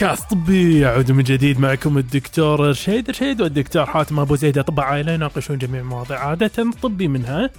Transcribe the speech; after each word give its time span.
بودكاست 0.00 0.30
طبي 0.30 0.80
يعود 0.80 1.12
من 1.12 1.22
جديد 1.22 1.60
معكم 1.60 1.98
الدكتور 1.98 2.60
رشيد. 2.60 3.10
رشيد 3.10 3.40
والدكتور 3.42 3.86
حاتم 3.86 4.20
أبو 4.20 4.34
زيد 4.36 4.58
اطباء 4.58 4.84
عائله 4.86 5.12
يناقشون 5.12 5.58
جميع 5.58 5.80
المواضيع 5.80 6.18
عادة 6.18 6.70
طبي 6.82 7.08
منها. 7.08 7.50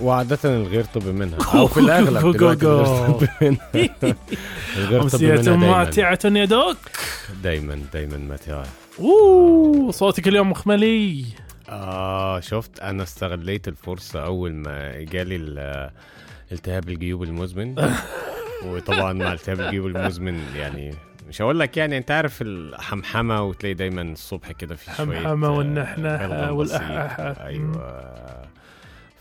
وعادة 0.00 0.38
الغير 0.44 0.84
طبي 0.84 1.12
منها. 1.12 1.38
أو 1.58 1.66
في 1.66 1.80
الأغلب 1.80 2.36
دلوقتي 2.36 2.66
الغير 4.76 5.08
طبي 5.08 5.26
منها. 5.26 5.56
ماتعة 5.56 6.18
يا 6.24 6.44
دوك. 6.44 6.76
دايما 7.42 7.78
دايما 7.92 8.16
ماتعة. 8.16 8.64
أوه 9.00 9.90
صوتك 9.90 10.28
اليوم 10.28 10.50
مخملي. 10.50 11.24
آه 11.68 12.40
شفت 12.40 12.80
أنا 12.80 13.02
استغليت 13.02 13.68
الفرصة 13.68 14.24
أول 14.24 14.52
ما 14.54 14.92
جالي 15.02 15.36
ال- 15.36 15.90
التهاب 16.52 16.88
الجيوب 16.88 17.22
المزمن. 17.22 17.74
وطبعا 18.66 19.12
مع 19.12 19.32
التهاب 19.32 19.60
الجيوب 19.60 19.86
المزمن 19.86 20.40
يعني 20.56 20.94
مش 21.28 21.42
هقول 21.42 21.60
لك 21.60 21.76
يعني 21.76 21.98
انت 21.98 22.10
عارف 22.10 22.42
الحمحمة 22.42 23.42
وتلاقي 23.42 23.74
دايما 23.74 24.02
الصبح 24.02 24.52
كده 24.52 24.74
في 24.76 24.84
شوية 24.96 25.18
حمحمة 25.18 25.48
آه، 25.48 25.50
والنحنحة 25.50 26.26
بلغم 26.26 26.56
والأحأحة. 26.56 27.30
بسيط. 27.30 27.42
أيوه 27.42 28.42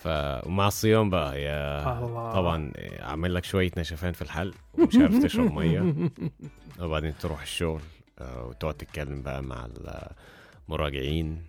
ف 0.04 0.08
ومع 0.48 0.68
الصيام 0.68 1.10
بقى 1.10 1.42
يا 1.42 2.00
الله. 2.00 2.32
طبعا 2.34 2.72
عامل 3.00 3.34
لك 3.34 3.44
شوية 3.46 3.72
نشفان 3.78 4.12
في 4.12 4.22
الحلق 4.22 4.54
ومش 4.74 4.96
عارف 4.96 5.24
تشرب 5.24 5.54
مية 5.60 5.94
وبعدين 6.80 7.14
تروح 7.22 7.42
الشغل 7.42 7.82
آه، 8.20 8.46
وتقعد 8.46 8.74
تتكلم 8.74 9.22
بقى 9.22 9.44
مع 9.44 9.68
المراجعين 10.70 11.42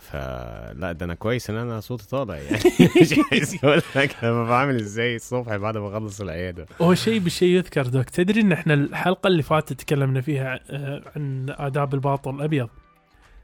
فلا 0.00 0.92
ده 0.92 1.04
أنا 1.04 1.14
كويس 1.14 1.50
إن 1.50 1.56
أنا 1.56 1.80
صوتي 1.80 2.08
طالع 2.08 2.36
يعني. 2.36 2.58
مش 3.00 3.14
عايز 3.32 3.56
أقول 3.64 3.82
لك 3.96 4.16
أنا 4.24 4.44
بعمل 4.44 4.74
إزاي 4.74 5.16
الصبح 5.16 5.56
بعد 5.56 5.76
ما 5.76 5.88
أخلص 5.88 6.20
العيادة. 6.20 6.66
هو 6.80 6.94
شيء 6.94 7.18
بالشيء 7.18 7.48
يذكر 7.48 7.86
دوك. 7.86 8.04
تدري 8.10 8.40
إن 8.40 8.52
إحنا 8.52 8.74
الحلقة 8.74 9.28
اللي 9.28 9.42
فاتت 9.42 9.80
تكلمنا 9.80 10.20
فيها 10.20 10.60
آه، 10.70 11.02
عن 11.16 11.46
آداب 11.58 11.94
الباطل 11.94 12.34
الأبيض؟ 12.34 12.68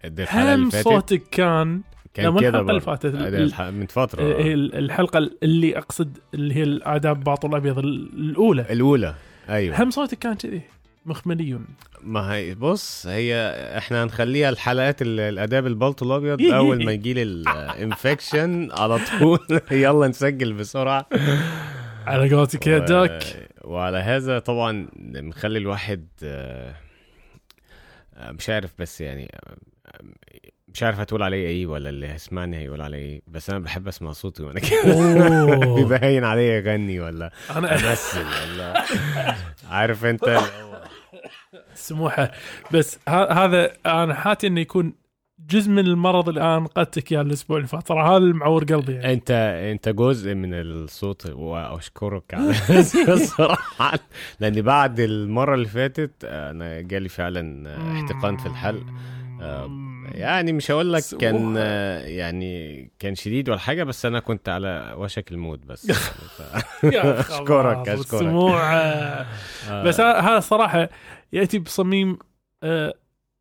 الحلقة 0.05 0.55
هم 0.55 0.71
صوتك 0.71 1.23
كان 1.31 1.81
كان 2.15 2.39
كده 2.39 2.49
الحلقة 2.49 2.71
اللي. 2.71 2.81
فاتت، 2.81 3.61
من 3.61 3.87
فترة. 3.87 4.23
هي 4.23 4.53
آه. 4.53 4.55
الحلقة 4.55 5.31
اللي 5.43 5.79
أقصد 5.79 6.19
اللي 6.35 6.55
هي 6.55 6.63
الآداب 6.63 7.19
الباطل 7.19 7.49
الأبيض 7.49 7.79
الأولى. 7.79 8.67
الأولى 8.71 9.15
أيوه. 9.49 9.83
هم 9.83 9.91
صوتك 9.91 10.19
كان 10.19 10.35
كذي. 10.35 10.63
مخملي 11.07 11.59
ما 12.03 12.35
هي 12.35 12.55
بص 12.55 13.07
هي 13.07 13.35
إحنا 13.79 14.05
هنخليها 14.05 14.49
الحلقات 14.49 15.03
ال- 15.03 15.21
الاداب 15.21 15.67
البلط 15.67 16.03
الأبيض 16.03 16.43
أول 16.55 16.85
ما 16.85 16.93
يجي 16.93 17.13
لي 17.13 17.23
الانفكشن 17.23 18.69
على 18.73 18.99
طول. 19.19 19.39
يلا 19.71 20.09
نسجل 20.09 20.53
بسرعة. 20.53 21.07
على 22.07 22.35
قولتك 22.35 22.67
يا 22.67 22.79
دوك 22.79 23.11
وعلى 23.65 23.99
هذا 23.99 24.39
طبعا 24.39 24.89
مخلي 25.03 25.59
الواحد 25.59 26.07
آه، 26.25 26.75
مش 28.19 28.51
عارف 28.51 28.71
بس 28.79 29.01
يعني 29.01 29.31
آه، 29.35 30.01
مش 30.69 30.83
عارف 30.83 31.01
هتقول 31.01 31.23
عليه 31.23 31.47
إيه 31.47 31.67
ولا 31.67 31.89
اللي 31.91 32.09
هيسمعني 32.09 32.57
هيقول 32.59 32.81
عليه 32.81 32.99
إيه 32.99 33.23
بس 33.29 33.51
أنا 33.51 33.59
بحب 33.59 33.89
أسمع 33.89 34.13
صوتي 34.13 34.43
وأنا 34.43 34.61
كده 34.61 35.97
هين 36.07 36.25
عليا 36.25 36.59
اغني 36.59 37.01
ولا 37.01 37.33
أنا 37.51 37.75
أمثل 37.75 38.25
ولا 38.53 38.85
عارف 39.71 40.05
أنت؟ 40.05 40.41
سموحة. 41.75 42.31
بس 42.73 42.99
هذا 43.09 43.73
أنا 43.87 44.15
حاتي 44.15 44.47
إنه 44.47 44.61
يكون 44.61 44.93
جزء 45.51 45.71
من 45.71 45.79
المرض 45.87 46.29
اللي 46.29 46.41
أنا 46.41 46.59
نقدتك 46.59 47.13
اياه 47.13 47.21
الأسبوع 47.21 47.57
اللي 47.57 47.69
فات. 47.69 47.87
ترى 47.89 48.03
هذا 48.03 48.17
اللي 48.17 48.35
معور 48.35 48.65
قلبي 48.65 48.93
يعني. 48.93 49.13
انت 49.13 49.31
أنت 49.73 49.89
جزء 49.89 50.35
من 50.35 50.55
الصوت 50.55 51.27
واشكرك 51.27 52.35
على 52.35 52.55
الصراحة. 53.09 53.99
لأن 54.41 54.63
بعد 54.63 55.01
المرة 55.01 55.55
اللي 55.55 55.69
فاتت 55.69 56.25
أنا 56.25 56.81
جالي 56.81 57.09
فعلا 57.09 57.75
احتقان 57.93 58.37
في 58.37 58.47
الحلق 58.47 58.85
آه، 59.41 59.71
يعني 60.13 60.53
مش 60.53 60.71
هقول 60.71 60.93
لك 60.93 61.03
كان. 61.21 61.55
آه، 61.59 61.99
يعني 62.01 62.91
كان 62.99 63.15
شديد 63.15 63.49
ولا 63.49 63.59
حاجة 63.59 63.85
بس 63.85 64.07
أنا 64.07 64.21
كنت 64.21 64.49
على 64.49 64.95
وشك 64.99 65.33
الموت 65.33 65.67
بس. 65.67 65.89
يا 66.85 67.21
أشكرك. 67.21 67.89
اشكرك 67.89 68.25
آه، 68.29 69.27
بس 69.85 70.01
هذا 70.01 70.41
صراحة 70.41 70.89
يأتي 71.35 71.59
بصميم 71.59 72.19
آه، 72.63 72.95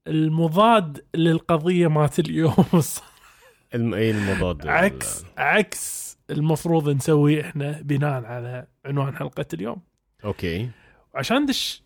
المضاد 0.08 1.06
للقضية 1.16 1.88
مات 1.88 2.20
اليوم. 2.20 2.66
الم- 3.76 3.94
إيه 3.94 4.12
المضاد؟ 4.12 4.68
عكس 4.68 5.26
عكس 5.38 6.18
المفروض 6.30 6.90
نسويه 6.90 7.42
إحنا 7.42 7.82
بناء 7.82 8.26
على 8.26 8.68
عنوان 8.86 9.16
حلقة 9.16 9.46
اليوم. 9.54 9.82
أوكي. 10.26 10.70
وعشان 11.14 11.42
ندش 11.42 11.84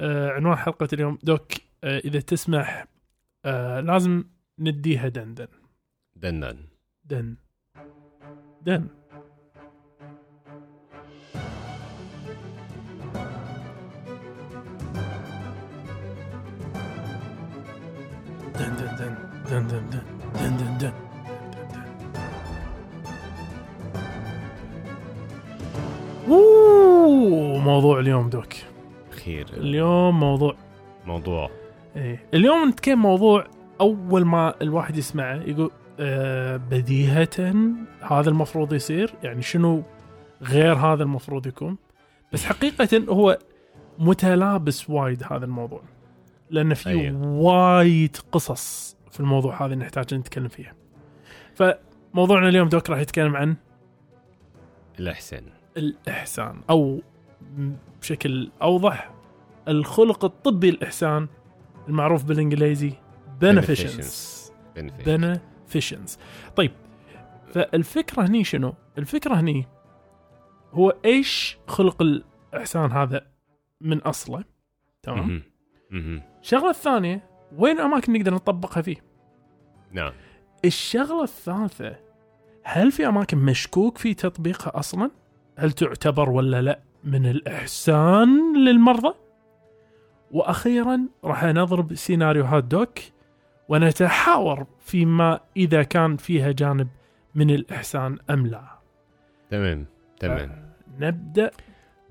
آه، 0.00 0.30
عنوان 0.30 0.56
حلقة 0.56 0.88
اليوم 0.92 1.18
دوك 1.22 1.52
آه، 1.84 1.98
إذا 1.98 2.20
تسمح 2.20 2.86
لازم 3.80 4.24
نديها 4.58 5.08
دندن. 5.08 5.46
دنان 6.16 6.58
دن. 7.04 7.36
دن. 8.62 8.88
دن 18.54 18.76
دن 18.76 18.96
دن 18.96 19.16
دن 19.50 19.66
دن 19.68 19.90
دن 19.90 20.02
دن 20.34 20.56
دن 20.56 20.78
دن 20.78 20.92
اوه 26.28 27.58
موضوع 27.58 27.98
اليوم 28.00 28.28
دوك. 28.30 28.52
خير. 29.10 29.46
اليوم 29.56 30.20
موضوع. 30.20 30.56
موضوع. 31.06 31.50
إيه. 31.96 32.26
اليوم 32.34 32.68
نتكلم 32.68 33.02
موضوع 33.02 33.46
أول 33.80 34.24
ما 34.24 34.54
الواحد 34.62 34.96
يسمعه 34.96 35.34
يقول 35.34 35.70
آه 36.00 36.56
بديهة 36.56 37.64
هذا 38.00 38.30
المفروض 38.30 38.72
يصير 38.72 39.14
يعني 39.22 39.42
شنو 39.42 39.82
غير 40.42 40.74
هذا 40.74 41.02
المفروض 41.02 41.46
يكون. 41.46 41.76
بس 42.32 42.44
حقيقة 42.44 43.04
هو 43.08 43.38
متلابس 43.98 44.90
وايد 44.90 45.22
هذا 45.30 45.44
الموضوع. 45.44 45.82
لأن 46.54 46.74
في 46.74 46.88
أيوه. 46.88 47.26
وايد 47.26 48.16
قصص 48.32 48.96
في 49.10 49.20
الموضوع 49.20 49.66
هذا 49.66 49.74
نحتاج 49.74 50.14
نتكلم 50.14 50.48
فيها 50.48 50.74
فموضوعنا 51.54 52.48
اليوم 52.48 52.68
دوك 52.68 52.90
راح 52.90 52.98
يتكلم 52.98 53.36
عن 53.36 53.56
الاحسان 54.98 55.44
الإحسان 55.76 56.60
أو 56.70 57.00
بشكل 58.00 58.50
أوضح 58.62 59.10
الخلق 59.68 60.24
الطبي 60.24 60.68
الإحسان 60.68 61.28
المعروف 61.88 62.24
beneficence 63.40 64.34
Benefit. 64.76 65.04
beneficence 65.06 66.18
طيب 66.56 66.72
فالفكرة 67.52 68.22
هني 68.22 68.44
شنو؟ 68.44 68.74
الفكرة 68.98 69.34
هني 69.34 69.66
هو 70.72 70.96
إيش 71.04 71.58
خلق 71.66 72.02
الإحسان 72.02 72.92
هذا 72.92 73.26
من 73.80 73.98
أصله 73.98 74.44
تمام؟ 75.02 75.42
الشغلة 76.42 76.70
الثانية 76.70 77.22
وين 77.56 77.80
أماكن 77.80 78.12
نقدر 78.12 78.34
نطبقها 78.34 78.82
فيه؟ 78.82 78.96
نعم 79.92 80.12
الشغلة 80.64 81.22
الثالثة 81.22 81.96
هل 82.64 82.92
في 82.92 83.08
أماكن 83.08 83.38
مشكوك 83.38 83.98
في 83.98 84.14
تطبيقها 84.14 84.78
أصلا؟ 84.78 85.10
هل 85.56 85.72
تعتبر 85.72 86.30
ولا 86.30 86.62
لا 86.62 86.80
من 87.04 87.26
الإحسان 87.26 88.56
للمرضى؟ 88.56 89.14
وأخيرا 90.30 91.00
راح 91.24 91.44
نضرب 91.44 91.94
سيناريوهات 91.94 92.64
دوك 92.64 92.98
ونتحاور 93.68 94.66
فيما 94.80 95.40
إذا 95.56 95.82
كان 95.82 96.16
فيها 96.16 96.52
جانب 96.52 96.88
من 97.34 97.50
الإحسان 97.50 98.18
أم 98.30 98.46
لا 98.46 98.78
تمام 99.50 99.86
تمام 100.20 100.72
نبدأ 100.98 101.50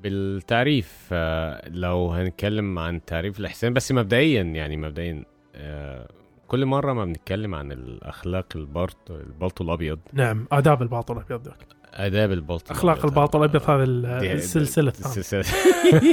بالتعريف 0.03 1.09
آه، 1.11 1.69
لو 1.69 2.11
هنتكلم 2.11 2.79
عن 2.79 3.05
تعريف 3.05 3.39
الإحسان 3.39 3.73
بس 3.73 3.91
مبدئيا 3.91 4.41
يعني 4.41 4.77
مبدئيا 4.77 5.25
آه، 5.55 6.07
كل 6.47 6.65
مرة 6.65 6.93
ما 6.93 7.05
بنتكلم 7.05 7.55
عن 7.55 7.71
الأخلاق 7.71 8.45
البرط 8.55 9.11
البلط 9.11 9.61
الأبيض. 9.61 9.99
نعم 10.13 10.47
آداب 10.51 10.81
الباطل 10.81 11.17
الأبيض 11.17 11.53
آداب 11.93 12.31
البلط 12.31 12.71
أخلاق 12.71 12.93
الأبيض. 12.95 13.11
الباطل 13.11 13.39
الأبيض 13.43 14.05
آه، 14.05 14.19
هذا 14.19 14.33
السلسلة 14.33 14.89
السلسلة. 14.89 15.43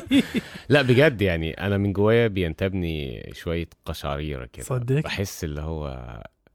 لا 0.69 0.83
بجد 0.83 1.23
يعني 1.23 1.53
أنا 1.53 1.79
من 1.79 1.93
جوايا 1.93 2.27
بينتابني 2.29 3.31
شوية 3.35 3.69
قشعريرة 3.85 4.49
كده. 4.53 4.65
صدق؟ 4.65 5.05
بحس 5.05 5.45
اللي 5.45 5.61
هو 5.61 6.05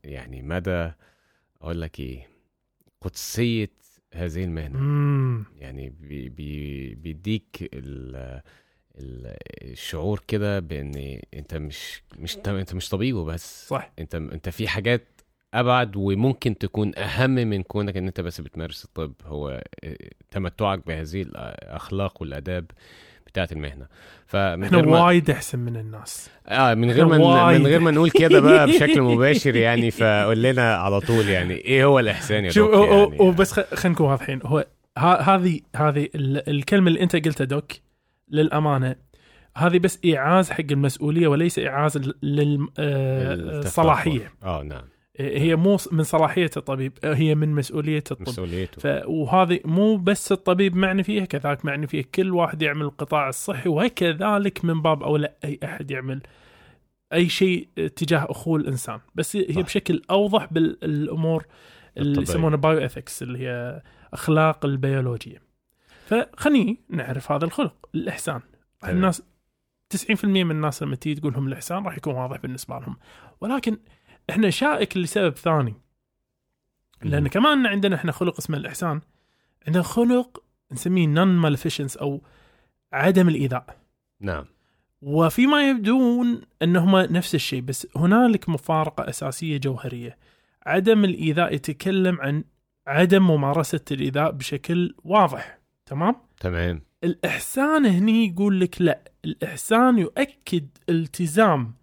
يعني 0.04 0.42
مدى 0.42 0.92
أقول 1.62 1.82
لك 1.82 2.00
إيه 2.00 2.28
قدسية 3.02 3.70
هذه 4.16 4.44
المهنة. 4.44 4.80
مم. 4.80 5.46
يعني 5.58 5.90
بي 5.90 6.30
بي 6.30 6.96
بيديك 6.96 7.70
ال 7.74 8.16
ال- 9.00 9.38
الشعور 9.72 10.24
كده 10.28 10.60
بإن 10.60 11.20
أنت 11.34 11.56
مش 11.56 12.02
مش 12.20 12.38
أنت 12.38 12.74
مش 12.76 12.90
طبيب 12.90 13.16
وبس. 13.16 13.68
صح. 13.68 13.92
أنت 14.00 14.16
أنت 14.16 14.50
في 14.50 14.68
حاجات 14.68 15.08
أبعد 15.54 15.96
وممكن 15.96 16.58
تكون 16.58 16.98
أهم 16.98 17.30
من 17.36 17.64
كونك 17.64 17.98
إن 17.98 18.08
أنت 18.08 18.22
بس 18.22 18.42
بتمارس 18.42 18.86
الطب. 18.86 19.14
هو 19.26 19.64
تمتعك 20.32 20.88
بهذه 20.88 21.22
الأخلاق 21.22 22.22
والآداب. 22.22 22.72
بتاعت 23.36 23.52
المهنة. 23.52 23.86
فمن 24.28 24.64
إحنا 24.64 24.78
غير 24.78 24.88
ما 24.88 25.04
وايد 25.06 25.30
أحسن 25.30 25.60
من 25.60 25.78
الناس. 25.78 26.30
آه 26.48 26.74
من 26.74 26.92
غير 26.92 27.06
ما. 27.06 27.18
من 27.58 27.68
غير 27.68 27.80
ما 27.80 27.92
نقول 27.92 28.10
كده 28.12 28.40
بقى 28.40 28.68
بشكل 28.68 29.02
مباشر 29.12 29.56
يعني 29.56 29.92
فقول 29.92 30.44
لنا 30.44 30.76
علعلى 30.76 31.00
طول 31.00 31.30
يعني 31.30 31.54
إيه 31.54 31.86
هو 31.86 32.00
الإحسان 32.00 32.46
يا 32.46 32.52
شوف 32.52 32.72
يعني؟ 32.74 33.18
وبس 33.20 33.52
خ- 33.52 33.74
خلينا 33.74 33.96
نكون 33.96 34.08
واضحين. 34.10 34.40
هو 34.46 34.66
ها- 34.98 35.22
هذه 35.36 35.60
هذه 35.76 36.10
ال- 36.16 36.50
الكلمة 36.50 36.88
اللي 36.88 37.02
أنت 37.02 37.16
قلتها 37.16 37.46
دوك 37.46 37.72
للأمانة 38.32 38.96
هذه 39.58 39.80
بس 39.80 40.00
ايعاز 40.06 40.52
حق 40.52 40.64
المسؤولية 40.72 41.28
وليس 41.28 41.60
ايعاز. 41.60 41.98
للصلاحيه 42.24 44.32
آه 44.44 44.64
نعم. 44.64 44.84
هي 45.20 45.56
مو 45.56 45.78
من 45.92 46.04
صلاحية 46.04 46.50
الطبيب 46.58 46.94
هي 47.04 47.36
من 47.36 47.50
مسؤولية 47.50 48.04
الطب 48.12 48.22
مسؤوليته 48.22 48.82
ف... 48.82 49.04
وهذه 49.08 49.60
مو 49.66 49.98
بس 49.98 50.32
الطبيب 50.32 50.76
معني 50.76 51.04
فيها 51.04 51.26
كذلك 51.26 51.66
معني 51.66 51.88
فيها 51.88 52.04
كل 52.16 52.34
واحد 52.34 52.62
يعمل 52.62 52.82
القطاع 52.82 53.30
الصحي 53.30 53.70
وكذلك 53.70 54.66
من 54.66 54.82
باب 54.82 55.04
اولى 55.04 55.36
أي 55.46 55.60
أحد 55.64 55.92
يعمل 55.92 56.22
أي 57.14 57.30
شيء 57.30 57.68
تجاه 57.96 58.28
أخوه 58.30 58.60
الإنسان 58.60 59.00
بس 59.16 59.36
هي 59.36 59.54
صح. 59.54 59.62
بشكل 59.62 60.02
أوضح 60.10 60.54
بالامور 60.54 61.46
اللي. 61.98 62.22
يسمونها 62.22 62.58
bioethics 62.58 63.24
اللي 63.24 63.40
هي 63.40 63.82
أخلاق 64.14 64.66
البيولوجية 64.66 65.42
فخليني 66.06 66.80
نعرف 66.90 67.32
هذا 67.32 67.46
الخلق 67.46 67.90
الإحسان. 67.96 68.42
الناس 68.88 69.24
90% 69.94 70.26
من 70.26 70.52
الناس 70.52 70.84
لما 70.84 70.96
تيجي 70.96 71.20
تقول 71.20 71.34
لهم 71.34 71.48
الإحسان 71.48 71.84
راح 71.84 71.98
يكون 71.98 72.14
واضح 72.16 72.38
بالنسبة 72.38 72.80
لهم 72.80 72.98
ولكن 73.42 73.78
إحنا 74.30 74.50
شائك 74.50 74.98
لسبب 74.98 75.38
ثاني. 75.38 75.74
لأن 77.04 77.28
كمان 77.28 77.66
عندنا 77.66 77.96
إحنا 77.96 78.12
خلق 78.12 78.38
اسمه 78.38 78.58
الإحسان. 78.58 79.02
عندنا 79.68 79.84
خلق 79.84 80.44
نسميه 80.72 81.08
non-maleficence 81.08 81.98
أو 81.98 82.22
عدم 82.94 83.30
الإيذاء. 83.30 83.78
نعم. 84.20 84.46
وفيما 85.02 85.70
يبدون 85.70 86.42
انهما 86.62 87.12
نفس 87.12 87.36
الشيء 87.36 87.62
بس 87.62 87.88
هنالك 87.96 88.50
مفارقة 88.50 89.10
أساسية 89.10 89.58
جوهرية. 89.58 90.18
عدم 90.66 91.06
الإيذاء 91.06 91.54
يتكلم 91.54 92.22
عن 92.22 92.44
عدم 92.88 93.28
ممارسة 93.28 93.86
الإيذاء 93.92 94.32
بشكل 94.32 94.96
واضح. 95.04 95.60
تمام؟ 95.86 96.16
تمام. 96.40 96.82
الإحسان 97.04 97.86
هني 97.86 98.28
يقول 98.28 98.60
لك 98.60 98.82
لا. 98.82 99.12
الإحسان 99.26 99.98
يؤكد 99.98 100.68
التزام 100.90 101.74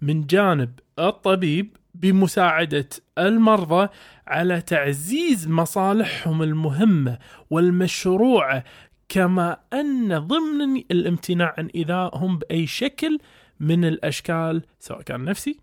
من 0.00 0.26
جانب 0.26 0.78
الطبيب 0.98 1.76
بمساعدة 2.00 2.88
المرضى 3.18 3.88
على 4.26 4.60
تعزيز 4.60 5.48
مصالحهم 5.48 6.42
المهمة 6.42 7.18
والمشروعة 7.50 8.64
كما 9.08 9.56
أن 9.72 10.18
ضمن 10.18 10.76
الامتناع 10.90 11.54
عن 11.58 11.66
إيذائهم 11.66 12.38
بأي 12.38 12.66
شكل 12.66 13.18
من 13.60 13.84
الأشكال 13.84 14.62
سواء 14.78 15.02
كان 15.02 15.24
نفسي 15.24 15.60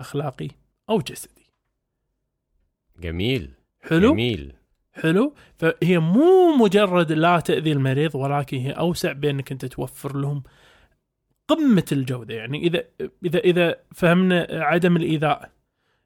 أخلاقي 0.00 0.48
أو 0.90 0.98
جسدي. 0.98 1.50
جميل. 3.00 3.50
حلو؟ 3.80 4.12
جميل. 4.12 4.52
حلو؟ 4.92 5.34
فهي 5.58 5.98
مو 5.98 6.56
مجرد 6.56 7.12
لا 7.12 7.40
تأذي 7.40 7.72
المريض 7.72 8.14
ولكن 8.14 8.56
هي 8.56 8.70
أوسع 8.70 9.12
بأنك 9.12 9.52
أنت 9.52 9.64
توفر 9.64 10.16
لهم 10.16 10.42
قمة 11.48 11.84
الجودة. 11.92 12.34
يعني 12.34 12.58
إذا 12.58 12.84
إذا 13.24 13.38
إذا 13.38 13.76
فهمنا 13.94 14.46
عدم 14.50 14.96
الإيذاء. 14.96 15.50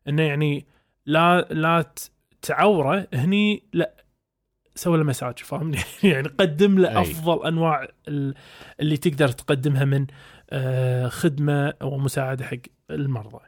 إنه 0.08 0.22
يعني 0.22 0.66
لا 1.06 1.40
لا 1.40 1.84
تعوره 2.42 3.08
هني 3.14 3.62
لا 3.72 4.04
سوي 4.74 4.98
له 4.98 5.04
مساج 5.04 5.38
فاهمني 5.38 5.78
يعني 6.02 6.28
قدم 6.28 6.78
له. 6.78 7.00
أفضل 7.00 7.46
أنواع 7.46 7.88
ال- 8.08 8.34
اللي 8.80 8.96
تقدر 8.96 9.28
تقدمها 9.28 9.84
من 9.84 10.06
آه، 10.50 11.08
خدمة 11.08 11.74
ومساعدة 11.82 12.44
حق 12.44 12.56
المرضى 12.90 13.38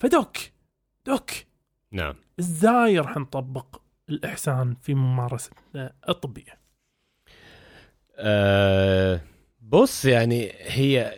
فدوك 0.00 0.36
دوك 1.06 1.30
نعم 1.92 2.14
إزاي 2.40 2.98
راح 2.98 3.16
نطبق 3.16 3.80
الإحسان 4.08 4.74
في 4.82 4.94
ممارستنا 4.94 5.92
الطبية؟ 6.08 6.58
آه 8.16 9.20
بص 9.62 10.04
يعني 10.04 10.52
هي 10.60 11.14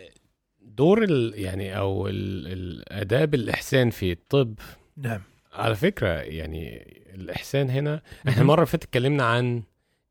دور 0.61 1.03
ال 1.03 1.33
يعني 1.35 1.77
أو 1.77 2.07
ال- 2.07 2.47
الاداب 2.47 3.33
الاحسان 3.33 3.89
في 3.89 4.11
الطب 4.11 4.59
نعم. 4.97 5.21
على 5.53 5.75
فكرة 5.75 6.07
يعني 6.07 6.87
الإحسان 7.15 7.69
هنا 7.69 8.01
إحنا 8.27 8.53
اللي 8.53 8.65
فاتت 8.65 8.83
اتكلمنا 8.83 9.23
عن 9.23 9.63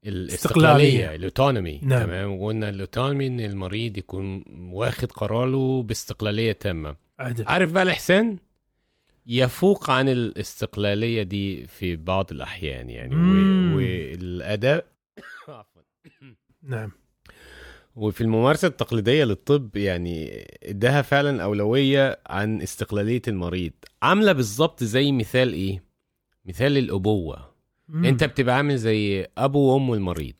الاستقلالية. 0.06 1.14
الأوتونومي 1.14 1.80
نعم. 1.82 2.02
تمام؟ 2.04 2.32
وقلنا 2.32 2.68
الأوتونومي 2.68 3.26
إن 3.26 3.40
المريض 3.40 3.98
يكون 3.98 4.44
واخد 4.72 5.12
قراره 5.12 5.82
باستقلالية 5.82 6.52
تامة. 6.52 6.96
عدل 7.18 7.44
عارف 7.46 7.72
بقى 7.72 7.82
الإحسان؟ 7.82 8.38
يفوق 9.26 9.90
عن 9.90 10.08
الاستقلالية 10.08 11.22
دي 11.22 11.66
في 11.66 11.96
بعض 11.96 12.32
الأحيان 12.32 12.90
يعني 12.90 13.14
والأداء 13.74 14.86
عفواً. 15.48 15.82
نعم. 16.62 16.92
وفي 17.96 18.20
الممارسة 18.20 18.68
التقليدية 18.68 19.24
للطب 19.24 19.76
يعني 19.76 20.46
إداها 20.62 21.02
فعلا 21.02 21.42
أولوية 21.42 22.18
عن 22.26 22.62
استقلالية 22.62 23.22
المريض 23.28 23.72
عاملة 24.02 24.32
بالظبط 24.32 24.84
زي 24.84 25.12
مثال 25.12 25.52
إيه؟ 25.52 25.84
مثال 26.44 26.78
الأبوة 26.78 27.50
مم. 27.88 28.04
أنت 28.04 28.24
بتبقى 28.24 28.56
عامل 28.56 28.76
زي 28.78 29.26
أبو 29.38 29.58
وأم 29.74 29.92
المريض 29.92 30.34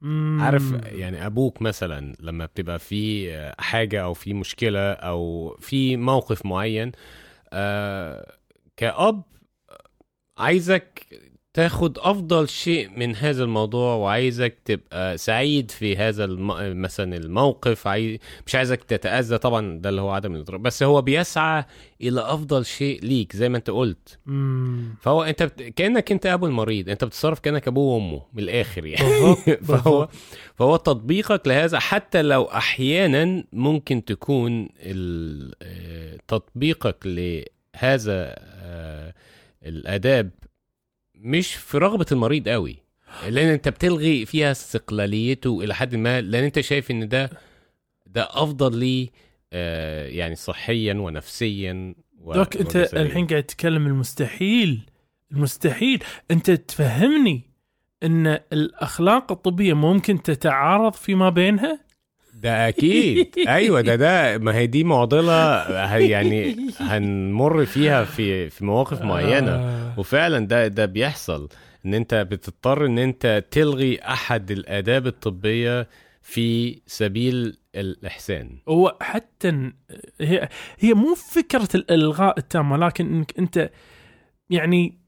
مم. 0.00 0.38
عارف 0.40 0.72
يعني 0.84 1.26
أبوك 1.26 1.62
مثلا 1.62 2.16
لما 2.20 2.46
بتبقى 2.46 2.78
في 2.78 3.32
حاجة 3.58 4.02
أو 4.02 4.14
في 4.14 4.34
مشكلة 4.34 4.92
أو 4.92 5.56
في 5.60 5.96
موقف 5.96 6.46
معين 6.46 6.92
آه 7.52 8.32
كأب 8.76 9.22
عايزك 10.38 11.06
تاخد 11.54 11.98
أفضل 11.98 12.48
شيء 12.48 12.88
من 12.96 13.16
هذا 13.16 13.44
الموضوع 13.44 13.94
وعايزك 13.94 14.58
تبقى 14.64 15.18
سعيد 15.18 15.70
في 15.70 15.96
هذا 15.96 16.24
الم... 16.24 16.80
مثلا 16.82 17.16
الموقف 17.16 17.86
عاي... 17.86 18.20
مش 18.46 18.54
عايزك 18.54 18.84
تتأذى 18.84 19.38
طبعا 19.38 19.78
ده 19.78 19.88
اللي 19.90 20.00
هو 20.00 20.10
عدم 20.10 20.34
الاضرار 20.34 20.58
بس 20.58 20.82
هو 20.82 21.02
بيسعى 21.02 21.64
إلى 22.00 22.20
أفضل 22.20 22.64
شيء 22.64 23.00
ليك 23.04 23.36
زي 23.36 23.48
ما 23.48 23.56
أنت 23.56 23.70
قلت 23.70 24.18
مم. 24.26 24.94
فهو 25.00 25.22
أنت 25.22 25.42
بت... 25.42 25.62
كأنك 25.62 26.12
أنت 26.12 26.26
أبو 26.26 26.46
المريض 26.46 26.88
أنت 26.88 27.04
بتتصرف 27.04 27.38
كأنك 27.40 27.68
أبوه 27.68 27.94
وأمه 27.94 28.22
من 28.32 28.42
الآخر 28.42 28.86
يعني 28.86 29.34
فهو. 29.68 30.08
فهو 30.54 30.76
تطبيقك 30.76 31.48
لهذا 31.48 31.78
حتى 31.78 32.22
لو 32.22 32.44
أحيانا 32.44 33.44
ممكن 33.52 34.04
تكون 34.04 34.68
ال- 34.80 35.52
آه، 35.62 36.18
تطبيقك 36.28 36.96
لهذا 37.06 38.34
آه، 38.38 39.14
الآداب 39.66 40.30
مش 41.14 41.54
في 41.54 41.78
رغبة 41.78 42.06
المريض 42.12 42.48
قوي 42.48 42.76
لأن 43.28 43.48
أنت 43.48 43.68
بتلغي 43.68 44.26
فيها 44.26 44.50
استقلاليته 44.50 45.60
إلى 45.64 45.74
حد 45.74 45.94
ما 45.94 46.20
لأن 46.20 46.44
أنت 46.44 46.60
شايف 46.60 46.90
إن 46.90 47.08
ده 47.08 47.30
ده 48.06 48.28
أفضل 48.30 48.78
لي 48.78 49.10
آه، 49.52 50.06
يعني 50.06 50.34
صحيا 50.34 50.94
ونفسيا 50.94 51.94
و- 52.20 52.32
دوك 52.34 52.56
أنت. 52.56 52.76
الحين 52.76 53.26
قاعد 53.26 53.42
تتكلم 53.42 53.86
المستحيل 53.86 54.80
المستحيل 55.32 56.02
أنت 56.30 56.50
تفهمني 56.50 57.42
إن 58.02 58.26
الأخلاق 58.52 59.32
الطبية 59.32 59.74
ممكن 59.74 60.22
تتعارض 60.22 60.92
فيما 60.92 61.30
بينها 61.30 61.80
ده 62.44 62.68
أكيد. 62.68 63.34
أيوه 63.48 63.80
ده 63.80 63.96
ده 63.96 64.38
ما 64.38 64.54
هي 64.54 64.66
دي 64.66 64.84
معضلة 64.84 65.68
يعني 65.98 66.56
هنمر 66.80 67.64
فيها 67.64 68.04
في 68.04 68.50
في 68.50 68.64
مواقف 68.64 69.02
معينة. 69.02 69.50
آه. 69.50 69.98
وفعلا 69.98 70.46
ده 70.46 70.68
ده 70.68 70.86
بيحصل. 70.86 71.48
إن 71.86 71.94
أنت 71.94 72.14
بتضطر 72.14 72.86
إن 72.86 72.98
أنت 72.98 73.44
تلغي 73.50 73.98
أحد 74.02 74.50
الآداب 74.50 75.06
الطبية 75.06 75.88
في 76.22 76.80
سبيل 76.86 77.56
الإحسان. 77.74 78.58
هو 78.68 78.96
حتى 79.00 79.72
هي 80.20 80.48
هي 80.78 80.94
مو 80.94 81.14
فكرة 81.14 81.68
الإلغاء 81.74 82.38
التام 82.38 82.72
ولكن 82.72 83.06
إنك 83.14 83.38
أنت 83.38 83.70
يعني 84.50 84.98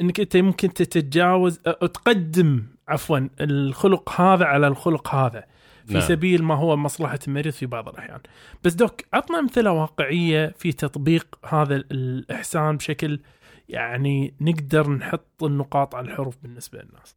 إنك 0.00 0.20
أنت 0.20 0.36
ممكن 0.36 0.72
تتجاوز 0.72 1.60
أو 1.66 1.86
تقدم 1.86 2.62
عفوا 2.88 3.28
الخلق 3.40 4.20
هذا 4.20 4.44
على 4.44 4.66
الخلق 4.66 5.14
هذا. 5.14 5.44
في 5.90 5.98
نعم. 5.98 6.08
سبيل 6.08 6.42
ما 6.42 6.54
هو 6.54 6.76
مصلحة 6.76 7.18
المريض 7.28 7.52
في 7.52 7.66
بعض 7.66 7.88
الأحيان. 7.88 8.20
بس 8.64 8.74
دوك 8.74 9.00
عطنا 9.12 9.38
أمثلة 9.38 9.72
واقعية 9.72 10.54
في 10.58 10.72
تطبيق 10.72 11.38
هذا 11.48 11.76
الإحسان 11.76 12.76
بشكل 12.76 13.20
يعني 13.68 14.34
نقدر 14.40 14.90
نحط 14.90 15.42
النقاط 15.44 15.94
على 15.94 16.06
الحروف 16.06 16.36
بالنسبة 16.42 16.78
للناس. 16.78 17.16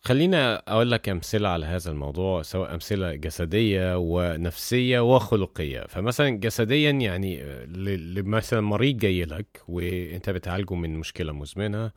خلينا 0.00 0.62
أقول 0.68 0.90
لك 0.90 1.08
أمثلة 1.08 1.48
على 1.48 1.66
هذا 1.66 1.90
الموضوع 1.90 2.42
سواء 2.42 2.74
أمثلة 2.74 3.14
جسدية 3.14 3.96
ونفسية 3.98 5.14
وخلقية 5.14 5.80
فمثلا 5.88 6.28
جسديا 6.28 6.90
يعني 6.90 7.42
ل- 7.66 8.22
مثلا 8.22 8.60
مريض 8.60 8.96
جاي 8.96 9.24
لك 9.24 9.62
وأنت 9.68 10.30
بتعالجه 10.30 10.74
من 10.74 10.96
مشكلة 10.98 11.32
مزمنة. 11.32 11.90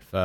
ف 0.00 0.16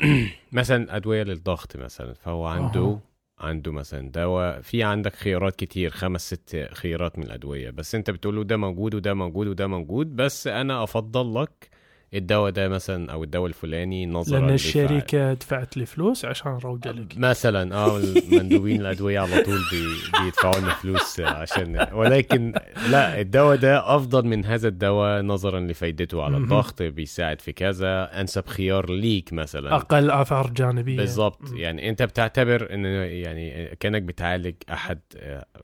مثلا 0.52 0.96
أدوية 0.96 1.22
للضغط 1.22 1.76
مثلا 1.76 2.14
فهو 2.14 2.46
عنده. 2.46 2.98
عنده 3.42 3.72
مثلا 3.72 4.10
دواء. 4.10 4.60
في 4.60 4.82
عندك 4.82 5.14
خيارات 5.14 5.56
كتير 5.56 5.90
خمس 5.90 6.26
ست 6.34 6.68
خيارات 6.72 7.18
من 7.18 7.24
الأدوية. 7.24 7.70
بس 7.70 7.94
أنت 7.94 8.10
بتقول 8.10 8.36
له 8.36 8.44
ده 8.44 8.56
موجود 8.56 8.94
وده 8.94 9.14
موجود 9.14 9.46
وده 9.46 9.66
موجود 9.66 10.16
بس 10.16 10.46
أنا 10.46 10.82
أفضل 10.84 11.42
لك 11.42 11.68
الدواء 12.14 12.50
ده 12.50 12.68
مثلا 12.68 13.12
أو 13.12 13.24
الدواء 13.24 13.46
الفلاني 13.46 14.06
نظرا 14.06 14.40
لأن 14.40 14.50
الشركة 14.50 15.32
دفعت 15.32 15.76
لي 15.76 15.86
فلوس 15.86 16.24
عشان 16.24 16.52
اروج 16.52 16.88
لك. 16.88 17.18
مثلا 17.18 17.74
آه 17.74 17.96
المندوبين 17.98 18.80
الأدوية 18.80 19.20
على 19.20 19.42
طول 19.42 19.58
بي 19.70 19.86
بيدفعوا 20.24 20.60
لنا 20.60 20.74
فلوس 20.74 21.20
عشان 21.20 21.86
ولكن 21.92 22.52
لا 22.90 23.20
الدواء 23.20 23.56
ده 23.56 23.96
أفضل 23.96 24.26
من 24.26 24.44
هذا 24.44 24.68
الدواء 24.68 25.22
نظرا 25.22 25.60
لفائدته 25.60 26.22
على. 26.22 26.36
الضغط 26.36 26.82
بيساعد 26.82 27.40
في 27.40 27.52
كذا 27.52 28.20
أنسب 28.20 28.46
خيار 28.46 28.90
ليك 28.90 29.32
مثلا. 29.32 29.74
أقل 29.74 30.10
آثار 30.10 30.50
جانبية. 30.50 30.96
بالظبط. 30.96 31.40
يعني 31.54 31.88
أنت 31.88 32.02
بتعتبر 32.02 32.74
إن 32.74 32.84
يعني 32.84 33.76
كأنك 33.80 34.02
بتعالج 34.02 34.54
أحد 34.72 34.98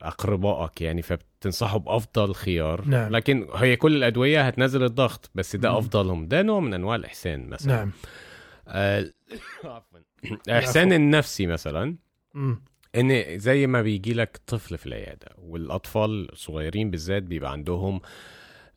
أقربائك 0.01 0.81
يعني 0.81 1.01
فبتنصحه 1.39 1.77
بأفضل 1.77 2.33
خيار 2.33 2.85
نعم. 2.85 3.11
لكن 3.11 3.47
هي 3.55 3.75
كل 3.75 3.95
الأدوية 3.95 4.47
هتنزل 4.47 4.83
الضغط 4.83 5.31
بس 5.35 5.55
ده. 5.55 5.77
افضلهم 5.77 6.27
ده 6.27 6.41
نوع 6.41 6.59
من 6.59 6.73
أنواع 6.73 6.95
الإحسان 6.95 7.49
مثلا 7.49 7.75
نعم 7.75 7.91
آه،. 8.67 9.11
الاحسان 10.47 10.93
النفسي 10.93 11.47
مثلا 11.47 11.95
مم. 12.33 12.61
إن 12.95 13.39
زي 13.39 13.67
ما 13.67 13.81
بيجي 13.81 14.13
لك 14.13 14.41
طفل 14.47 14.77
في 14.77 14.85
العيادة 14.85 15.27
والأطفال 15.37 16.31
الصغيرين 16.31 16.91
بالذات 16.91 17.23
بيبقى 17.23 17.51
عندهم 17.51 18.01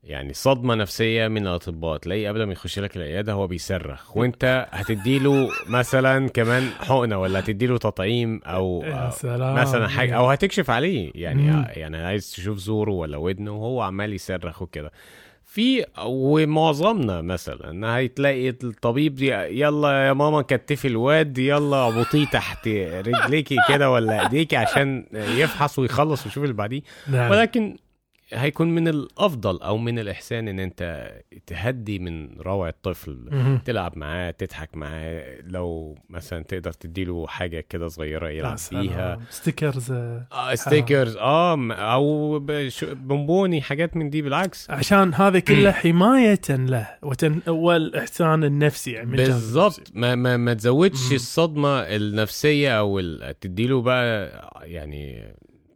يعني 0.05 0.33
صدمة 0.35 0.75
نفسية 0.75 1.29
من 1.29 1.47
الأطباء. 1.47 1.97
تلاقيه 1.97 2.29
قبل 2.29 2.43
ما 2.45 2.53
يخش 2.53 2.79
لك 2.79 2.97
العيادة 2.97 3.33
هو 3.33 3.47
بيصرخ 3.47 4.17
وأنت 4.17 4.69
هتديله 4.71 5.49
مثلا 5.69 6.29
كمان 6.29 6.71
حقنة 6.81 7.21
ولا 7.21 7.39
هتديله 7.39 7.79
تطعيم 7.79 8.41
أو 8.45 8.83
يا 8.87 9.11
سلام. 9.11 9.55
مثلا 9.55 9.89
حاجة 9.89 10.17
أو 10.17 10.31
هتكشف 10.31 10.71
عليه. 10.71 11.11
يعني 11.15 11.43
مم. 11.43 11.65
يعني 11.69 11.97
عايز 11.97 12.31
تشوف 12.33 12.59
زوره 12.59 12.91
ولا 12.91 13.17
ودنه 13.17 13.51
وهو 13.53 13.83
عمال 13.83 14.13
يصرخ 14.13 14.63
وكده. 14.63 14.93
في 15.45 15.85
ومعظمنا 16.07 17.21
مثلا 17.21 17.87
هتلاقي 18.05 18.49
الطبيب 18.49 19.15
دي 19.15 19.27
يلا 19.31 20.07
يا 20.07 20.13
ماما 20.13 20.43
كتفي 20.43 20.89
الواد 20.89 21.39
يلا 21.39 21.89
اربطيه 21.89 22.27
تحت 22.27 22.69
رجليكي 22.69 23.57
كده 23.69 23.91
ولا 23.91 24.23
إيديكي 24.23 24.57
عشان 24.57 25.07
يفحص 25.13 25.79
ويخلص 25.79 26.27
ويشوف 26.27 26.43
اللي 26.45 26.55
بعديه. 26.55 26.83
نعم. 27.09 27.31
ولكن 27.31 27.77
هيكون 28.33 28.71
من 28.75 28.89
الأفضل 28.89 29.63
أو 29.63 29.79
من 29.79 29.99
الإحسان 29.99 30.49
إن 30.49 30.61
أنت 30.61 31.13
تهدي 31.47 31.99
من 31.99 32.41
روع 32.41 32.69
الطفل. 32.69 33.19
تلعب 33.65 33.99
معاه 33.99 34.31
تضحك 34.31 34.77
معاه 34.77 35.25
لو 35.47 35.99
مثلا 36.11 36.43
تقدر 36.45 36.73
تديله 36.73 37.27
حاجة 37.27 37.61
كده 37.69 37.89
صغيرة 37.89 38.29
يلعب. 38.29 38.57
بيها 38.73 39.19
stickers 39.31 39.93
آه، 39.93 40.27
آه 40.33 40.55
stickers 40.55 41.17
آه 41.17 41.57
م- 41.57 41.73
أو 41.73 42.39
بش- 42.39 42.85
بونبوني 42.85 43.63
حاجات 43.63 43.97
من 43.97 44.11
دي 44.11 44.23
بالعكس 44.23 44.71
عشان 44.71 45.15
هذا 45.15 45.39
كله 45.49 45.73
حماية 45.73 46.41
له 46.51 46.89
وتن... 47.03 47.41
والإحسان 47.49 48.45
النفسي 48.45 48.91
يعني 48.93 49.17
بالظبط. 49.17 49.81
ما 49.95 50.15
ما 50.15 50.37
ما 50.37 50.55
تزودش. 50.55 51.13
الصدمة 51.13 51.69
النفسية 51.81 52.79
أو 52.79 52.99
ال- 52.99 53.39
تديله 53.41 53.83
بقى 53.83 54.31
يعني 54.63 55.33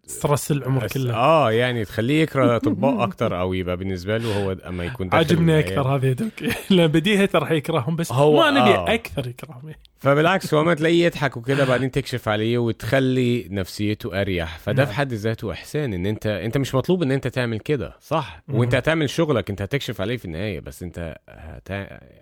stress 0.07 0.51
العمر 0.51 0.87
كله 0.87 1.15
آه 1.15 1.53
يعني 1.53 1.85
تخليه 1.85 2.23
يكره 2.23 2.57
أطباء 2.57 3.03
أكتر 3.03 3.41
أو 3.41 3.55
يبقى 3.55 3.77
بالنسبة 3.77 4.17
له 4.19 4.45
هو 4.45 4.53
أما 4.53 4.85
يكون 4.85 5.09
عاجبني. 5.13 5.59
أكثر 5.59 5.89
هذا 5.89 6.13
doc 6.13 6.33
لأن 6.71 6.87
بديهة 6.87 7.29
راح 7.35 7.51
يكرههم 7.51 7.97
بس 7.97 8.13
هو- 8.13 8.37
ما 8.41 8.51
نبي 8.51 8.75
آه. 8.75 8.95
أكثر 8.95 9.29
يكرههم 9.29 9.75
فبالعكس 9.99 10.55
هو 10.55 10.65
ما 10.65 10.75
تلاقيه 10.75 11.05
يضحك 11.05 11.37
وكده 11.37 11.65
بعدين 11.65 11.91
تكشف 11.91 12.29
عليه 12.29 12.59
وتخلي 12.59 13.49
نفسيته 13.51 14.21
أريح 14.21 14.59
فده 14.59 14.77
نعم. 14.83 14.87
في 14.87 14.93
حد 14.93 15.13
ذاته 15.13 15.53
إحسان 15.53 15.95
إن 15.95 16.07
انت 16.07 16.27
أنت 16.27 16.59
مش 16.59 16.75
مطلوب 16.75 17.03
إن 17.03 17.13
أنت 17.13 17.27
تعمل 17.29 17.59
كده 17.61 17.97
صح. 18.01 18.43
وأنت 18.49 18.75
هتعمل 18.75 19.11
شغلك 19.11 19.51
أنت 19.51 19.63
هتكشف 19.63 20.01
عليه 20.01 20.17
في 20.17 20.25
النهاية 20.25 20.61
بس 20.61 20.83
أنت 20.83 21.17
هت... 21.29 21.69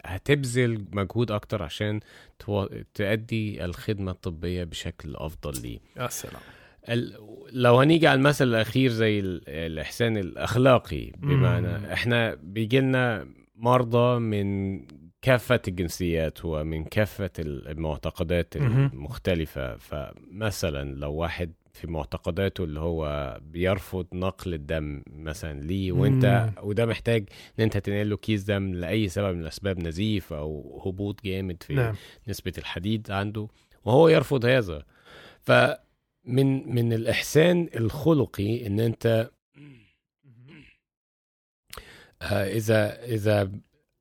هتبذل 0.06 0.84
مجهود 0.92 1.30
أكتر 1.30 1.62
عشان 1.62 2.00
تو... 2.38 2.66
تأدي 2.94 3.64
الخدمة 3.64 4.10
الطبية 4.10 4.64
بشكل 4.64 5.16
أفضل 5.16 5.62
ليه 5.62 5.78
يا 5.96 6.08
سلام. 6.08 6.40
لو 7.52 7.80
هنيجي 7.80 8.06
على 8.06 8.18
المثل 8.18 8.48
الأخير 8.48 8.90
زي 8.90 9.20
ال... 9.20 9.48
الإحسان 9.48 10.16
الأخلاقي. 10.16 11.12
بمعنى 11.16 11.92
إحنا 11.92 12.34
بيجي 12.42 12.80
لنا 12.80 13.26
مرضى 13.56 14.18
من 14.18 14.80
كافة 15.22 15.60
الجنسيات 15.68 16.44
ومن 16.44 16.84
كافة 16.84 17.30
المعتقدات. 17.38 18.56
المختلفة 18.56 19.76
فمثلا 19.76 20.94
لو 20.94 21.12
واحد 21.12 21.52
في 21.72 21.86
معتقداته 21.86 22.64
اللي 22.64 22.80
هو 22.80 23.36
بيرفض 23.42 24.06
نقل 24.12 24.54
الدم 24.54 25.02
مثلا 25.06 25.60
ليه 25.60 25.92
وأنت 25.92 26.50
وده 26.62 26.86
محتاج 26.86 27.28
إن 27.58 27.64
أنت 27.64 27.76
تنقل 27.76 28.10
له 28.10 28.16
كيس 28.16 28.42
دم 28.42 28.74
لأي 28.74 29.08
سبب 29.08 29.34
من 29.34 29.40
الاسباب 29.40 29.78
نزيف 29.78 30.32
أو 30.32 30.82
هبوط 30.86 31.24
جامد 31.24 31.62
في 31.62 31.74
نعم 31.74 31.94
نسبة 32.28 32.52
الحديد 32.58 33.10
عنده 33.10 33.48
وهو 33.84 34.08
يرفض 34.08 34.44
هذا 34.44 34.82
فمن 35.40 35.74
من 36.74 36.92
الإحسان 36.92 37.68
الخلقي 37.76 38.66
إن 38.66 38.80
أنت 38.80 39.30
آه، 42.22 42.44
إذا 42.44 43.04
إذا 43.04 43.50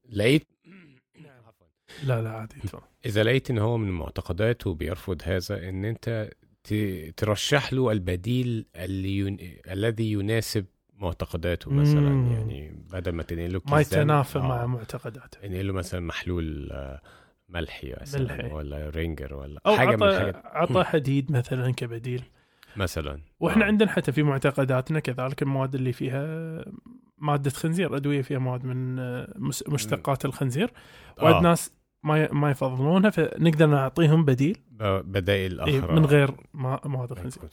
لقيت 0.10 0.48
لا 2.04 2.22
لا 2.22 2.30
عادي. 2.30 2.56
إذا 3.06 3.24
لقيت 3.24 3.50
إن 3.50 3.58
هو 3.58 3.78
من 3.78 3.92
معتقداته 3.92 4.74
بيرفض 4.74 5.22
هذا 5.26 5.70
إن 5.70 5.86
أنت 5.86 6.30
ت- 6.64 7.14
ترشح 7.18 7.74
له 7.74 7.92
البديل 7.92 8.66
اللي 8.76 9.18
ين... 9.18 9.38
الذي 9.72 10.12
يناسب 10.12 10.66
معتقداته 10.94 11.72
مثلا 11.72 12.10
مم. 12.10 12.32
يعني 12.32 12.72
بدل 12.92 13.12
ما 13.12 13.24
تنقل 13.24 13.54
له 13.54 13.62
ما 13.66 13.82
يتنافى 13.82 14.40
آه، 14.40 14.42
مع 14.42 14.66
معتقداته 14.66 15.46
انقل 15.46 15.68
له 15.68 15.74
مثلا 15.74 16.00
محلول 16.00 16.72
آه، 16.72 17.02
ملحي 17.54 17.96
مثلا 18.02 18.22
ملحي. 18.36 18.48
ولا 18.54 18.90
رينجر 18.90 19.34
ولا 19.34 19.60
أو 19.66 19.76
حاجة 19.78 19.96
من 19.96 20.04
عطى 20.04 20.08
الحاجات 20.18 20.36
عطى 20.46 20.84
حديد 20.84 21.32
مثلا 21.32 21.72
كبديل. 21.72 22.24
مثلا. 22.76 23.20
وإحنا 23.40 23.64
آه. 23.64 23.68
عندنا 23.68 23.92
حتى 23.92 24.12
في 24.12 24.24
معتقداتنا 24.24 25.00
كذلك 25.00 25.42
المواد 25.42 25.76
اللي 25.76 25.94
فيها 25.94 26.26
مادة 27.18 27.50
خنزير 27.50 27.96
أدوية 27.96 28.22
فيها 28.22 28.40
مواد 28.40 28.66
من 28.66 29.00
آه، 29.00 29.34
مشتقات 29.68 30.26
الخنزير. 30.26 30.72
وايد 31.22 31.36
آه. 31.36 31.42
ناس 31.42 31.72
ما 32.04 32.32
ما 32.32 32.52
يفضلونها 32.52 33.10
فنقدر 33.10 33.66
نعطيهم 33.68 34.26
بديل. 34.26 34.58
ب- 34.72 34.84
بدائل 35.12 35.62
إيه، 35.62 35.80
أخرى 35.80 35.96
من 35.96 36.06
غير 36.06 36.32
ما- 36.54 36.80
مواد 36.86 37.12
الخنزير. 37.12 37.44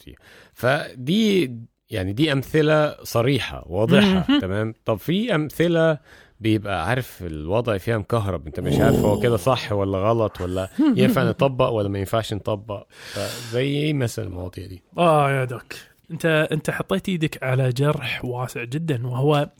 فدي 0.53 1.57
يعني 1.91 2.13
دي 2.13 2.33
أمثلة 2.33 2.97
صريحة 3.05 3.65
واضحة. 3.67 4.39
تمام؟ 4.41 4.75
طب 4.85 4.97
في 4.97 5.35
أمثلة 5.35 5.99
بيبقى 6.41 6.87
عارف 6.87 7.23
الوضع 7.23 7.79
فيها 7.79 7.99
مكهرب. 7.99 8.47
انت 8.47 8.61
مش 8.61 8.81
عارف 8.81 8.97
هو 8.97 9.21
كده 9.21 9.37
صح 9.37 9.73
ولا 9.73 9.99
غلط 9.99 10.41
ولا 10.41 10.71
ينفع 10.97 11.25
نطبق 11.25 11.69
ولا 11.69 11.89
ما 11.89 11.99
ينفعش 11.99 12.35
نطبق. 12.35 12.87
فزي 12.91 13.61
إيه 13.61 13.93
مثلا 13.93 14.25
المواضيع 14.25 14.67
دي. 14.67 14.83
آه 14.99 15.31
يا 15.31 15.45
دوك. 15.45 15.73
انت 16.11 16.49
انت 16.53 16.71
حطيت 16.71 17.09
إيدك 17.09 17.43
على 17.43 17.69
جرح 17.73 18.25
واسع 18.25 18.65
جدا 18.65 19.07
وهو 19.07 19.51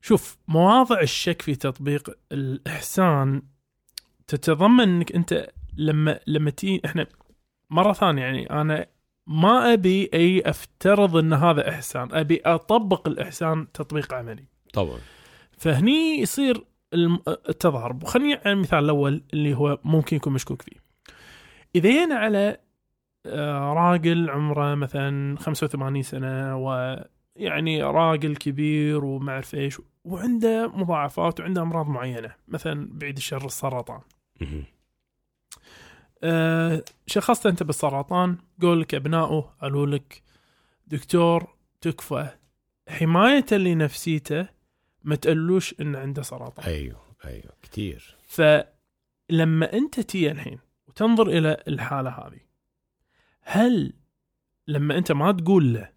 شوف 0.00 0.38
مواضع 0.48 1.00
الشك 1.00 1.42
في 1.42 1.54
تطبيق 1.54 2.10
الإحسان 2.32 3.42
تتضمن 4.26 4.80
إنك 4.80 5.12
أنت 5.12 5.48
لما 5.76 6.20
لما 6.26 6.50
تي 6.50 6.80
إحنا 6.84 7.06
مرة 7.70 7.92
ثانية 7.92 8.22
يعني 8.22 8.50
أنا 8.50 8.86
ما 9.26 9.72
أبي 9.72 10.10
أي 10.14 10.42
أفترض 10.46 11.16
إن 11.16 11.32
هذا 11.32 11.68
إحسان 11.68 12.08
أبي 12.12 12.40
أطبق 12.44 13.08
الإحسان 13.08 13.72
تطبيق 13.72 14.14
عملي. 14.14 14.44
طبعا. 14.72 14.98
فهني 15.60 16.20
يصير 16.20 16.64
التضارب. 17.48 18.02
وخليني 18.02 18.34
على 18.34 18.52
المثال 18.52 18.84
الأول 18.84 19.22
اللي 19.32 19.54
هو 19.54 19.78
ممكن 19.84 20.16
يكون 20.16 20.32
مشكوك 20.32 20.62
فيه. 20.62 20.76
إذا 21.74 21.90
جينا 21.90 22.14
على 22.14 22.56
آه، 23.26 23.72
راجل 23.72 24.30
عمره 24.30 24.74
مثلا 24.74 25.38
85 25.38 26.02
سنة 26.02 26.56
ويعني 26.56 27.82
راجل 27.82 28.36
كبير 28.36 29.04
وما 29.04 29.32
أعرف 29.32 29.54
إيش 29.54 29.80
وعنده 30.04 30.68
مضاعفات 30.68 31.40
وعنده 31.40 31.62
أمراض 31.62 31.88
معينة 31.88 32.34
مثلا 32.48 32.88
بعيد 32.92 33.16
الشر 33.16 33.44
السرطان. 33.46 34.00
آه، 36.22 36.82
شخصت 37.06 37.46
أنت 37.46 37.62
بالسرطان 37.62 38.36
قول 38.62 38.80
لك 38.80 38.94
أبنائه 38.94 39.54
قالوا 39.62 39.86
لك 39.86 40.22
دكتور 40.86 41.54
تكفى. 41.80 42.28
حماية 42.88 43.46
لنفسيته 43.52 44.59
ما 45.04 45.16
تقلوش 45.16 45.74
إن 45.80 45.96
عنده 45.96 46.22
سرطان. 46.22 46.64
أيوه 46.66 47.00
أيوه 47.24 47.52
كتير. 47.62 48.16
فلما 48.26 49.72
أنت 49.72 50.00
تي 50.00 50.30
الحين 50.30 50.58
وتنظر 50.88 51.28
إلى 51.28 51.62
الحالة 51.68 52.10
هذه 52.10 52.40
هل 53.42 53.92
لما 54.68 54.98
أنت 54.98 55.12
ما 55.12 55.32
تقول 55.32 55.74
له 55.74 55.90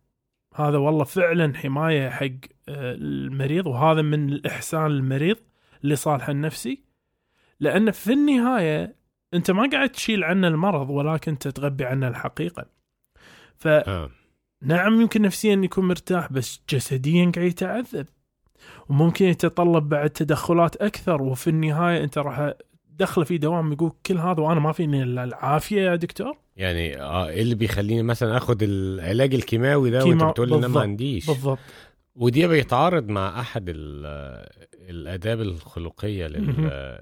هذا 0.56 0.78
والله 0.78 1.04
فعلا 1.04 1.58
حماية 1.58 2.10
حق 2.10 2.26
آه، 2.70 2.94
المريض 2.94 3.68
وهذا 3.68 4.02
من 4.02 4.30
الإحسان 4.30 4.88
للمريض 4.88 5.38
لصالحه 5.84 6.32
النفسي؟ 6.32 6.84
لأن 7.60 7.92
في 7.92 8.14
النهاية 8.14 8.96
أنت 9.34 9.52
ما 9.52 9.70
قاعد 9.70 9.90
تشيل 9.90 10.24
عنه 10.24 10.48
المرض 10.48 10.90
ولكن 10.90 11.38
تتغبي 11.38 11.86
عنه 11.86 12.08
الحقيقة. 12.08 12.66
فنعم 13.56 14.10
آه. 14.94 15.02
يمكن 15.02 15.22
نفسيا 15.22 15.56
يكون 15.56 15.88
مرتاح 15.88 16.32
بس 16.32 16.62
جسديا 16.70 17.32
قاعد 17.36 17.48
يتعذب. 17.48 18.06
وممكن 18.90 19.26
يتطلب 19.26 19.90
بعد 19.90 20.10
تدخلات 20.10 20.76
أكثر 20.76 21.22
وفي 21.22 21.50
النهاية 21.50 22.04
أنت 22.04 22.18
راح 22.18 22.54
دخله 22.90 23.24
في 23.26 23.38
دوام 23.38 23.74
يقول 23.74 23.92
كل 24.06 24.18
هذا 24.18 24.42
وأنا 24.42 24.60
ما 24.60 24.72
فيني 24.72 25.04
إلا 25.04 25.24
العافية 25.24 25.82
يا 25.82 25.96
دكتور. 25.96 26.38
يعني 26.58 27.02
آه 27.02 27.28
إيه 27.30 27.42
اللي 27.42 27.56
بيخليني 27.56 28.04
مثلا 28.04 28.38
اخد 28.38 28.64
العلاج 28.64 29.34
الكيماوي 29.34 29.90
ده 29.90 30.06
وانت 30.06 30.20
كيما- 30.20 30.32
بتقول 30.32 30.50
لي 30.50 30.56
أنا 30.56 30.68
ما 30.68 30.82
عنديش؟ 30.82 31.28
بالضبط. 31.28 31.60
ودي 32.16 32.48
بيتعارض 32.48 33.10
مع 33.10 33.40
أحد 33.40 33.66
ال- 33.70 34.48
الأداب 34.90 35.42
الخلقية. 35.42 36.28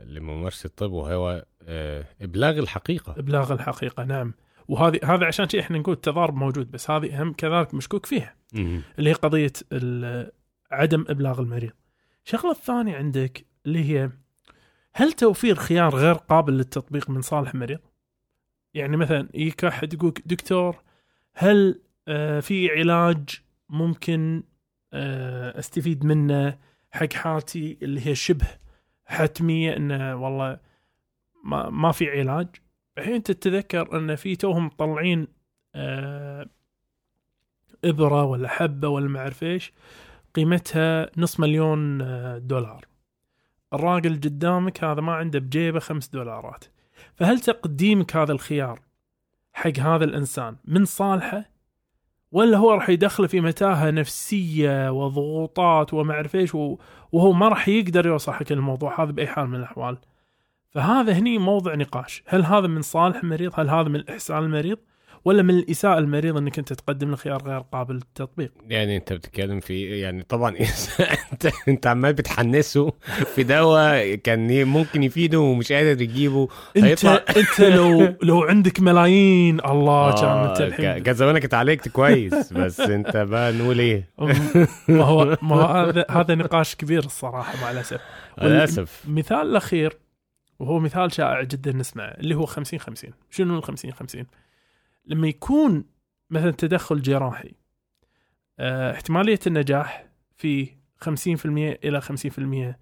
لممارسة 0.05 0.67
الطب 0.67 0.91
وهو 0.91 1.45
آه، 1.67 2.05
إبلاغ 2.21 2.59
الحقيقة. 2.59 3.15
إبلاغ 3.17 3.53
الحقيقة 3.53 4.03
نعم. 4.03 4.33
وهذه 4.67 4.99
هذا 5.03 5.25
عشان 5.25 5.49
شيء 5.49 5.59
إحنا 5.59 5.77
نقول 5.77 5.93
التضارب 5.95 6.35
موجود 6.35 6.71
بس 6.71 6.91
هذه 6.91 7.23
هم 7.23 7.33
كذلك 7.33 7.73
مشكوك 7.73 8.05
فيها. 8.05 8.35
اللي 8.99 9.09
هي 9.09 9.13
قضية 9.13 9.53
ال- 9.71 10.31
عدم 10.71 11.05
إبلاغ 11.09 11.39
المريض. 11.39 11.71
الشغله 12.25 12.51
الثانية 12.51 12.95
عندك 12.95 13.45
اللي 13.65 13.83
هي 13.89 14.09
هل 14.93 15.13
توفير 15.13 15.55
خيار 15.55 15.95
غير 15.95 16.13
قابل 16.13 16.53
للتطبيق 16.53 17.09
من 17.09 17.21
صالح 17.21 17.53
المريض؟ 17.53 17.79
يعني 18.73 18.97
مثلا 18.97 19.29
يجيك 19.33 19.65
أحد 19.65 19.93
يقول 19.93 20.13
دكتور 20.25 20.75
هل 21.33 21.81
آه، 22.07 22.39
في 22.39 22.69
علاج 22.69 23.29
ممكن 23.69 24.43
آه، 24.93 25.59
أستفيد 25.59 26.05
منه 26.05 26.57
حق 26.91 27.13
حالتي 27.13 27.77
اللي 27.81 28.07
هي 28.07 28.15
شبه 28.15 28.47
حتمية 29.05 29.77
إنه 29.77 30.15
والله 30.15 30.59
ما 31.69 31.91
في 31.91 32.19
علاج 32.19 32.47
الحين 32.97 33.23
تتذكر 33.23 33.97
إن 33.97 34.15
في 34.15 34.35
توهم 34.35 34.65
مطلعين 34.65 35.27
آه، 35.75 36.49
إبرة 37.85 38.23
ولا 38.23 38.47
حبة 38.47 38.87
ولا 38.87 39.07
ما 39.07 39.19
أعرف 39.19 39.43
إيش 39.43 39.73
قيمتها 40.35 41.09
نص 41.17 41.39
مليون 41.39 42.01
آه، 42.01 42.37
دولار. 42.37 42.85
الراجل 43.73 44.15
قدامك 44.15 44.83
هذا 44.83 45.01
ما 45.01 45.13
عنده 45.13 45.39
بجيبه 45.39 45.79
خمس 45.79 46.07
دولارات. 46.07 46.65
فهل 47.15 47.39
تقديمك 47.39 48.15
هذا 48.15 48.31
الخيار 48.31 48.81
حق 49.53 49.79
هذا 49.79 50.03
الإنسان 50.03 50.55
من 50.65 50.85
صالحه 50.85 51.51
ولا 52.31 52.57
هو 52.57 52.73
راح 52.73 52.89
يدخله 52.89 53.27
في 53.27 53.41
متاهة 53.41 53.89
نفسية 53.89 54.91
وضغوطات 54.91 55.93
وما 55.93 56.13
أعرف 56.13 56.35
إيش 56.35 56.55
وهو 56.55 57.31
ما 57.31 57.47
راح 57.47 57.67
يقدر 57.67 58.05
يوصل 58.05 58.31
حق 58.31 58.51
الموضوع 58.51 59.03
هذا 59.03 59.11
بأي 59.11 59.27
حال 59.27 59.47
من 59.47 59.55
الأحوال؟ 59.55 59.97
فهذا 60.69 61.13
هني 61.13 61.37
موضع 61.37 61.75
نقاش. 61.75 62.23
هل 62.27 62.45
هذا 62.45 62.67
من 62.67 62.81
صالح 62.81 63.17
المريض؟ 63.23 63.59
هل 63.59 63.69
هذا 63.69 63.89
من 63.89 64.09
إحسان 64.09 64.43
المريض؟ 64.43 64.77
ولا 65.25 65.43
من 65.43 65.49
الإساءة 65.49 65.97
المريض 65.99 66.37
إنك 66.37 66.59
أنت 66.59 66.73
تقدم 66.73 67.09
له 67.09 67.15
خيار 67.15 67.43
غير 67.43 67.59
قابل 67.59 67.93
للتطبيق؟ 67.95 68.51
يعني 68.67 68.97
أنت 68.97 69.13
بتتكلم 69.13 69.59
في 69.59 69.99
يعني 69.99 70.23
طبعا 70.23 70.55
انت 71.33 71.47
أنت 71.67 71.87
عمال 71.87 72.13
بتحنسه 72.13 72.93
في 73.35 73.43
دواء 73.43 74.15
كان 74.15 74.65
ممكن 74.67 75.03
يفيده 75.03 75.39
ومش 75.39 75.71
قادر 75.71 76.01
يجيبه. 76.01 76.47
انت 76.77 76.85
هيطلع- 76.85 77.23
أنت 77.37 77.61
لو 77.61 78.15
لو 78.21 78.43
عندك 78.43 78.79
ملايين 78.79 79.59
الله 79.65 80.15
كان 80.15 80.23
آه، 80.25 80.49
انت 80.51 80.61
الحين 80.61 80.97
كان 81.03 81.15
زمانك 81.15 81.45
اتعالجت 81.45 81.87
كويس 81.89 82.53
بس 82.53 82.79
أنت 82.79 83.17
بقى 83.17 83.53
نقول 83.53 83.79
إيه؟ 83.79 84.09
ما 84.87 85.03
هو 85.03 85.37
ما 85.41 85.55
هو 85.55 85.61
هذا 85.85 86.05
هذا 86.09 86.35
نقاش 86.35 86.75
كبير 86.75 87.05
الصراحة 87.05 87.61
مع 87.61 87.71
الأسف. 87.71 88.01
للاسف 88.41 89.03
مثال 89.07 89.41
الأخير 89.47 89.97
وهو 90.59 90.79
مثال 90.79 91.13
شائع 91.13 91.41
جدا 91.43 91.71
نسمعه 91.71 92.05
اللي 92.07 92.35
هو 92.35 92.45
50 92.45 92.79
50 92.79 93.11
شنو 93.31 93.57
ال 93.57 93.63
50 93.63 93.91
50 93.91 94.25
لما 95.05 95.27
يكون 95.27 95.85
مثلا 96.29 96.51
تدخل 96.51 97.01
جراحي 97.01 97.55
آه 98.59 98.91
احتمالية 98.91 99.39
النجاح 99.47 100.07
في 100.37 100.81
50% 101.05 101.45
إلى 101.83 102.01
50% 102.01 102.75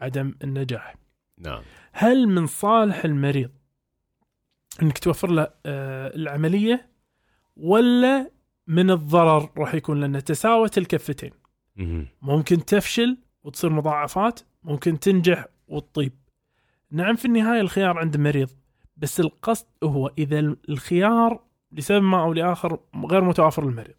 عدم 0.00 0.34
النجاح. 0.44 0.96
نعم. 1.38 1.62
هل 1.92 2.28
من 2.28 2.46
صالح 2.46 3.04
المريض 3.04 3.50
إنك 4.82 4.98
توفر 4.98 5.30
له 5.30 5.50
آه، 5.66 6.14
العملية 6.16 6.90
ولا 7.56 8.30
من 8.66 8.90
الضرر 8.90 9.50
راح 9.58 9.74
يكون؟ 9.74 10.00
لأن 10.00 10.24
تساوت 10.24 10.78
الكفتين. 10.78 11.30
ممكن 12.22 12.64
تفشل 12.64 13.18
وتصير 13.44 13.70
مضاعفات 13.70 14.40
ممكن 14.62 15.00
تنجح 15.00 15.46
وتطيب. 15.68 16.12
نعم 16.90 17.16
في 17.16 17.24
النهاية 17.24 17.60
الخيار 17.60 17.98
عند 17.98 18.14
المريض 18.14 18.50
بس 18.96 19.20
القصد 19.20 19.66
هو 19.84 20.10
إذا 20.18 20.38
الخيار 20.68 21.44
لسبب 21.72 22.02
ما 22.02 22.22
أو 22.22 22.32
لآخر 22.32 22.78
غير 23.06 23.24
متوافر 23.24 23.64
للمريض 23.64 23.94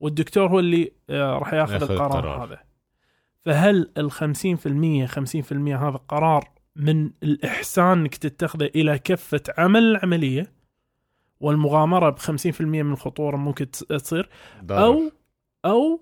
والدكتور 0.00 0.46
هو 0.48 0.58
اللي 0.58 0.92
آه، 1.10 1.38
راح 1.38 1.52
ياخذ 1.54 1.74
القرار 1.92 2.18
القرار. 2.18 2.44
هذا 2.44 2.58
فهل 3.44 3.90
ال 3.98 4.10
50% 4.12 5.06
50% 5.06 5.52
هذا 5.52 5.96
قرار 6.08 6.48
من 6.76 7.10
الإحسان 7.22 7.98
إنك 7.98 8.14
تتخذه 8.16 8.64
إلى 8.74 8.98
كفة 8.98 9.40
عمل 9.58 9.82
العملية 9.82 10.52
والمغامرة 11.40 12.10
ب 12.10 12.18
50% 12.18 12.60
من 12.60 12.92
الخطورة 12.92 13.36
ممكن 13.36 13.66
تص- 13.76 13.86
تصير. 13.86 14.28
أو 14.70 15.10
أو 15.64 16.00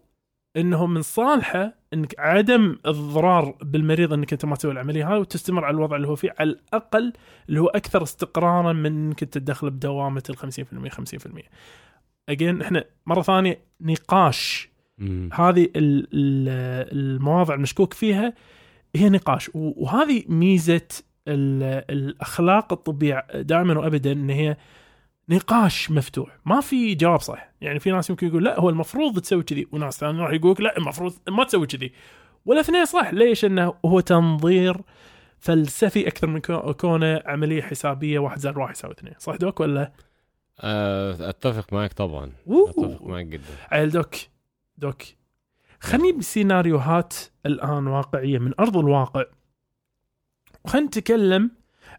إنه 0.57 0.87
من 0.87 1.03
صالحه 1.03 1.75
إنك 1.95 2.15
عدم 2.19 2.79
إضرار 2.85 3.55
بالمريض 3.63 4.13
إنك 4.13 4.33
أنت 4.33 4.45
ما 4.45 4.57
تسوي 4.57 4.73
العملية 4.73 5.13
هاي 5.13 5.19
وتستمر 5.19 5.65
على 5.65 5.75
الوضع 5.75 5.97
اللي 5.97 6.09
هو 6.09 6.17
فيه 6.17 6.35
على 6.39 6.51
الأقل 6.51 7.13
اللي 7.49 7.61
هو 7.61 7.67
أكثر 7.67 8.03
استقرارا 8.03 8.73
من 8.73 8.87
إنك 8.87 9.23
أنت 9.23 9.39
تدخل 9.39 9.71
بدوامة 9.71 10.23
ال 10.31 10.37
50% 10.37 10.43
50% 10.89 11.43
اجين 12.29 12.63
إحنا 12.63 12.85
مرة 13.07 13.23
ثانية 13.23 13.59
نقاش. 13.81 14.71
مم. 14.99 15.29
هذه 15.33 15.63
ال- 15.65 16.09
ال- 16.13 16.89
المواضع 17.17 17.55
المشكوك 17.55 17.95
فيها 17.95 18.33
هي 18.97 19.09
نقاش. 19.09 19.51
وهذه 19.55 20.23
ميزة 20.29 20.81
ال- 21.29 21.85
الأخلاق 21.91 22.73
الطبيه 22.73 23.27
دائما 23.35 23.79
وابدا 23.79 24.13
إن 24.13 24.31
هي 24.31 24.57
نقاش 25.33 25.91
مفتوح. 25.91 26.39
ما 26.45 26.61
في 26.61 26.95
جواب 26.95 27.21
صح 27.21 27.53
يعني 27.61 27.81
في 27.81 27.91
ناس 27.91 28.11
يمكن 28.11 28.27
يقول 28.27 28.45
لا 28.45 28.61
هو 28.61 28.71
المفروض 28.71 29.19
تسوي 29.21 29.43
كذي. 29.43 29.67
وناس 29.73 29.99
ثانيين 29.99 30.21
راح 30.21 30.33
يقول 30.33 30.57
لا 30.59 30.79
المفروض 30.79 31.15
ما 31.29 31.45
تسوي 31.45 31.67
كذي. 31.67 31.93
والاثنين 32.47 32.85
صح. 32.85 33.13
ليش؟ 33.13 33.45
إنه 33.45 33.75
هو 33.85 34.01
تنظير 34.01 34.77
فلسفي 35.39 36.09
أكثر 36.09 36.27
من 36.27 36.41
كو- 36.41 36.73
كونة 36.75 37.23
عملية 37.27 37.63
حسابية. 37.63 38.19
واحد 38.19 38.39
زائد 38.39 38.57
واحد 38.57 38.75
يساوي 38.75 38.95
اثنين. 38.95 39.15
صح 39.19 39.37
دوك 39.37 39.61
ولا؟ 39.61 39.93
آه، 40.61 41.29
أتفق 41.31 41.73
معك 41.73 41.93
طبعا. 41.93 42.33
أوه. 42.49 42.71
أتفق 42.71 43.03
معك 43.07 43.27
جدا. 43.27 43.45
عيل 43.71 43.91
دوك. 43.91 44.15
دوك. 44.79 45.03
خليني 45.81 46.13
بسيناريوهات 46.13 47.15
الآن 47.47 47.87
واقعية 47.87 48.39
من 48.39 48.53
أرض 48.61 48.77
الواقع. 48.77 49.25
وخلينا 50.65 50.87
نتكلم 50.87 51.51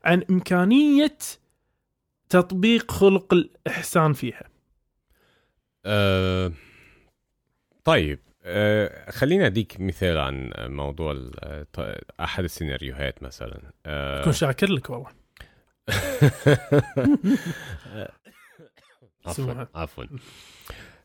عن 0.06 0.24
إمكانية 0.30 1.18
تطبيق 2.36 2.92
خلق 2.92 3.34
الإحسان 3.34 4.14
فيها. 4.14 4.44
آه، 5.86 6.52
طيب 7.84 8.20
آه، 8.44 9.12
خليني 9.12 9.46
أديك 9.46 9.80
مثال 9.80 10.18
عن 10.18 10.52
موضوع 10.60 11.30
أحد 12.20 12.44
السيناريوهات 12.44 13.24
مثلا. 13.24 13.62
آه، 13.86 14.24
كن 14.26 14.32
شاكر 14.32 14.72
لك 14.72 14.90
والله. 14.90 15.10
عفوا. 19.26 19.66
عفوا. 19.76 20.06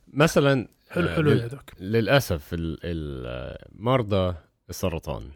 مثلا 0.07 0.67
حلو 0.89 1.07
آه، 1.07 1.15
حلو 1.15 1.49
للأسف 1.79 2.53
ال- 2.53 2.79
ال- 2.83 3.57
مرضى 3.71 4.35
السرطان. 4.69 5.31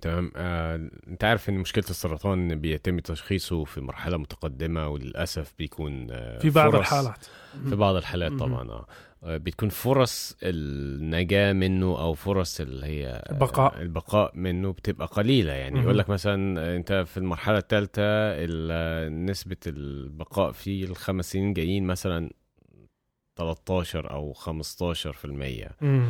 تمام 0.00 0.32
آه، 0.36 0.88
انت 1.08 1.24
عارف 1.24 1.48
ان 1.48 1.54
مشكلة 1.54 1.84
السرطان 1.90 2.54
بيتم 2.60 2.98
تشخيصه 2.98 3.64
في 3.64 3.80
مرحلة 3.80 4.16
متقدمة 4.16 4.88
وللأسف 4.88 5.54
بيكون 5.58 6.06
آه، 6.10 6.38
في 6.38 6.50
بعض 6.50 6.70
فرص- 6.72 6.80
الحالات 6.92 7.26
في 7.68 7.76
بعض 7.76 7.94
الحالات. 7.94 8.32
طبعا 8.32 8.70
آه 8.70 8.86
آه، 9.24 9.36
بتكون 9.36 9.68
فرص 9.68 10.36
النجاة 10.42 11.52
منه 11.52 11.86
أو 12.00 12.14
فرص 12.14 12.60
اللي 12.60 12.86
هي 12.86 13.06
آه، 13.08 13.32
البقاء. 13.32 13.82
البقاء 13.82 14.32
منه 14.34 14.72
بتبقى 14.72 15.06
قليلة 15.06 15.52
يعني. 15.52 15.80
يقول 15.80 15.98
لك 15.98 16.10
مثلا 16.10 16.60
آه، 16.60 16.76
انت 16.76 16.92
في 17.08 17.16
المرحلة 17.16 17.58
الثالثة 17.58 18.44
نسبة 19.08 19.56
البقاء 19.66 20.52
في 20.52 20.84
الخمس 20.84 21.32
سنين 21.32 21.52
جايين 21.52 21.86
مثلا 21.86 22.30
13 23.36 24.10
أو 24.10 24.32
15 24.32 25.12
في 25.12 25.24
المية 25.24 25.70
مم. 25.80 26.06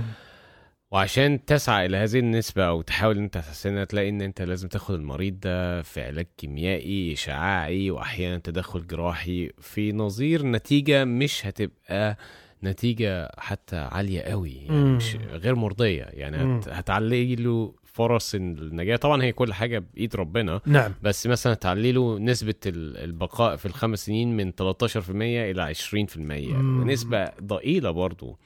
وعشان 0.90 1.44
تسعى 1.44 1.86
إلى 1.86 1.96
هذه 1.96 2.18
النسبة 2.18 2.64
أو 2.64 2.82
تحاول 2.82 3.16
إن 3.16 3.22
أنت 3.22 3.34
تحسنها 3.38 3.84
تلاقي 3.84 4.08
إن 4.08 4.22
أنت 4.22 4.42
لازم 4.42 4.68
تاخد 4.68 4.94
المريض 4.94 5.40
ده 5.40 5.82
في 5.82 6.00
علاج 6.02 6.26
كيميائي 6.38 7.12
إشعاعي 7.12 7.90
وأحيانا 7.90 8.38
تدخل 8.38 8.86
جراحي 8.86 9.50
في 9.60 9.92
نظير 9.92 10.46
نتيجة 10.46 11.04
مش 11.04 11.46
هتبقى 11.46 12.16
نتيجة 12.64 13.30
حتى 13.38 13.76
عالية 13.76 14.20
قوي 14.20 14.52
يعني 14.52 14.70
مم. 14.84 14.96
مش 14.96 15.16
غير 15.16 15.54
مرضية 15.54 16.02
يعني. 16.02 16.58
هت... 16.58 16.68
هتعلي 16.68 17.34
له 17.36 17.74
فرص 17.84 18.34
النجاة 18.34 18.96
طبعا 18.96 19.22
هي 19.22 19.32
كل 19.32 19.52
حاجة 19.52 19.78
بإيد 19.78 20.16
ربنا 20.16 20.60
نعم 20.66 20.94
بس 21.02 21.26
مثلا 21.26 21.54
تعلي 21.54 21.92
له 21.92 22.18
نسبة 22.18 22.54
ال- 22.66 22.96
البقاء 22.96 23.56
في 23.56 23.66
الخمس 23.66 24.06
سنين 24.06 24.36
من 24.36 24.52
13% 24.52 25.10
إلى 25.10 25.74
20% 25.74 26.16
مم. 26.18 26.80
ونسبه 26.80 27.30
ضئيلة 27.42 27.90
برضو 27.90 28.38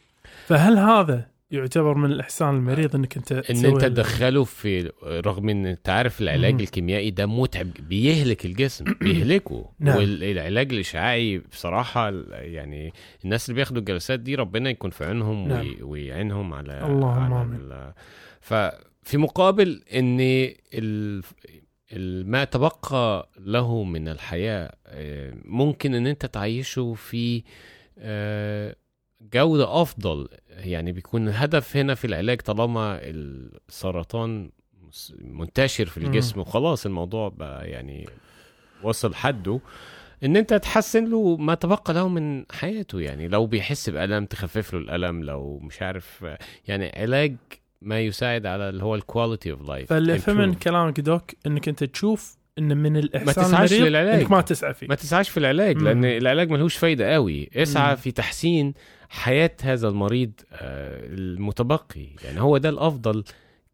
فهل 0.47 0.79
هذا 0.79 1.27
يعتبر 1.51 1.95
من 1.95 2.13
الإحسان 2.13 2.55
المريض 2.57 2.95
إنك 2.97 3.17
أنت 3.17 3.33
إن 3.33 3.65
أنت 3.65 3.81
تدخله 3.81 4.45
في 4.45 4.93
رغم 5.03 5.49
إن 5.49 5.67
انت 5.67 5.89
عارف 5.89 6.21
العلاج 6.21 6.55
مم. 6.55 6.61
الكيميائي 6.61 7.11
ده 7.11 7.27
متعب 7.27 7.71
بيهلك 7.89 8.47
الجسم 8.47 8.85
بيهلكه 9.03 9.71
نعم. 9.79 9.97
والعلاج 9.97 10.73
الإشعاعي 10.73 11.39
بصراحة 11.39 12.11
يعني 12.33 12.93
الناس 13.25 13.49
اللي 13.49 13.57
بياخدوا 13.57 13.79
الجلسات 13.81 14.21
دي 14.21 14.35
ربنا 14.35 14.71
يكون 14.71 14.91
في 14.91 15.05
عينهم 15.05 15.49
نعم. 15.49 15.61
وي- 15.67 15.83
ويعينهم 15.83 16.55
على 16.55 16.87
اللهم 16.87 17.33
على 17.35 17.95
ففي 18.41 19.19
مقابل 19.19 19.83
إن 19.95 20.19
ال 20.21 21.23
ال- 21.93 22.31
ما 22.31 22.45
تبقى 22.45 23.29
له 23.39 23.85
من 23.85 24.09
الحياة 24.09 24.73
آه، 24.87 25.35
ممكن 25.45 25.95
إن 25.95 26.07
أنت 26.07 26.27
تعيشه 26.27 26.95
في 26.95 27.43
آه، 27.99 28.77
جودة 29.35 29.83
أفضل. 29.83 30.29
يعني 30.49 30.93
بيكون 30.93 31.29
الهدف 31.29 31.77
هنا 31.77 31.95
في 31.95 32.07
العلاج 32.07 32.41
طالما 32.41 32.99
السرطان 33.03 34.51
منتشر 35.21 35.87
في 35.87 35.97
الجسم 35.97 36.41
وخلاص 36.41 36.87
الموضوع 36.87 37.29
بقى 37.29 37.71
يعني 37.71 38.09
وصل 38.83 39.15
حده. 39.15 39.61
إن 40.25 40.37
أنت 40.37 40.55
تحسن 40.55 41.05
له 41.11 41.37
ما 41.37 41.55
تبقى 41.55 41.95
له 41.95 42.09
من 42.09 42.45
حياته. 42.53 43.01
يعني 43.01 43.29
لو 43.29 43.47
بيحس 43.47 43.91
بألم 43.91 44.27
تخفف 44.27 44.75
له 44.75 44.81
الألم. 44.81 45.25
لو 45.25 45.59
مش 45.59 45.83
عارف 45.83 46.25
يعني 46.69 46.93
علاج 46.97 47.37
ما 47.83 48.01
يساعد 48.01 48.47
على 48.47 48.69
اللي 48.69 48.85
هو 48.85 48.95
ال 48.95 49.02
quality 49.02 49.51
of 49.53 49.69
life 49.69 49.89
فاللي 49.89 50.19
فهم 50.19 50.37
من 50.37 50.55
كلامك 50.55 51.01
doc 51.01 51.31
إنك 51.47 51.69
أنت 51.69 51.85
تشوف 51.85 52.37
إن 52.59 52.77
من 52.77 52.97
الإحسان 52.97 53.45
تسعاش 53.45 53.73
المريض 53.73 53.89
للعلاج. 53.91 54.21
إنك 54.21 54.31
ما 54.31 54.41
تسعى 54.41 54.75
فيه. 54.75 54.87
ما 54.87 54.95
تسعاش 54.95 55.29
في 55.29 55.37
العلاج 55.37 55.77
مم. 55.77 55.85
لأن 55.85 56.05
العلاج 56.05 56.51
ملهوش 56.51 56.77
فايدة 56.77 57.15
قوي. 57.15 57.51
اسعى 57.57 57.91
مم. 57.91 57.97
في 57.97 58.11
تحسين 58.11 58.75
حياة 59.11 59.57
هذا 59.63 59.89
المريض 59.89 60.33
آه، 60.53 61.07
المتبقي. 61.07 62.09
يعني 62.25 62.41
هو 62.41 62.59
ده 62.59 62.69
الأفضل 62.69 63.25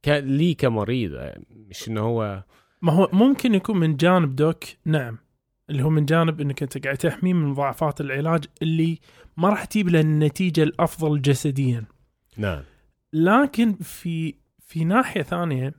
ك... 0.03 0.09
ليه 0.09 0.57
كمريض. 0.57 1.15
آه، 1.15 1.41
مش 1.51 1.89
ان 1.89 1.99
هو 1.99 2.45
ما 2.83 2.93
هو 2.93 3.09
ممكن 3.13 3.55
يكون 3.55 3.77
من 3.77 3.97
جانب 3.97 4.37
دوك 4.37 4.65
نعم. 4.85 5.19
اللي 5.71 5.83
هو 5.83 5.91
من 5.91 6.05
جانب 6.05 6.41
إنك 6.41 6.63
أنت 6.63 6.85
قاعد 6.85 6.97
تحميه 6.97 7.33
من 7.33 7.47
مضاعفات 7.47 8.01
العلاج 8.01 8.45
اللي 8.63 8.99
ما 9.37 9.49
راح 9.49 9.65
تجيب 9.65 9.89
له 9.89 10.01
النتيجة 10.01 10.63
الأفضل 10.63 11.23
جسديا. 11.23 11.85
نعم. 12.37 12.63
لكن 13.13 13.75
في 13.75 14.35
في 14.61 14.85
ناحية 14.85 15.23
ثانية 15.23 15.75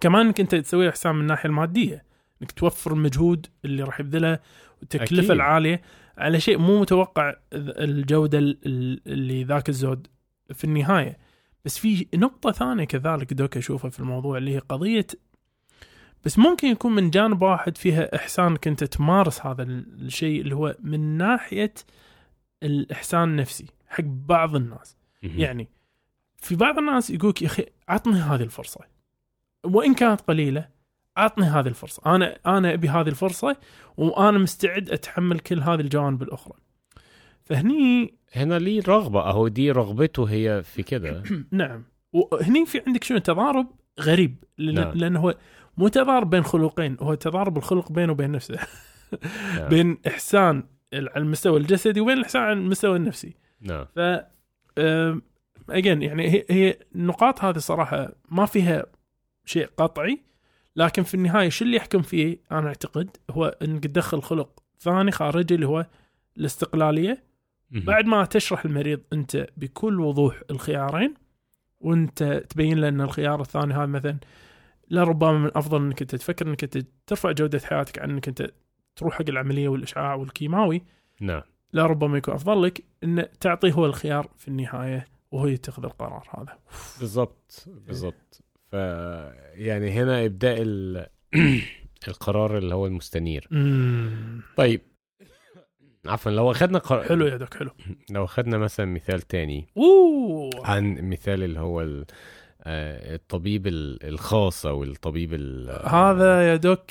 كمان 0.00 0.26
إنك 0.26 0.40
أنت 0.40 0.54
تسوي 0.54 0.88
احسان 0.88 1.14
من 1.14 1.20
الناحية 1.20 1.48
المادية. 1.48 2.04
إنك 2.42 2.52
توفر 2.52 2.92
المجهود 2.92 3.46
اللي 3.64 3.82
راح 3.82 4.00
يبذله 4.00 4.38
والتكلفه. 4.80 5.34
العالية. 5.34 5.82
على 6.18 6.40
شيء 6.40 6.58
مو 6.58 6.80
متوقع 6.80 7.34
الجودة 7.52 8.38
ال- 8.38 8.58
ال- 8.66 9.00
اللي 9.06 9.44
ذاك 9.44 9.68
الزود 9.68 10.06
في 10.54 10.64
النهاية. 10.64 11.18
بس 11.64 11.78
في 11.78 12.06
نقطة 12.14 12.52
ثانية 12.52 12.84
كذلك 12.84 13.32
دوك 13.34 13.56
أشوفها 13.56 13.90
في 13.90 14.00
الموضوع 14.00 14.38
اللي 14.38 14.54
هي 14.54 14.58
قضية 14.58 15.06
بس 16.24 16.38
ممكن 16.38 16.68
يكون 16.68 16.94
من 16.94 17.10
جانب 17.10 17.42
واحد 17.42 17.76
فيها 17.76 18.16
إحسان 18.16 18.46
انك 18.46 18.68
انت 18.68 18.84
تمارس 18.84 19.46
هذا 19.46 19.62
ال- 19.62 19.86
الشيء 20.06 20.40
اللي 20.40 20.54
هو 20.54 20.76
من 20.80 21.00
ناحية 21.16 21.74
الإحسان 22.62 23.22
النفسي 23.28 23.66
حق 23.86 24.04
بعض 24.04 24.56
الناس. 24.56 24.96
يعني 25.22 25.68
في 26.36 26.56
بعض 26.56 26.78
الناس 26.78 27.10
يقولك 27.10 27.42
يا 27.42 27.46
أخي 27.46 27.66
عطني 27.88 28.14
هذه 28.20 28.42
الفرصة. 28.42 28.80
وإن 29.64 29.94
كانت 29.94 30.20
قليلة 30.20 30.68
عطني 31.16 31.46
هذه 31.46 31.68
الفرصة. 31.68 32.14
أنا 32.14 32.38
أنا 32.46 32.72
أبي 32.72 32.88
هذه 32.88 33.08
الفرصة 33.08 33.56
وأنا 33.96 34.38
مستعد 34.38 34.90
أتحمل 34.90 35.38
كل 35.38 35.60
هذه 35.60 35.80
الجوانب 35.80 36.22
الأخرى. 36.22 36.54
فهني 37.44 38.14
هنا 38.32 38.58
ليه 38.58 38.82
رغبة 38.88 39.20
أهو 39.20 39.48
دي 39.48 39.70
رغبته 39.70 40.24
هي 40.24 40.62
في 40.62 40.82
كده. 40.82 41.22
نعم. 41.50 41.84
وهني 42.12 42.66
في 42.66 42.82
عندك 42.86 43.04
شنو؟ 43.04 43.18
تضارب 43.18 43.66
غريب 44.00 44.44
لأن 44.58 44.74
نعم. 44.74 44.92
لأنه 44.94 45.20
هو 45.20 45.34
مو 45.76 45.88
تضارب 45.88 46.30
بين 46.30 46.44
خلقين 46.44 46.96
هو 47.00 47.14
تضارب 47.14 47.56
الخلق 47.56 47.92
بينه 47.92 48.12
وبين 48.12 48.32
نفسه. 48.32 48.58
نعم. 49.56 49.68
بين 49.72 49.98
إحسان 50.06 50.64
على 50.92 51.10
المستوى 51.16 51.60
الجسدي 51.60 52.00
وبين 52.00 52.18
الإحسان 52.18 52.42
على 52.42 52.52
المستوى 52.52 52.96
النفسي. 52.96 53.34
نعم. 53.60 53.86
ف 53.96 54.00
اجين 55.70 56.02
يعني 56.02 56.30
هي 56.30 56.44
هي 56.50 56.78
النقاط 56.94 57.44
هذه 57.44 57.58
صراحة 57.58 58.12
ما 58.30 58.46
فيها 58.46 58.86
شيء 59.44 59.68
قطعي. 59.76 60.22
لكن 60.76 61.02
في 61.02 61.14
النهاية 61.14 61.48
شو 61.48 61.64
اللي 61.64 61.76
يحكم 61.76 62.02
فيه؟ 62.02 62.38
أنا 62.52 62.68
أعتقد 62.68 63.16
هو 63.30 63.46
انك 63.62 63.84
تدخل 63.84 64.22
خلق 64.22 64.62
ثاني 64.80 65.10
خارجي 65.10 65.54
اللي 65.54 65.66
هو 65.66 65.86
الاستقلالية. 66.36 67.24
بعد 67.70 68.04
ما 68.04 68.24
تشرح 68.24 68.64
المريض 68.64 69.00
أنت 69.12 69.46
بكل 69.56 70.00
وضوح 70.00 70.42
الخيارين 70.50 71.14
وأنت 71.80 72.22
تبين 72.22 72.78
له 72.78 72.88
إن 72.88 73.00
الخيار 73.00 73.40
الثاني 73.40 73.74
هذا 73.74 73.86
مثلا 73.86 74.18
لربما 74.90 75.32
من 75.32 75.46
الافضل 75.46 75.82
إنك 75.82 76.00
أنت 76.02 76.14
تفكر 76.16 76.46
إنك 76.46 76.64
أنت 76.64 76.78
ترفع 77.06 77.32
جودة 77.32 77.58
حياتك 77.58 77.98
عن 77.98 78.10
إنك 78.10 78.28
أنت 78.28 78.50
تروح 78.96 79.14
حق 79.14 79.24
العملية 79.28 79.68
والإشعاع 79.68 80.14
والكيماوي. 80.14 80.82
نعم. 81.20 81.42
لا 81.72 81.86
ربما 81.86 82.18
يكون 82.18 82.34
أفضل 82.34 82.62
لك 82.62 82.84
إن 83.04 83.26
تعطيه 83.40 83.72
هو 83.72 83.86
الخيار 83.86 84.30
في 84.36 84.48
النهاية 84.48 85.06
وهو 85.30 85.46
يتخذ 85.46 85.84
القرار 85.84 86.28
هذا. 86.38 86.58
بالظبط 87.86 88.34
ف 88.42 88.45
يعني 89.54 89.90
هنا 89.90 90.24
إبداء 90.24 90.56
ال... 90.62 91.06
القرار 92.08 92.58
اللي 92.58 92.74
هو 92.74 92.86
المستنير. 92.86 93.48
امم 93.52 94.42
طيب. 94.56 94.80
عفوا 96.06 96.32
لو 96.32 96.50
أخذنا 96.50 96.78
قر... 96.78 97.04
حلو 97.04 97.26
يا 97.26 97.36
دوك 97.36 97.54
حلو. 97.54 97.70
لو 98.10 98.24
أخذنا 98.24 98.58
مثلا 98.58 98.86
مثال 98.86 99.20
تاني 99.20 99.66
أوه. 99.76 100.50
عن 100.66 101.10
مثال 101.10 101.42
اللي 101.42 101.60
هو 101.60 101.80
ال... 101.82 102.04
آه، 102.62 103.14
الطبيب 103.14 103.66
ال- 103.66 104.06
الخاص 104.08 104.66
أو 104.66 104.84
الطبيب 104.84 105.34
ال... 105.34 105.70
هذا 105.88 106.50
يا 106.50 106.56
doc 106.56 106.90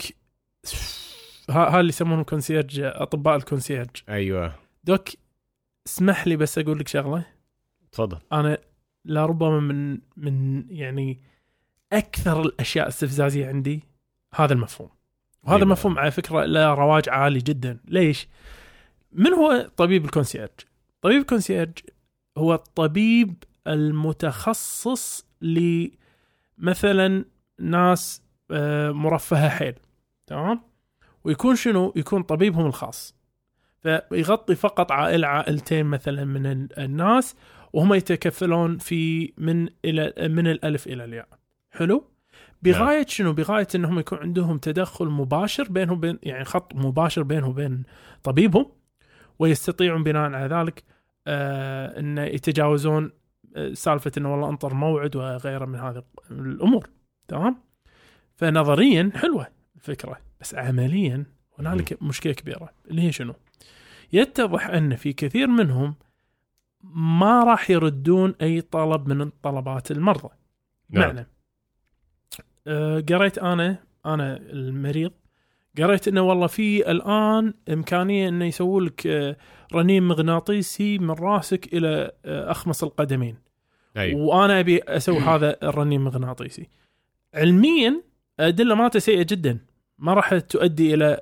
ها 1.50 1.76
ها 1.76 1.80
اللي 1.80 1.90
يسمونه 1.90 2.24
concierge 2.24 2.80
أطباء 2.80 3.36
ال 3.36 3.41
concierge. 3.41 3.90
أيوه. 4.10 4.56
doc 4.84 5.08
اسمح 5.88 6.28
لي 6.28 6.36
بس 6.36 6.58
أقول 6.58 6.80
لك 6.80 6.88
شغلة. 6.88 7.26
تفضل. 7.92 8.18
أنا 8.34 8.58
لربما 9.06 9.60
من 9.60 10.00
من 10.18 10.66
يعني 10.70 11.20
أكثر 11.94 12.42
الأشياء 12.42 12.88
استفزازية 12.88 13.48
عندي 13.48 13.84
هذا 14.36 14.54
المفهوم. 14.54 14.90
وهذا 15.44 15.56
أيوة. 15.56 15.64
المفهوم 15.64 16.00
على 16.00 16.12
فكرة 16.12 16.46
له 16.46 16.74
رواج 16.74 17.10
عالي 17.10 17.40
جدا. 17.40 17.78
ليش؟ 17.88 18.28
من 19.12 19.34
هو 19.34 19.70
طبيب 19.78 20.06
ال 20.06 20.10
concierge؟ 20.10 20.50
طبيب 21.02 21.22
الكونسيرج 21.22 21.72
هو 22.38 22.54
الطبيب 22.54 23.44
المتخصص 23.68 25.26
لمثلا 25.42 27.26
ناس 27.60 28.22
آه، 28.52 28.92
مرفهة 28.92 29.50
حيل. 29.50 29.74
تمام؟ 30.28 30.62
ويكون 31.24 31.56
شنو؟ 31.56 31.94
يكون 31.96 32.24
طبيبهم 32.24 32.66
الخاص. 32.66 33.16
فيغطي 33.82 34.56
فقط 34.56 34.92
عائله 34.92 35.28
عائلتين 35.28 35.86
مثلا 35.86 36.26
من 36.26 36.46
ال- 36.46 36.80
الناس 36.80 37.36
وهم 37.74 37.94
يتكفلون 37.94 38.78
في 38.78 39.34
من 39.38 39.70
إلى 39.86 40.14
من 40.30 40.48
الألف 40.48 40.88
إلى 40.88 41.04
الياء. 41.06 41.28
حلو. 41.76 42.04
بغاية 42.62 43.06
شنو؟ 43.08 43.34
بغاية 43.34 43.68
إنهم 43.76 44.00
يكون 44.00 44.18
عندهم 44.18 44.58
تدخل 44.58 45.06
مباشر 45.06 45.64
بينهم 45.70 45.98
وبين 45.98 46.20
يعني 46.24 46.46
خط 46.46 46.76
مباشر 46.76 47.24
بينهم 47.24 47.50
وبين 47.50 47.84
طبيبهم 48.24 48.72
ويستطيعون 49.40 50.04
بناء 50.04 50.32
على 50.32 50.56
ذلك 50.56 50.84
آه 51.28 52.00
إن 52.00 52.18
يتجاوزون 52.18 53.12
آه، 53.56 53.74
سالفة 53.74 54.12
إنه 54.18 54.32
والله 54.32 54.50
أنطر 54.50 54.74
موعد 54.74 55.16
وغيره 55.16 55.66
من 55.66 55.80
هذه 55.80 56.04
الأمور. 56.32 56.90
تمام؟ 57.28 57.58
فنظريا 58.36 59.12
حلوة 59.16 59.48
الفكرة 59.76 60.18
بس 60.42 60.56
عمليا 60.56 61.26
هنالك 61.60 62.04
مشكلة 62.04 62.34
كبيرة 62.34 62.70
اللي 62.88 63.02
هي 63.02 63.12
شنو؟ 63.12 63.34
يتضح 64.14 64.68
أن 64.68 64.96
في 64.96 65.14
كثير 65.14 65.48
منهم 65.48 65.96
ما 66.96 67.44
راح 67.44 67.70
يردون 67.70 68.36
أي 68.42 68.62
طلب 68.62 69.08
من 69.08 69.30
طلبات 69.30 69.92
المرضى. 69.92 70.30
نعم. 70.90 71.16
معنى 71.16 71.28
آه، 72.68 73.04
قريت 73.10 73.38
أنا 73.38 73.78
أنا 74.06 74.38
المريض 74.38 75.12
قريت 75.78 76.08
إنه 76.08 76.22
والله 76.22 76.48
في 76.48 76.92
الآن 76.92 77.54
إمكانية 77.70 78.30
إنه 78.30 78.46
يسووا 78.46 78.82
لك 78.82 79.08
آه، 79.08 79.38
رنين 79.74 80.04
مغناطيسي 80.04 80.98
من 80.98 81.12
راسك 81.12 81.74
إلى 81.74 82.12
آه، 82.26 82.52
أخمص 82.52 82.84
القدمين. 82.84 83.38
أيوه 83.98 84.22
وأنا 84.22 84.60
أبي 84.60 84.84
أسوي 84.84 85.20
هذا 85.30 85.58
الرنين 85.64 86.00
المغناطيسي 86.00 86.70
علميا 87.34 88.02
أدلة 88.40 88.76
مالته 88.76 89.00
سيئه 89.00 89.24
جدا. 89.24 89.60
ما 89.98 90.14
راح 90.14 90.38
تؤدي 90.38 90.94
إلى 90.94 91.22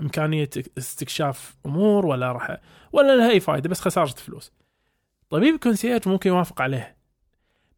إمكانية 0.00 0.50
استكشاف 0.78 1.56
أمور 1.66 2.06
ولا 2.06 2.32
راح 2.32 2.60
ولا 2.92 3.16
لها 3.16 3.30
أي 3.30 3.40
فائده 3.40 3.68
بس 3.68 3.80
خسارة 3.80 4.08
فلوس. 4.08 4.52
طبيب 5.30 5.54
ال 5.54 5.59
concierge 5.59 6.08
ممكن 6.08 6.30
يوافق 6.30 6.62
عليه. 6.62 6.96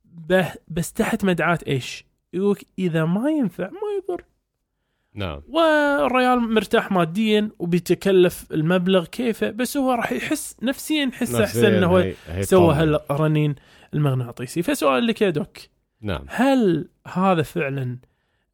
به 0.04 0.52
بس 0.68 0.92
تحت 0.92 1.24
مدعاة 1.24 1.58
إيش؟ 1.66 2.04
يقولك 2.32 2.66
إذا 2.78 3.04
ما 3.04 3.30
ينفع 3.30 3.70
ما 3.70 3.78
يضر 3.98 4.24
نعم 5.14 5.42
والريال 5.48 6.54
مرتاح 6.54 6.92
ماديا 6.92 7.50
وبيتكلف 7.58 8.52
المبلغ 8.52 9.04
كيفه 9.04 9.50
بس 9.50 9.76
هو 9.76 9.92
راح 9.92 10.12
يحس 10.12 10.56
نفسيا 10.62 11.04
يحس 11.04 11.34
أحسن 11.34 11.74
إنه 11.74 11.86
هو 11.86 12.12
سوى. 12.40 12.74
هالرنين 12.74 13.54
المغناطيسي 13.94 14.62
فسؤال 14.62 15.06
لك 15.06 15.22
يا 15.22 15.30
دوك 15.30 15.58
نعم 16.00 16.24
هل 16.28 16.88
هذا 17.06 17.42
فعلا 17.42 17.98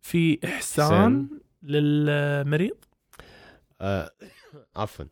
في 0.00 0.38
إحسان؟ 0.44 1.28
للمريض؟ 1.62 2.76
آه، 3.80 4.10
عفوا 4.76 5.04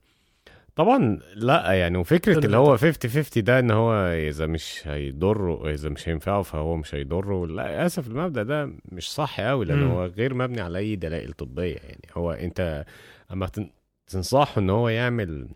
طبعا 0.80 1.18
لا 1.34 1.72
يعني 1.72 1.98
وفكرة. 1.98 2.38
اللي 2.46 2.56
هو 2.56 2.76
50 2.76 3.10
50 3.10 3.44
ده 3.44 3.58
إن 3.58 3.70
هو 3.70 3.92
إذا 4.06 4.46
مش 4.46 4.80
هيضره 4.84 5.70
إذا 5.70 5.88
مش 5.88 6.08
هينفعه 6.08 6.42
فهو 6.42 6.76
مش 6.76 6.94
هيضره 6.94 7.46
لا 7.46 7.86
اسف 7.86 8.06
المبدأ 8.08 8.42
ده 8.42 8.72
مش 8.92 9.12
صح 9.12 9.40
قوي 9.40 9.64
لأن 9.64 9.78
مم. 9.78 9.90
هو 9.90 10.04
غير 10.06 10.34
مبني 10.34 10.60
على 10.60 10.78
أي 10.78 10.96
دلائل 10.96 11.32
طبية 11.32 11.76
يعني 11.76 12.00
هو 12.12 12.32
أنت 12.32 12.84
أما 13.32 13.46
تن- 13.46 13.70
تنصحه 14.06 14.58
إن 14.60 14.70
هو 14.70 14.88
يعمل 14.88 15.48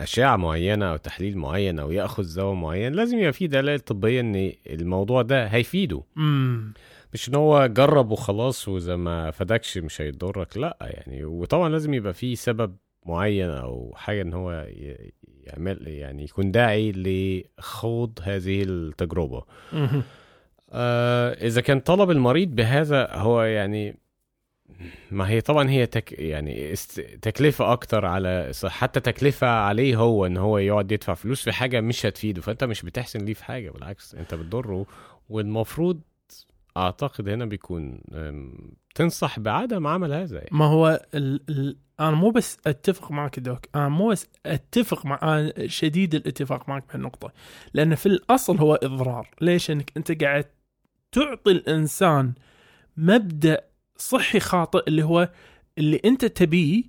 أشعة 0.00 0.36
معينة 0.36 0.86
أو 0.90 0.96
تحليل 0.96 1.38
معين 1.38 1.78
أو 1.78 1.90
يأخذ 1.90 2.36
دواء 2.36 2.54
معين 2.54 2.92
لازم 2.92 3.18
يبقى 3.18 3.32
فيه 3.32 3.46
دلائل 3.46 3.80
طبية 3.80 4.20
إن 4.20 4.52
الموضوع 4.70 5.22
ده 5.22 5.46
هيفيده 5.46 6.02
امم 6.16 6.72
مش 7.14 7.28
إن 7.28 7.34
هو 7.34 7.66
جرب 7.66 8.10
وخلاص 8.10 8.68
وإذا 8.68 8.96
ما 8.96 9.30
فادكش 9.30 9.78
مش 9.78 10.00
هيضرك 10.00 10.56
لا 10.56 10.76
يعني 10.80 11.24
وطبعا 11.24 11.68
لازم 11.68 11.94
يبقى 11.94 12.14
فيه 12.14 12.34
سبب 12.34 12.76
معين 13.06 13.48
أو 13.50 13.92
حاجة 13.96 14.22
إن 14.22 14.32
هو 14.32 14.66
يعمل 15.44 15.88
يعني 15.88 16.24
يكون 16.24 16.50
داعي 16.50 16.92
لخوض 16.92 18.18
هذه 18.22 18.62
التجربة. 18.62 19.44
آه 20.72 21.46
إذا 21.46 21.60
كان 21.60 21.80
طلب 21.80 22.10
المريض 22.10 22.48
بهذا 22.48 23.08
هو 23.12 23.42
يعني 23.42 23.96
ما 25.10 25.28
هي 25.28 25.40
طبعا 25.40 25.70
هي 25.70 25.86
تك 25.86 26.12
يعني 26.12 26.72
است 26.72 27.00
تكلفة 27.00 27.72
أكتر 27.72 28.06
على 28.06 28.52
حتى 28.64 29.00
تكلفة 29.00 29.46
عليه 29.46 29.96
هو 29.96 30.26
إن 30.26 30.36
هو 30.36 30.58
يقعد 30.58 30.92
يدفع 30.92 31.14
فلوس 31.14 31.42
في 31.44 31.52
حاجة 31.52 31.80
مش 31.80 32.06
هتفيده. 32.06 32.42
فأنت 32.42 32.64
مش 32.64 32.82
بتحسن 32.82 33.24
ليه 33.24 33.34
في 33.34 33.44
حاجة 33.44 33.70
بالعكس 33.70 34.14
أنت 34.14 34.34
بتضره. 34.34 34.86
والمفروض 35.28 36.00
أعتقد 36.76 37.28
هنا 37.28 37.44
بيكون 37.44 38.00
تنصح 38.94 39.38
بعدم 39.38 39.86
عمل 39.86 40.12
هذا 40.12 40.36
يعني. 40.36 40.48
ما 40.52 40.64
هو 40.64 41.06
ال... 41.14 41.40
ال... 41.48 41.76
أنا 42.00 42.10
مو 42.10 42.30
بس 42.30 42.58
أتفق 42.66 43.10
معك 43.12 43.38
دوك 43.40 43.66
أنا 43.74 43.88
مو 43.88 44.08
بس 44.08 44.26
أتفق 44.46 45.06
مع 45.06 45.18
أنا 45.22 45.52
شديد 45.66 46.14
الاتفاق 46.14 46.68
معك 46.68 46.84
بهالنقطة 46.88 47.32
لأن 47.74 47.94
في 47.94 48.06
الأصل 48.06 48.56
هو 48.58 48.74
إضرار. 48.74 49.28
ليش؟ 49.40 49.70
انك 49.70 49.92
أنت 49.96 50.22
قاعد 50.22 50.44
تعطي 51.12 51.50
الإنسان 51.50 52.32
مبدأ 52.96 53.60
صحي 53.96 54.40
خاطئ 54.40 54.82
اللي 54.88 55.02
هو 55.02 55.28
اللي 55.78 56.00
أنت 56.04 56.24
تبيه 56.24 56.84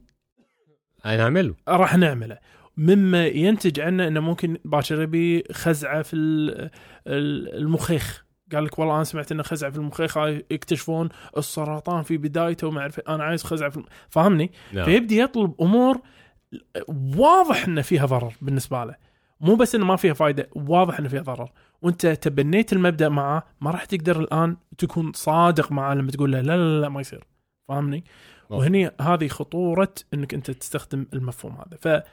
هنعمله 1.04 1.56
راح 1.68 1.98
نعمله. 1.98 2.38
مما 2.78 3.28
ينتج 3.28 3.80
عنه 3.80 4.08
إنه 4.08 4.20
ممكن 4.20 4.58
باكر 4.66 5.02
يبي 5.02 5.44
خزعة 5.52 6.02
في 6.02 6.16
ال- 6.16 6.70
ال- 7.08 7.56
المخيخ. 7.58 8.26
قال 8.56 8.66
لك 8.66 8.80
والله 8.80 8.96
أنا 8.96 9.04
سمعت 9.04 9.32
انه 9.32 9.44
خزعة 9.44 9.72
في 9.72 9.78
المخيخ 9.78 10.18
يكتشفون 10.52 11.10
السرطان 11.38 12.04
في 12.04 12.18
بدايته 12.18 12.68
وما 12.68 12.82
أعرف 12.82 13.00
أنا 13.00 13.24
عايز 13.24 13.44
خزعة 13.44 13.70
في 13.70 13.78
الم... 13.78 13.86
فاهمني؟ 14.10 14.52
نعم. 14.74 14.86
فيبدي 14.86 15.20
يطلب 15.20 15.62
أمور 15.62 16.02
واضح 17.18 17.66
إنه 17.66 17.82
فيها 17.82 18.06
ضرر 18.06 18.34
بالنسبة 18.42 18.84
له. 18.84 18.96
مو 19.42 19.56
بس 19.56 19.76
إنه 19.76 19.86
ما 19.86 19.96
فيها 19.96 20.14
فائده 20.14 20.50
واضح 20.56 21.00
إنه 21.00 21.10
فيها 21.10 21.22
ضرر. 21.22 21.52
وأنت 21.82 22.08
تبنيت 22.08 22.74
المبدأ 22.74 23.10
معه 23.10 23.44
ما 23.62 23.72
راح 23.72 23.86
تقدر 23.86 24.20
الآن 24.20 24.58
تكون 24.78 25.12
صادق 25.14 25.72
معه 25.72 25.94
لما 25.94 26.12
تقول 26.12 26.32
له 26.32 26.42
لا 26.42 26.58
لا 26.58 26.82
لا 26.82 26.90
ما 26.90 27.02
يصير. 27.02 27.24
فاهمني؟ 27.68 28.04
واضح. 28.50 28.64
وهني 28.64 28.92
هذه 29.02 29.28
خطورة 29.28 29.94
إنك 30.14 30.34
أنت 30.34 30.52
تستخدم 30.52 31.08
المفهوم 31.14 31.54
هذا. 31.54 31.78
ف 31.82 32.04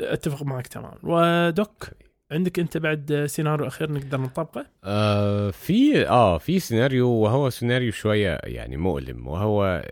اتفق 0.00 0.42
معك 0.42 0.66
تماما. 0.66 0.98
ودوك. 1.02 1.88
عندك 2.32 2.58
انت 2.58 2.76
بعد 2.76 3.24
سيناريو 3.26 3.66
اخير 3.66 3.92
نقدر 3.92 4.20
نطبقه؟ 4.20 4.66
آه 4.84 5.50
في 5.50 6.08
آه 6.08 6.38
في 6.38 6.60
سيناريو 6.60 7.08
وهو 7.08 7.50
سيناريو 7.50 7.92
شوية 7.92 8.38
يعني 8.44 8.76
مؤلم 8.76 9.28
وهو 9.28 9.82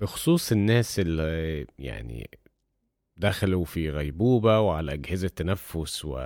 بخصوص 0.00 0.52
الناس 0.52 1.00
اللي 1.00 1.66
يعني 1.78 2.30
دخلوا 3.16 3.64
في 3.64 3.90
غيبوبة 3.90 4.60
وعلى 4.60 4.92
أجهزة 4.92 5.28
تنفس 5.28 6.04
و 6.04 6.18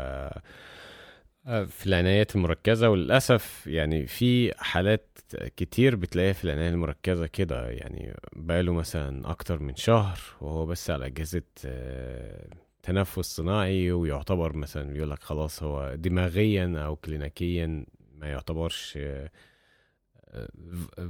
آه، 1.47 1.65
في 1.65 1.87
العنايات 1.87 2.37
المركزة 2.37 2.91
وللأسف 2.91 3.67
يعني 3.67 4.07
في 4.07 4.53
حالات 4.59 5.19
كتير 5.57 5.97
بتلاقيها 5.97 6.33
في 6.33 6.45
العناية 6.45 6.69
المركزة 6.69 7.27
كده 7.27 7.69
يعني 7.71 8.15
بقاله 8.37 8.73
مثلا 8.73 9.31
أكتر 9.31 9.59
من 9.63 9.77
شهر 9.77 10.19
وهو 10.41 10.67
بس 10.67 10.91
على 10.91 11.07
أجهزة 11.07 11.43
آه، 11.65 12.49
تنفس 12.89 13.37
صناعي 13.37 13.93
ويعتبر 13.93 14.57
مثلا 14.57 14.93
بيقول 14.93 15.11
لك 15.11 15.23
خلاص 15.23 15.63
هو 15.63 15.95
دماغيا 15.95 16.75
أو 16.77 16.97
كلينيكيا 16.97 17.85
ما 18.19 18.27
يعتبرش 18.27 18.99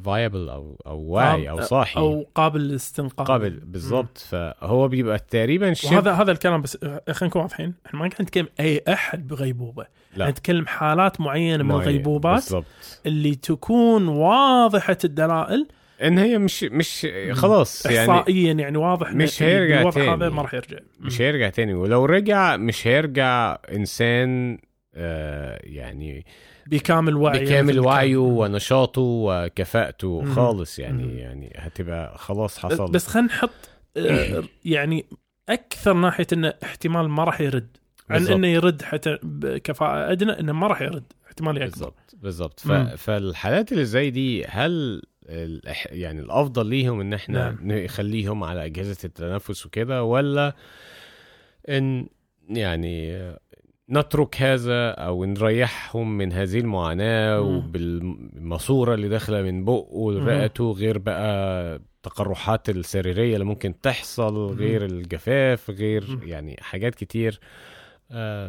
فايبل 0.05 0.49
أو 0.49 0.81
أو 0.87 0.99
واعي 1.01 1.51
أو 1.51 1.61
صاحي. 1.61 2.01
أو 2.01 2.27
قابل 2.35 2.61
للاستنقاذ. 2.61 3.27
قابل 3.27 3.51
بالظبط 3.51 4.19
فهو 4.19 4.89
بيبقى 4.89 5.19
تقريبا 5.19 5.75
وهذا 5.85 6.13
هذا 6.13 6.33
الكلام 6.33 6.63
بس 6.63 6.77
خلينا 6.77 7.05
نكون 7.23 7.43
واضحين. 7.43 7.75
إحنا 7.87 8.01
ما 8.01 8.09
قاعد 8.09 8.23
نتكلم 8.23 8.49
أي 8.61 8.85
أحد 8.89 9.29
بغيبوبة. 9.29 9.87
لا. 10.17 10.31
نتكلم 10.31 10.67
حالات 10.67 11.21
معينة 11.21 11.63
من 11.63 11.69
معين. 11.69 11.83
الغيبوبات 11.83 12.43
بالظبط 12.43 13.01
اللي 13.07 13.35
تكون 13.35 14.09
واضحة 14.09 14.99
الدلائل 15.05 15.69
إن 16.03 16.19
هي 16.19 16.39
مش 16.39 16.65
مش 16.65 17.07
خلاص 17.33 17.87
يعني 17.87 17.99
احصائيا 17.99 18.53
يعني 18.53 18.79
واضح 18.79 19.13
مش 19.13 19.43
هيرجع 19.43 19.91
تاني. 19.91 20.11
هذا 20.11 20.29
ما 20.29 20.43
راح 20.43 20.55
يرجع 20.55 20.79
مش 21.01 21.21
هيرجع 21.21 21.49
تاني 21.49 21.75
ولو 21.75 22.05
رجع 22.05 22.57
مش 22.57 22.87
هيرجع 22.87 23.59
إنسان 23.73 24.59
آه 24.95 25.61
يعني 25.65 26.27
بكامل 26.67 27.17
وعيه 27.17 27.45
بكامل 27.45 27.81
وعيه. 27.81 28.17
ونشاطه 28.17 29.03
وكفاءته 29.03 30.21
مم. 30.21 30.35
خالص 30.35 30.79
يعني 30.79 31.03
مم. 31.03 31.19
يعني 31.19 31.53
هتبقى 31.57 32.19
خلاص 32.19 32.59
حصل 32.59 32.93
بس 32.93 33.07
خلينا 33.07 33.29
نحط 33.29 33.71
آه، 33.97 34.45
يعني 34.65 35.07
أكثر 35.49 35.93
ناحية 35.93 36.27
انه 36.33 36.55
احتمال 36.63 37.09
ما 37.09 37.25
راح 37.25 37.41
يرد 37.41 37.77
عن 38.11 38.19
بالظبط. 38.19 38.37
إنه 38.37 38.49
يرد 38.49 38.83
حتى 38.83 39.19
بكفاءة 39.23 40.13
أدنى 40.13 40.41
إنه 40.41 40.53
ما 40.53 40.67
راح 40.67 40.83
يرد 40.83 41.13
احتمال 41.27 41.63
اكبر 41.63 41.93
ف... 42.57 42.71
مم. 42.71 42.97
فالحالات 42.97 43.73
اللي 43.73 43.85
زي 43.85 44.11
دي 44.11 44.45
هل 44.45 45.03
يعني 45.91 46.21
الأفضل 46.21 46.67
ليهم 46.67 47.01
إن 47.01 47.13
إحنا 47.13 47.51
نعم. 47.51 47.73
نخليهم 47.73 48.45
على 48.45 48.65
أجهزة 48.65 48.97
التنفس 49.05 49.67
وكده 49.67 50.05
ولا 50.05 50.55
إن 51.69 52.07
يعني 52.51 53.29
نترك 53.91 54.43
هذا 54.43 54.91
أو 54.91 55.25
نريحهم 55.25 56.19
من 56.19 56.33
هذه 56.33 56.59
المعاناة. 56.59 57.41
وبالماسورة 57.41 58.95
اللي 58.95 59.09
داخلة 59.09 59.43
من 59.43 59.65
بقه 59.65 59.89
ورئته 59.93 60.73
غير 60.73 60.99
بقى 60.99 61.77
التقرحات 61.77 62.69
السريرية 62.69 63.35
اللي 63.35 63.45
ممكن 63.45 63.81
تحصل. 63.81 64.47
غير 64.57 64.85
الجفاف 64.85 65.71
غير. 65.71 66.19
يعني 66.23 66.57
حاجات 66.61 66.95
كتير 66.95 67.41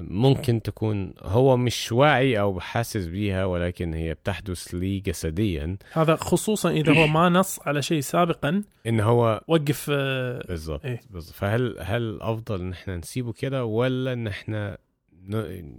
ممكن 0.01 0.61
تكون 0.61 1.13
هو 1.21 1.57
مش 1.57 1.91
واعي 1.91 2.39
أو 2.39 2.59
حاسس 2.59 3.05
بيها 3.05 3.45
ولكن 3.45 3.93
هي 3.93 4.13
بتحدث 4.13 4.67
ليه 4.67 5.03
جسديا. 5.03 5.77
هذا 5.93 6.15
خصوصا 6.15 6.69
إذا 6.69 6.93
هو 6.93 7.07
ما 7.07 7.29
نص 7.29 7.59
على 7.65 7.81
شيء 7.81 8.01
سابقا. 8.01 8.63
إن 8.87 8.99
هو 8.99 9.41
وقف 9.47 9.89
آه، 9.93 10.47
بالظبط 10.47 10.85
إيه. 10.85 11.01
بالظبط 11.09 11.35
فهل 11.35 11.75
هل 11.79 12.01
الافضل 12.01 12.61
إن 12.61 12.71
إحنا 12.71 12.97
نسيبه 12.97 13.33
كده 13.33 13.65
ولا 13.65 14.13
إن 14.13 14.27
إحنا 14.27 14.77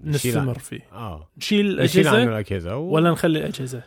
نستمر 0.05 0.59
فيه؟ 0.59 0.81
آه. 0.93 1.31
نشيل 1.39 1.83
نشيل 1.83 2.09
عنه 2.09 2.17
الأجهزة 2.17 2.33
الاجهزه 2.33 2.77
و... 2.77 2.95
ولا 2.95 3.11
نخلي 3.11 3.39
الأجهزة؟ 3.39 3.83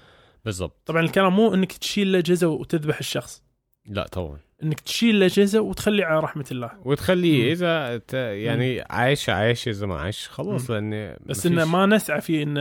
بالظبط 0.46 0.78
طبعا 0.86 1.02
الكلام 1.02 1.36
مو 1.36 1.54
إنك 1.54 1.72
تشيل 1.72 2.08
الأجهزة 2.08 2.48
وتذبح 2.48 2.98
الشخص. 3.00 3.44
لا 3.86 4.08
طبعا. 4.08 4.38
إنك 4.64 4.80
تشيل 4.80 5.16
الأجهزة 5.16 5.62
وتخليه 5.62 6.06
على 6.06 6.20
رحمة 6.20 6.46
الله. 6.52 6.72
وتخليه. 6.86 7.52
إذا 7.52 7.98
ت... 7.98 8.14
يعني 8.14 8.82
عايش 8.90 9.30
عايش 9.30 9.68
إذا 9.68 9.88
ما 9.88 9.96
عايش 10.00 10.30
خلاص 10.30 10.72
لأن 10.72 11.16
بس 11.26 11.46
إنه 11.46 11.66
ما 11.66 11.86
نسعى 11.86 12.22
في 12.22 12.44
إن 12.44 12.54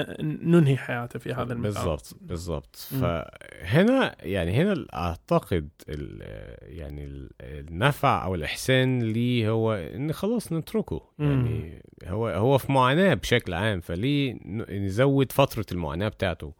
ننهي 0.42 0.76
حياته 0.76 1.18
في 1.18 1.32
هذا 1.32 1.52
المكان. 1.52 1.62
بالضبط 1.62 2.16
بالضبط. 2.20 2.76
فهنا 2.76 4.16
يعني 4.20 4.52
هنا 4.52 4.87
أعتقد 4.94 5.68
ال 5.88 6.22
يعني 6.78 7.04
ال- 7.04 7.30
النفع 7.40 8.24
أو 8.24 8.35
الإحسان 8.35 9.02
ليه 9.02 9.50
هو 9.50 9.72
إن 9.74 10.12
خلاص 10.12 10.52
نتركه. 10.52 11.02
يعني 11.18 11.82
هو 12.04 12.28
هو 12.28 12.58
في 12.58 12.72
معاناة 12.72 13.14
بشكل 13.14 13.54
عام 13.54 13.80
فليه 13.80 14.35
نزود 14.70 15.32
فترة 15.32 15.66
المعاناة 15.72 16.08
بتاعته. 16.08 16.52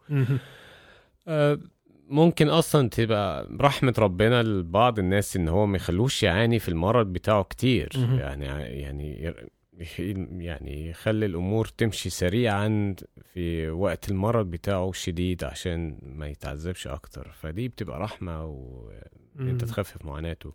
ممكن 2.13 2.49
أصلا 2.49 2.89
تبقى 2.89 3.47
رحمة 3.61 3.93
ربنا 3.99 4.43
لبعض 4.43 4.99
الناس 4.99 5.35
إن 5.35 5.47
هو 5.47 5.65
ما 5.65 5.77
يخلوش 5.77 6.23
يعاني 6.23 6.59
في 6.59 6.69
المرض 6.69 7.07
بتاعه 7.13 7.43
كتير. 7.43 7.89
يعني 8.19 8.45
يعني 8.81 9.33
يعني 10.47 10.89
يخلي 10.89 11.25
الأمور 11.25 11.65
تمشي 11.65 12.09
سريعا 12.09 12.95
في 13.33 13.69
وقت 13.69 14.09
المرض 14.09 14.45
بتاعه 14.51 14.89
الشديد 14.89 15.43
عشان 15.43 15.97
ما 16.01 16.27
يتعذبش 16.27 16.87
أكتر 16.87 17.31
فدي 17.31 17.67
بتبقى 17.67 17.99
رحمة 17.99 18.45
وانت. 18.45 19.65
تخفف 19.65 20.05
معاناته 20.05 20.53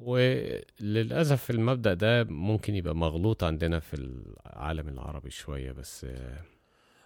وللأسف 0.00 1.50
المبدأ 1.50 1.94
ده 1.94 2.24
ممكن 2.24 2.74
يبقى 2.74 2.96
مغلوط 2.96 3.44
عندنا 3.44 3.80
في 3.80 3.94
العالم 3.94 4.88
العربي 4.88 5.30
شوية 5.30 5.72
بس 5.72 6.06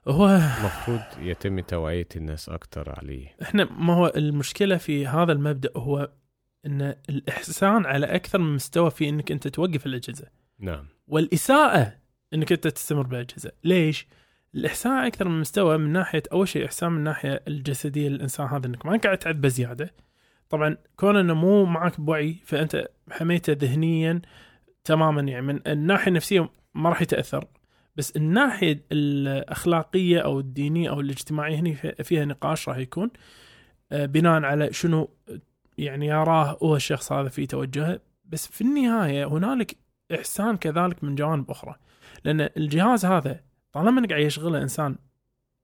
هو 0.09 0.29
المفروض 0.29 1.01
يتم 1.19 1.61
توعية 1.61 2.09
الناس 2.17 2.49
أكتر 2.49 2.95
عليه. 2.99 3.37
إحنا 3.43 3.65
ما 3.65 3.95
هو 3.95 4.12
المشكلة 4.17 4.77
في 4.77 5.07
هذا 5.07 5.33
المبدأ 5.33 5.71
هو 5.77 6.11
إن 6.67 6.95
الإحسان 7.09 7.87
على 7.87 8.07
أكثر 8.07 8.38
من 8.38 8.55
مستوى 8.55 8.91
في 8.91 9.09
إنك 9.09 9.33
أنت 9.33 9.49
توقف 9.49 9.87
الأجهزة. 9.87 10.27
نعم. 10.59 10.87
والإساءة 11.07 11.97
إنك 12.35 12.53
أنت 12.53 12.69
تستمر 12.69 13.03
بالأجهزة. 13.03 13.53
ليش؟ 13.65 14.07
الإحسان 14.55 14.93
على 14.93 15.07
أكثر 15.07 15.29
من 15.29 15.41
مستوى 15.41 15.79
من 15.79 15.93
ناحية 15.93 16.23
أول 16.33 16.49
شيء 16.49 16.67
إحسان 16.67 16.93
من 16.93 16.99
الناحيه 16.99 17.43
الجسدية 17.49 18.09
للإنسان 18.09 18.47
هذا 18.47 18.67
إنك 18.67 18.87
ما 18.87 18.97
قاعد 18.97 19.19
تعذبه 19.19 19.49
زياده 19.49 19.95
طبعا 20.49 20.77
كون 20.97 21.17
إنه 21.17 21.35
مو 21.35 21.65
معك 21.65 22.01
بوعي 22.01 22.37
فأنت 22.45 22.88
حميته 23.11 23.53
ذهنيا 23.53 24.23
تماما 24.85 25.23
يعني 25.23 25.47
من 25.47 25.61
الناحية 25.67 26.09
النفسية 26.09 26.49
ما 26.75 26.88
راح 26.88 27.03
يتأثر. 27.03 27.45
بس 27.96 28.16
الناحية 28.16 28.85
الأخلاقية 28.92 30.18
أو 30.20 30.40
الدينية 30.40 30.90
أو 30.90 31.00
الاجتماعية 31.00 31.57
هنا 31.59 31.74
في- 31.74 32.05
فيها 32.05 32.24
نقاش 32.24 32.68
راح 32.68 32.76
يكون 32.78 33.11
آه، 33.92 34.07
بناء 34.07 34.42
على 34.44 34.72
شنو 34.72 35.09
يعني 35.78 36.07
يراه 36.07 36.59
هو 36.62 36.76
الشخص 36.76 37.12
هذا 37.12 37.28
في 37.28 37.46
توجهه. 37.46 38.00
بس 38.24 38.46
في 38.46 38.61
النهاية 38.61 39.24
هنالك 39.24 39.76
إحسان 40.14 40.57
كذلك 40.57 41.05
من 41.05 41.14
جوانب 41.14 41.50
أخرى. 41.50 41.74
لأن 42.24 42.48
الجهاز 42.57 43.05
هذا 43.05 43.40
طالما 43.72 44.00
إنك 44.00 44.11
قاعد 44.12 44.24
يشغله 44.24 44.62
إنسان 44.62 44.96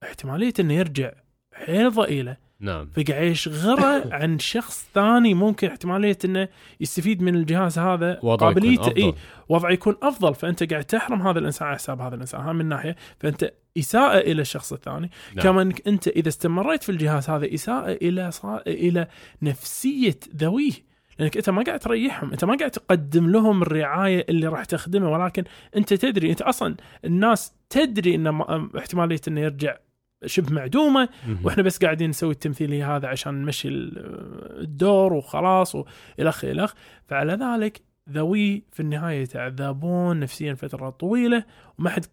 احتمالية 0.02 0.52
إنه 0.60 0.74
يرجع 0.74 1.12
حيل 1.54 1.90
ضئيلة. 1.90 2.36
نعم. 2.60 2.86
فقاعد 2.96 3.22
يشغله 3.22 4.04
عن 4.20 4.38
شخص 4.38 4.88
ثاني 4.94 5.34
ممكن 5.34 5.68
احتمالية 5.68 6.18
إنه 6.24 6.48
يستفيد 6.80 7.22
من 7.22 7.34
الجهاز 7.34 7.78
هذا 7.78 8.14
قابليته. 8.46 8.96
إي 8.96 9.14
وضعه 9.48 9.70
يكون 9.70 9.96
أفضل 10.02 10.34
فأنت 10.34 10.72
قاعد 10.72 10.84
تحرم 10.84 11.22
هذا 11.28 11.38
الإنسان 11.38 11.68
على 11.68 11.76
حساب 11.76 12.00
هذا 12.00 12.14
الإنسان. 12.14 12.40
هاي 12.40 12.54
من 12.54 12.66
ناحية 12.66 12.96
فأنت 13.18 13.52
إساءة 13.78 14.18
إلى 14.18 14.42
الشخص 14.42 14.72
الثاني. 14.72 15.10
نعم. 15.34 15.44
كما 15.44 15.62
إنك 15.62 15.88
أنت 15.88 16.08
إذا 16.08 16.28
استمريت 16.28 16.82
في 16.82 16.88
الجهاز 16.92 17.30
هذا 17.30 17.54
إساءة 17.54 17.92
إلى 17.92 18.30
صا... 18.30 18.62
إلى 18.66 19.06
نفسية 19.42 20.18
ذويه. 20.36 20.72
لأنك 21.18 21.36
أنت 21.36 21.50
ما 21.50 21.62
قاعد 21.62 21.78
تريحهم 21.78 22.30
أنت 22.30 22.44
ما 22.44 22.56
قاعد 22.56 22.70
تقدم 22.70 23.30
لهم 23.30 23.62
الرعاية 23.62 24.26
اللي 24.28 24.46
راح 24.46 24.64
تخدمه 24.64 25.10
ولكن 25.12 25.44
أنت 25.76 25.94
تدري 25.94 26.30
أنت 26.30 26.42
أصلا 26.42 26.76
الناس 27.04 27.52
تدري 27.70 28.14
إن 28.14 28.28
ما- 28.28 28.68
احتمالية 28.78 29.20
إنه 29.28 29.40
يرجع 29.40 29.76
شبه 30.26 30.52
معدومة. 30.52 31.08
وإحنا 31.44 31.62
بس 31.62 31.78
قاعدين 31.84 32.10
نسوي 32.10 32.30
التمثيليه 32.32 32.96
هذا 32.96 33.08
عشان 33.08 33.34
نمشي 33.42 33.68
ال- 33.68 34.60
الدور 34.60 35.12
وخلاص 35.12 35.74
والخ 35.74 36.44
الخ 36.44 36.72
فعلى 37.06 37.32
ذلك 37.32 37.80
ذوي 38.10 38.62
في 38.72 38.80
النهاية 38.80 39.22
يتعذبون 39.22 40.20
نفسيا 40.20 40.54
فترة 40.54 40.90
طويلة 40.90 41.44
وما 41.78 41.90
حد 41.90 42.04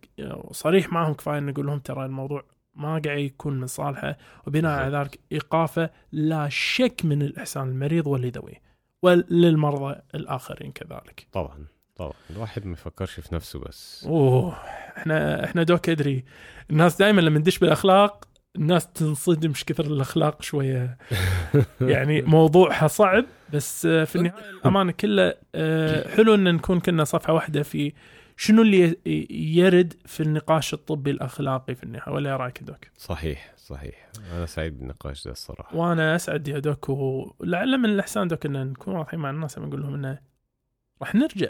صريح 0.51 0.93
معهم 0.93 1.13
كفاية 1.13 1.39
نقول 1.39 1.65
لهم 1.65 1.79
ترى 1.79 2.05
الموضوع 2.05 2.43
ما 2.75 2.87
قاعد 3.05 3.19
يكون 3.19 3.59
من 3.59 3.67
صالحه 3.67 4.17
وبناء 4.47 4.79
على 4.79 4.97
ذلك 4.97 5.19
إيقافه 5.31 5.89
لا 6.11 6.49
شك 6.49 7.01
من 7.03 7.21
الإحسان 7.21 7.67
للمريض 7.67 8.07
واللي 8.07 8.29
ذويه 8.29 8.61
وللمرضى 9.01 9.95
الآخرين 10.15 10.71
كذلك. 10.71 11.27
طبعا 11.31 11.65
طبعا 11.95 12.13
الواحد 12.29 12.65
ما 12.65 12.73
يفكرش 12.73 13.19
في 13.19 13.35
نفسه 13.35 13.59
بس. 13.59 14.05
أوه 14.07 14.53
إحنا 14.97 15.45
إحنا 15.45 15.63
دوك 15.63 15.89
أدري. 15.89 16.25
الناس 16.69 16.97
دائما 16.97 17.21
لما 17.21 17.39
ندش 17.39 17.59
بالأخلاق 17.59 18.27
الناس 18.55 18.91
تنصدم 18.91 19.49
إيش 19.49 19.63
كثر 19.63 19.85
الأخلاق 19.85 20.41
شوية. 20.41 20.97
يعني 21.81 22.21
موضوعها 22.21 22.87
صعب 22.87 23.25
بس 23.53 23.85
آه، 23.85 24.03
في 24.03 24.15
النهاية 24.15 24.49
الأمانة 24.49 24.91
كله 24.91 25.33
آه، 25.55 26.15
حلو 26.15 26.35
إن 26.35 26.55
نكون 26.55 26.79
كنا 26.79 27.03
صفحة 27.03 27.33
واحدة 27.33 27.63
في 27.63 27.93
شنو 28.37 28.61
اللي 28.61 28.97
يرد 29.55 29.93
في 30.05 30.23
النقاش 30.23 30.73
الطبي 30.73 31.11
الأخلاقي 31.11 31.75
في 31.75 31.83
النهاية 31.83 32.13
ولا 32.13 32.29
إيه 32.29 32.35
رأيك 32.35 32.61
يا 32.61 32.65
doc؟ 32.65 32.85
صحيح 32.97 33.53
صحيح. 33.57 34.09
أنا 34.33 34.45
سعيد 34.45 34.79
بالنقاش 34.79 35.25
ده 35.25 35.31
الصراحة. 35.31 35.75
وأنا 35.75 36.15
أسعد 36.15 36.47
يا 36.47 36.59
doc 36.59 36.89
ولعل 36.89 37.77
من 37.77 37.89
الاحسان 37.89 38.27
doc 38.27 38.45
إن 38.45 38.67
نكون 38.67 38.95
واضحين 38.95 39.19
مع 39.19 39.29
الناس 39.29 39.57
لما 39.57 39.67
نقول 39.67 39.81
لهم 39.81 39.93
إنه 39.93 40.19
راح 41.01 41.15
نرجع. 41.15 41.49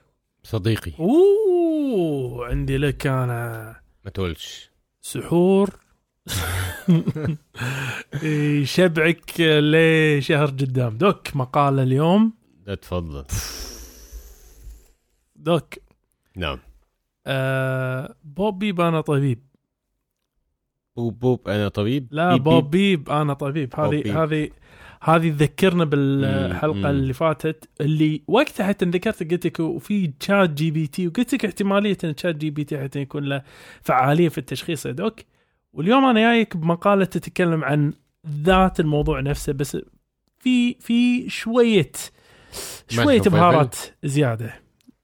صديقي. 0.43 0.91
أوه 0.99 2.45
عندي 2.47 2.77
لك 2.77 3.07
أنا 3.07 3.75
ما 4.05 4.11
تقولش. 4.11 4.71
سحور. 5.01 5.69
يشبعك 8.23 9.31
لشهر 9.39 10.45
قدام. 10.45 10.97
Doc 10.97 11.35
مقالة 11.35 11.83
اليوم. 11.83 12.33
لا 12.65 12.75
تفضل. 12.75 13.25
Doc. 15.35 15.73
نعم. 16.35 16.59
آه 17.27 18.15
بوب 18.23 18.59
بيب 18.59 18.81
أنا 18.81 19.01
طبيب. 19.01 19.43
بوب 20.95 21.19
بوب 21.19 21.49
أنا 21.49 21.67
طبيب؟ 21.67 22.07
لا 22.11 22.33
بيب 22.33 22.43
بوب 22.43 22.69
بيب 22.71 23.09
أنا 23.09 23.33
طبيب. 23.33 23.79
هذه. 23.79 24.23
هذه 24.23 24.49
هذه 25.03 25.29
تذكرنا 25.29 25.85
بالحلقة 25.85 26.73
مم. 26.73 26.85
اللي 26.85 27.13
فاتت 27.13 27.69
اللي 27.81 28.21
وقتها 28.27 28.67
حتى 28.67 28.85
ذكرت 28.85 29.31
قلت 29.31 29.45
لك 29.45 29.59
وفي 29.59 30.07
ChatGPT 30.07 31.07
وقلت 31.07 31.33
لك 31.33 31.45
احتمالية 31.45 31.97
إن 32.03 32.15
ChatGPT 32.15 32.83
حتى 32.83 32.99
يكون 32.99 33.23
له 33.23 33.41
فعالية 33.81 34.29
في 34.29 34.37
التشخيص 34.37 34.85
يا 34.85 34.91
Doc. 34.91 35.19
واليوم 35.73 36.05
أنا 36.05 36.19
جايك 36.19 36.57
بمقالة 36.57 37.05
تتكلم 37.05 37.63
عن 37.63 37.93
ذات 38.43 38.79
الموضوع 38.79 39.19
نفسه 39.19 39.53
بس 39.53 39.77
في 40.39 40.73
في 40.79 41.29
شوية 41.29 41.91
شوية 42.89 43.21
بهارات 43.21 43.75
زيادة. 44.03 44.53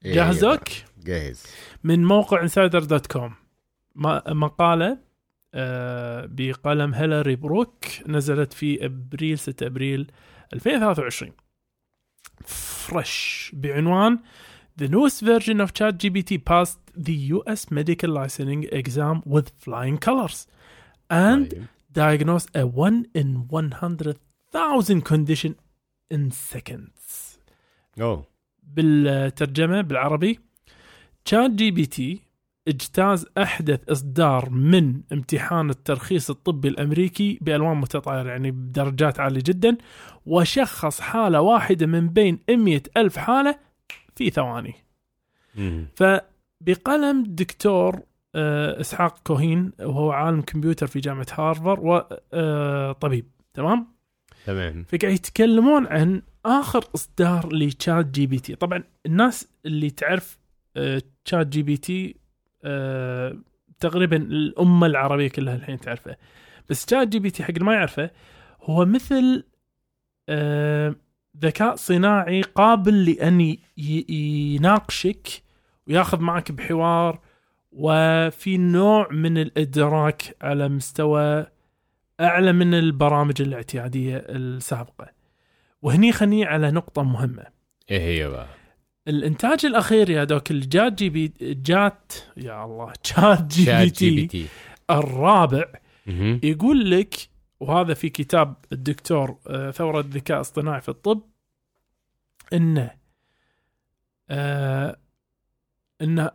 إيه 0.04 0.14
جاهز 0.14 0.44
Doc؟ 0.44 0.62
جاهز. 1.04 1.46
من 1.84 2.04
موقع 2.04 2.42
Insider 2.42 2.84
dot 2.84 3.06
com 3.06 3.34
مقالة 4.28 4.86
آه، 4.86 4.98
بقلم 5.54 6.94
هيلاري 6.94 7.36
بروك 7.36 7.84
نزلت 8.06 8.52
في 8.52 8.84
ابريل 8.84 9.38
6 9.38 9.66
ابريل 9.66 10.10
2023 10.52 11.32
fresh 12.44 13.50
بعنوان 13.54 14.18
The 14.82 14.88
newest 14.88 15.22
version 15.22 15.60
of 15.60 15.74
ChatGPT 15.74 16.30
passed 16.44 16.78
the 17.06 17.16
US 17.36 17.60
medical 17.78 18.10
licensing 18.10 18.62
exam 18.80 19.16
with 19.26 19.48
flying 19.64 19.98
colors 19.98 20.46
and 21.10 21.50
طيب. 21.50 21.66
diagnosed 21.92 22.50
a 22.54 22.64
1 22.64 23.06
in 23.14 23.48
100,000 23.50 25.02
condition 25.02 25.54
in 26.14 26.30
seconds. 26.30 27.38
اوه 28.00 28.26
بالترجمه 28.62 29.80
بالعربي 29.80 30.38
تي 31.24 32.20
اجتاز 32.68 33.26
أحدث 33.38 33.80
إصدار 33.88 34.50
من 34.50 35.00
امتحان 35.12 35.70
الترخيص 35.70 36.30
الطبي 36.30 36.68
الأمريكي 36.68 37.38
بألوان 37.40 37.76
متطايرة 37.76 38.30
يعني 38.30 38.50
بدرجات 38.50 39.20
عالية 39.20 39.42
جدا 39.46 39.76
وشخص 40.26 41.00
حالة 41.00 41.40
واحدة 41.40 41.86
من 41.86 42.08
بين 42.08 42.38
100 42.50 42.82
ألف 42.96 43.16
حالة 43.18 43.58
في 44.16 44.30
ثواني. 44.30 44.74
فبقلم 45.96 47.24
دكتور 47.26 48.00
آه، 48.34 48.80
إسحاق 48.80 49.18
كوهين 49.26 49.72
وهو 49.80 50.10
عالم 50.10 50.40
كمبيوتر 50.40 50.86
في 50.86 51.00
جامعة 51.00 51.26
هارفارد 51.32 51.78
وطبيب 52.32 53.26
تمام؟ 53.54 53.86
تمام. 54.46 54.84
فقاعد 54.84 55.14
يتكلمون 55.14 55.86
عن 55.86 56.22
آخر 56.46 56.84
إصدار 56.94 57.54
ل 57.54 58.06
ChatGPT. 58.06 58.54
طبعا 58.54 58.84
الناس 59.06 59.48
اللي 59.66 59.90
تعرف 59.90 60.38
آه، 60.76 61.02
ChatGPT 61.24 62.16
آه، 62.64 63.36
تقريبا 63.80 64.16
الأمة 64.16 64.86
العربية 64.86 65.28
كلها 65.28 65.54
الحين 65.54 65.80
تعرفه. 65.80 66.16
بس 66.70 66.86
ChatGPT 66.86 67.44
حق 67.44 67.50
اللي 67.50 67.64
ما 67.64 67.74
يعرفه 67.74 68.10
هو 68.62 68.84
مثل 68.84 69.44
آه، 70.28 70.94
ذكاء 71.42 71.74
صناعي 71.74 72.42
قابل 72.42 73.04
لأن 73.10 73.56
يناقشك 74.08 75.28
وياخذ 75.86 76.20
معك 76.20 76.52
بحوار 76.52 77.20
وفي 77.72 78.56
نوع 78.58 79.08
من 79.12 79.38
الإدراك 79.38 80.36
على 80.42 80.68
مستوى 80.68 81.46
أعلى 82.20 82.52
من 82.52 82.74
البرامج 82.74 83.42
الاعتيادية 83.42 84.16
السابقة. 84.16 85.08
وهني 85.82 86.12
خني 86.12 86.44
على 86.44 86.70
نقطة 86.70 87.02
مهمة. 87.02 87.44
إيه 87.90 88.00
هي 88.00 88.28
بقى. 88.28 88.46
الإنتاج 89.08 89.66
الأخير 89.66 90.10
يا 90.10 90.24
Doc 90.24 90.44
ال 90.44 90.50
ChatGP 90.50 91.32
Chat 91.40 92.12
يا 92.36 92.64
الله 92.64 92.92
ChatGP 93.16 93.86
GPT 93.86 94.46
الرابع. 94.90 95.64
يقول 96.42 96.90
لك 96.90 97.14
وهذا 97.60 97.94
في 97.94 98.08
كتاب 98.08 98.54
الدكتور 98.72 99.38
آه، 99.46 99.70
ثورة 99.70 100.00
الذكاء 100.00 100.36
الاصطناعي 100.36 100.80
في 100.80 100.88
الطب 100.88 101.22
إنه 102.52 102.90
آه 104.30 104.96
ان 106.02 106.30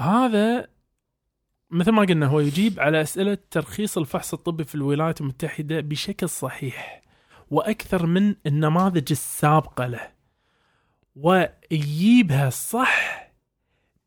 هذا 0.00 0.68
مثل 1.70 1.90
ما 1.90 2.02
قلنا 2.02 2.26
هو 2.26 2.40
يجيب 2.40 2.80
على 2.80 3.00
أسئلة 3.00 3.38
ترخيص 3.50 3.98
الفحص 3.98 4.34
الطبي 4.34 4.64
في 4.64 4.74
الولايات 4.74 5.20
المتحدة 5.20 5.80
بشكل 5.80 6.28
صحيح 6.28 7.02
وأكثر 7.50 8.06
من 8.06 8.34
النماذج 8.46 9.06
السابقة 9.10 9.86
له 9.86 10.15
ويجيبها 11.16 12.50
صح 12.50 13.30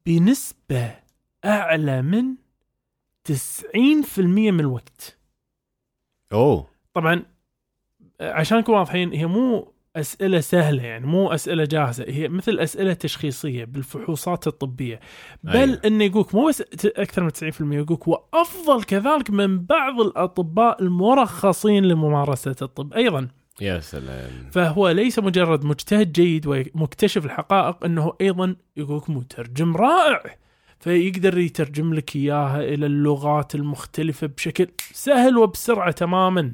بنسبة 0.06 0.96
أعلى 1.46 2.02
من 2.02 2.36
90% 3.24 4.20
من 4.20 4.60
الوقت. 4.60 5.18
أوه. 6.34 6.68
طبعا 6.94 7.24
عشان 8.22 8.58
نكون 8.58 8.76
واضحين 8.76 9.14
هي 9.14 9.26
مو 9.26 9.74
أسئلة 9.96 10.40
سهلة 10.40 10.84
يعني 10.84 11.08
مو 11.08 11.32
أسئلة 11.32 11.66
جاهزة 11.66 12.06
هي 12.08 12.28
مثل 12.28 12.60
أسئلة 12.60 12.94
تشخيصية 12.94 13.66
بالفحوصات 13.66 14.48
الطبية. 14.48 15.00
بل 15.44 15.56
أيوة. 15.56 15.82
انه 15.86 16.04
يقولك 16.04 16.36
مو 16.36 16.48
بس 16.48 16.62
أكثر 16.86 17.24
من 17.24 17.30
90% 17.30 17.62
يقولك 17.62 18.08
وأفضل 18.08 18.84
كذلك 18.84 19.30
من 19.30 19.66
بعض 19.66 20.02
الأطباء 20.02 20.84
المرخصين 20.84 21.86
لممارسة 21.86 22.56
الطب. 22.62 22.94
أيضا 22.94 23.28
يا 23.62 23.80
سلام. 23.80 24.50
فهو 24.52 24.90
ليس 24.90 25.20
مجرد 25.20 25.66
مجتهد 25.66 26.12
جيد 26.12 26.48
ومكتشف 26.48 27.26
الحقائق 27.26 27.86
إنه 27.86 28.14
أيضا 28.22 28.56
يقولك 28.78 29.10
مترجم 29.10 29.78
رائع. 29.78 30.36
فيقدر 30.80 31.38
يترجم 31.38 31.94
لك 31.94 32.16
إياها 32.16 32.62
إلى 32.62 32.86
اللغات 32.86 33.56
المختلفة 33.56 34.28
بشكل 34.28 34.68
سهل 34.94 35.38
وبسرعة 35.38 35.92
تماما. 35.92 36.52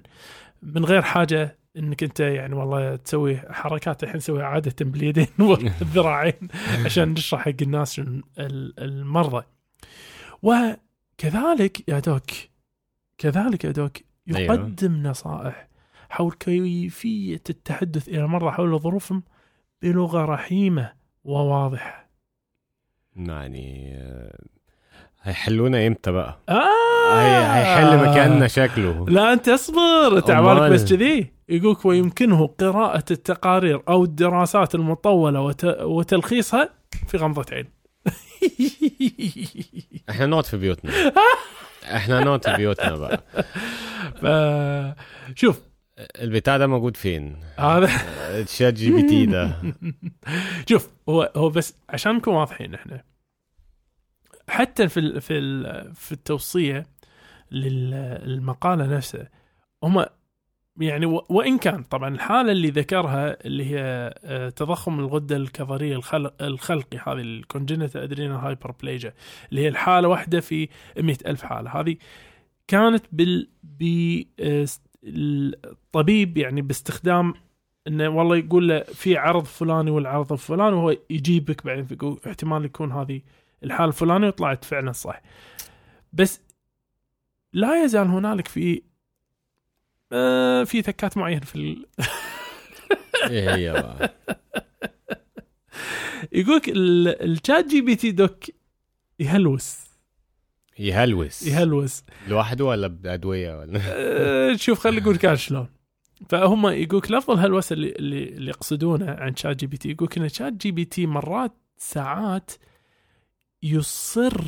من 0.63 0.85
غير 0.85 1.01
حاجة 1.01 1.57
إنك 1.77 2.03
أنت 2.03 2.19
يعني 2.19 2.55
والله 2.55 2.95
تسوي 2.95 3.37
حركات 3.37 4.03
الحين 4.03 4.17
نسويها 4.17 4.45
عادة 4.45 4.85
باليدين 4.85 5.27
والذراعين 5.39 6.47
عشان 6.85 7.09
نشرح 7.09 7.41
حق 7.41 7.53
الناس 7.61 8.01
المرضى. 8.79 9.45
وكذلك 10.43 11.89
يا 11.89 11.99
دوك 11.99 12.31
كذلك 13.17 13.63
يا 13.63 13.71
دوك 13.71 13.97
أيوة. 14.35 14.55
يقدم 14.55 15.07
نصائح 15.07 15.67
حول 16.09 16.31
كيفية 16.31 17.41
التحدث 17.49 18.07
إلى 18.07 18.19
المرضى 18.19 18.51
حول 18.51 18.79
ظروفهم 18.79 19.23
بلغة 19.81 20.25
رحيمة 20.25 20.93
وواضحة 21.23 22.09
يعني 23.15 23.93
آه، 23.97 24.39
هيحلونا 25.21 25.87
إمتى 25.87 26.11
بقى؟ 26.11 26.39
آه 26.49 27.21
هي 27.21 27.59
هيحل 27.59 28.09
مكاننا 28.09 28.47
شكله 28.47 29.05
لا 29.09 29.33
أنت 29.33 29.49
اصبر 29.49 30.17
انت. 30.17 30.29
عبالك 30.29 30.71
بس 30.71 30.93
كذي 30.93 31.31
يقولك 31.49 31.85
ويمكنه 31.85 32.47
قراءة 32.47 33.03
التقارير 33.11 33.81
أو 33.89 34.03
الدراسات 34.03 34.75
المطولة 34.75 35.41
وت... 35.41 35.65
وتلخيصها 35.65 36.69
في 37.07 37.17
غمضة 37.17 37.45
عين. 37.51 37.65
إحنا 40.09 40.25
نقعد 40.25 40.45
في 40.45 40.57
بيوتنا 40.57 40.91
إحنا 41.95 42.19
نقعد 42.19 42.43
في 42.45 42.53
بيوتنا 42.57 42.95
بقى. 42.95 43.23
شوف 45.35 45.61
البتاع 45.97 46.57
ده 46.57 46.67
موجود 46.67 46.97
فين؟ 46.97 47.35
هذا 47.57 47.89
ال 48.41 48.73
ChatGPT 48.73 49.25
ده 49.25 49.55
شوف 50.69 50.89
هو 51.09 51.31
هو 51.35 51.49
بس 51.49 51.77
عشان 51.89 52.15
نكون 52.15 52.33
واضحين 52.33 52.73
إحنا 52.73 53.03
حتى 54.49 54.87
في 54.87 54.99
ال... 54.99 55.21
في 55.21 55.37
ال... 55.37 55.95
في 55.95 56.11
التوصية 56.11 56.85
للمقالة 57.51 58.85
نفسها 58.85 59.29
هم 59.83 60.05
يعني. 60.79 61.05
وإن 61.05 61.57
كان 61.57 61.83
طبعا 61.83 62.15
الحالة 62.15 62.51
اللي 62.51 62.69
ذكرها 62.69 63.45
اللي 63.45 63.65
هي 63.65 64.13
آه، 64.23 64.49
تضخم 64.49 64.99
الغدة 64.99 65.35
الكظرية 65.35 65.95
الخلق... 65.95 66.43
الخلقي 66.43 66.97
هذه 66.97 67.21
ال 67.21 67.28
congenital 67.28 68.01
adrenal 68.01 68.35
hyperplasia 68.35 69.13
اللي 69.49 69.61
هي 69.61 69.67
الحالة 69.67 70.07
واحدة 70.07 70.39
في 70.39 70.69
مئة 70.97 71.29
ألف 71.29 71.43
حالة 71.43 71.79
هذه 71.79 71.95
كانت 72.67 73.05
بال 73.11 73.49
آه، 74.39 74.65
الطبيب 75.05 76.37
يعني 76.37 76.61
باستخدام 76.61 77.33
إنه 77.87 78.09
والله 78.09 78.37
يقول 78.37 78.67
له 78.67 78.79
في 78.83 79.17
عرض 79.17 79.43
فلاني 79.43 79.91
والعرض 79.91 80.31
الفلاني 80.31 80.75
وهو 80.75 80.97
يجيبك 81.09 81.65
بعدين 81.65 81.87
يقول 81.91 82.19
احتمال 82.27 82.65
يكون 82.65 82.91
هذه 82.91 83.21
الحالة 83.63 83.87
الفلانية 83.87 84.27
وطلعت 84.27 84.65
فعلا 84.65 84.91
صح. 84.91 85.21
بس 86.13 86.41
لا 87.53 87.83
يزال 87.83 88.07
هنالك 88.07 88.47
في 88.47 88.81
آه 90.11 90.63
في 90.63 90.81
تكات 90.81 91.17
معينة 91.17 91.41
في 91.41 91.55
ال... 91.55 91.85
بقى 93.73 94.13
يقولك 96.31 96.69
ال- 96.69 97.31
ال 97.31 97.65
ChatGPT 97.65 98.11
Doc 98.11 98.43
يهلوس. 99.19 99.84
يهلوس. 100.79 101.47
يهلوس. 101.47 102.03
لوحده 102.27 102.65
ولا 102.65 102.87
بأدوية 102.87 103.59
ولا؟ 103.59 103.81
آه، 103.85 104.55
شوف 104.55 104.79
خليني 104.79 105.01
أقول 105.01 105.17
كان 105.17 105.35
شلون. 105.35 105.67
فهم 106.29 106.67
يقولك 106.67 107.09
الأفضل 107.09 107.39
هلوسة 107.39 107.73
اللي 107.73 107.89
اللي, 107.91 108.23
اللي 108.23 108.49
يقصدونه 108.49 109.11
عن 109.11 109.35
ChatGPT. 109.35 109.91
يقولك 109.91 110.17
إن 110.17 110.29
ChatGPT 110.29 111.05
مرات 111.05 111.51
ساعات 111.77 112.51
يصر 113.63 114.41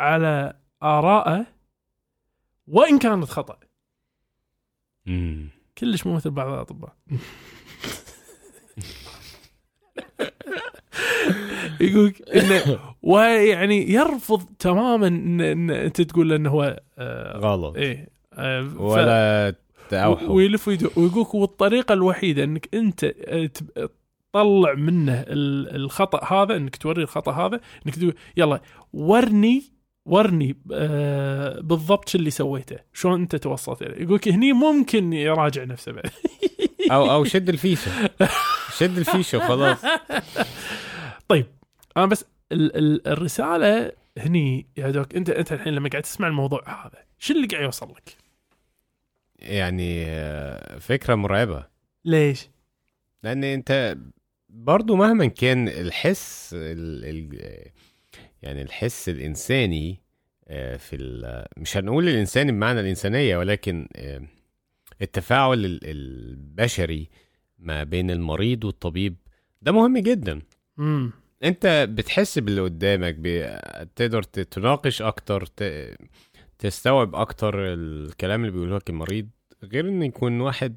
على 0.00 0.56
ارائه 0.82 1.46
وإن 2.66 2.98
كانت 2.98 3.24
خطأ. 3.24 3.58
مم. 5.06 5.48
كلش 5.78 6.06
مو 6.06 6.14
مثل 6.14 6.30
بعض 6.30 6.48
الأطباء. 6.52 6.96
يقولك 11.80 12.22
إنه 12.38 12.78
ويعني 13.02 13.90
يرفض 13.92 14.42
تماما 14.58 15.06
ان, 15.06 15.40
إن 15.40 15.70
أنت 15.70 16.00
تقول 16.00 16.28
له 16.28 16.36
إنه 16.36 16.50
هو 16.50 16.80
آه 16.98 17.38
غلط. 17.38 17.76
إيه 17.76 18.08
آه 18.34 18.62
ف- 18.62 18.80
ولا 18.80 19.48
و- 19.48 19.88
تأوحوا 19.90 20.28
ويلف 20.28 20.68
ويقولك 20.68 21.34
والطريقة 21.34 21.92
الوحيدة 21.92 22.44
إنك 22.44 22.68
أنت 22.74 23.04
آه، 23.04 23.50
تطلع 24.32 24.74
منه 24.74 25.12
ال- 25.20 25.76
الخطأ 25.76 26.24
هذا 26.42 26.56
إنك 26.56 26.76
توري 26.76 27.02
الخطأ 27.02 27.32
هذا 27.32 27.60
إنك 27.86 27.94
تقول 27.96 28.14
يلا 28.36 28.60
ورني 28.92 29.62
ورني 30.06 30.56
آه 30.72 31.60
بالضبط 31.60 32.08
شو 32.08 32.18
اللي 32.18 32.30
سويته 32.30 32.76
شلون 32.92 33.20
أنت 33.20 33.36
توصلت 33.36 33.82
إليه. 33.82 34.02
يقولك 34.02 34.28
هني 34.28 34.52
ممكن 34.52 35.12
يراجع 35.12 35.64
نفسه 35.64 35.92
بعد. 35.92 36.10
أو 36.90 37.10
أو 37.10 37.24
شد 37.24 37.48
الفيشة. 37.48 37.90
شد 38.78 38.98
الفيشة 38.98 39.38
وخلاص 39.38 39.78
طيب 41.28 41.46
أنا 41.96 42.06
بس 42.06 42.24
ال- 42.52 42.76
ال- 42.76 43.08
الرسالة 43.08 43.92
هني 44.18 44.66
يا 44.76 44.90
دوك 44.90 45.14
انت 45.14 45.30
أنت 45.30 45.52
الحين 45.52 45.74
لما 45.74 45.88
قاعد 45.88 46.02
تسمع 46.02 46.28
الموضوع 46.28 46.86
هذا 46.86 47.04
شو 47.18 47.34
اللي 47.34 47.46
قاعد 47.46 47.62
يوصل 47.64 47.90
لك؟ 47.90 48.16
يعني 49.38 50.06
فكرة 50.80 51.14
مرعبة 51.14 51.66
ليش؟ 52.04 52.48
لأن 53.22 53.44
أنت 53.44 53.96
برضو 54.48 54.96
مهما 54.96 55.26
كان 55.26 55.68
الحس 55.68 56.54
ال 56.54 57.04
ال 57.04 57.40
يعني 58.42 58.62
الحس 58.62 59.08
الإنساني 59.08 60.00
آه، 60.48 60.76
في 60.76 60.96
ال- 60.96 61.46
مش 61.56 61.76
هنقول 61.76 62.08
الإنساني 62.08 62.52
بمعنى 62.52 62.80
الإنسانية 62.80 63.36
ولكن 63.36 63.88
آه، 63.96 64.22
التفاعل 65.02 65.64
ال- 65.64 65.80
البشري 65.84 67.08
ما 67.58 67.84
بين 67.84 68.10
المريض 68.10 68.64
والطبيب 68.64 69.16
ده 69.62 69.72
مهم 69.72 69.98
جدا 69.98 70.42
امم 70.78 71.12
انت 71.44 71.88
بتحس 71.90 72.38
باللي 72.38 72.60
قدامك 72.60 73.14
ب- 73.18 73.88
تقدر 73.96 74.22
ت- 74.22 74.40
تناقش 74.40 75.02
أكتر 75.02 75.44
تستوعب 76.58 77.14
أكتر 77.14 77.54
الكلام 77.74 78.40
اللي 78.40 78.52
بيقوله 78.52 78.76
لك 78.76 78.90
المريض 78.90 79.28
غير 79.64 79.88
ان 79.88 80.02
يكون 80.02 80.40
واحد 80.40 80.76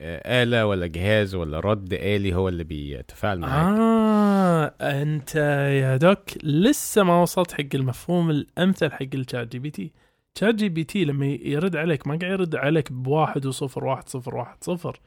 آه، 0.00 0.42
آلة 0.42 0.66
ولا 0.66 0.86
جهاز 0.86 1.34
ولا 1.34 1.60
رد 1.60 1.92
آلي 1.92 2.34
هو 2.34 2.48
اللي 2.48 2.64
بيتفاعل 2.64 3.38
معاك. 3.38 3.78
آه 3.78 4.74
أنت 5.02 5.34
يا 5.82 5.96
Doc 5.96 6.44
لسه 6.44 7.02
ما 7.02 7.22
وصلت 7.22 7.52
حق 7.52 7.64
المفهوم 7.74 8.30
الأمثل 8.30 8.92
حق 8.92 9.06
الشات 9.14 9.48
جي 9.52 9.58
بي 9.58 9.70
تي 9.70 9.92
ChatGPT 10.38 11.04
لما 11.04 11.26
يرد 11.26 11.76
عليك 11.76 12.06
ما 12.06 12.18
قاعد 12.18 12.32
يرد 12.32 12.56
عليك 12.56 12.92
بواحد 12.92 13.46
وصفر 13.46 13.84
واحد 13.84 14.08
صفر 14.08 14.34
واحد 14.36 14.64
صفر. 14.64 15.00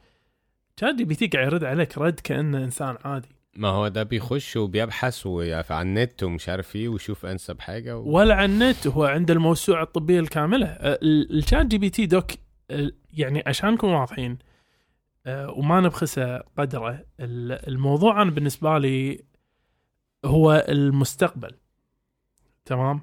شات 0.80 0.94
جي 0.94 1.04
بي 1.04 1.14
تي 1.14 1.26
قاعد 1.26 1.46
يرد 1.46 1.64
عليك 1.64 1.98
رد 1.98 2.20
كأنه 2.20 2.58
إنسان 2.64 2.96
عادي. 3.04 3.28
ما 3.58 3.68
هو 3.68 3.88
ده 3.88 4.02
بيخش 4.02 4.56
وبيبحث 4.56 5.26
عن 5.72 5.86
النت 5.86 6.22
ومش 6.22 6.48
عارف 6.48 6.76
إيه 6.76 6.88
ويشوف 6.88 7.26
انسب 7.26 7.60
حاجة 7.60 7.98
و... 7.98 8.16
ولا 8.16 8.34
على 8.34 8.44
النت 8.52 8.86
هو 8.86 9.04
عنده 9.04 9.34
الموسوعة 9.34 9.82
الطبية 9.82 10.20
الكاملة. 10.20 10.66
ال- 10.66 11.38
ال 11.38 11.66
ChatGPT 11.66 12.06
Doc 12.06 12.30
أه، 12.70 12.90
يعني 13.12 13.42
عشان 13.46 13.70
نكون 13.72 13.90
واضحين 13.90 14.38
أه، 15.26 15.50
وما 15.50 15.80
نبخسه 15.80 16.38
قدره 16.38 16.90
ال- 17.20 17.68
الموضوع 17.68 18.22
أنا 18.22 18.30
بالنسبة 18.30 18.78
لي 18.78 19.24
هو 20.24 20.64
المستقبل. 20.68 21.50
تمام؟ 22.64 23.00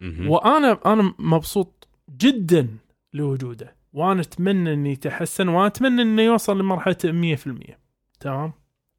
مهم. 0.00 0.28
وأنا 0.30 0.80
أنا 0.86 1.14
مبسوط 1.18 1.88
جدا 2.16 2.68
لوجوده 3.12 3.76
وأنا 3.92 4.20
أتمنى 4.20 4.72
انه 4.74 4.88
يتحسن 4.88 5.48
واتمنى 5.48 6.02
إنه 6.02 6.22
يوصل 6.22 6.58
لمرحلة 6.58 6.96
100% 7.36 7.74
تمام؟ 8.20 8.52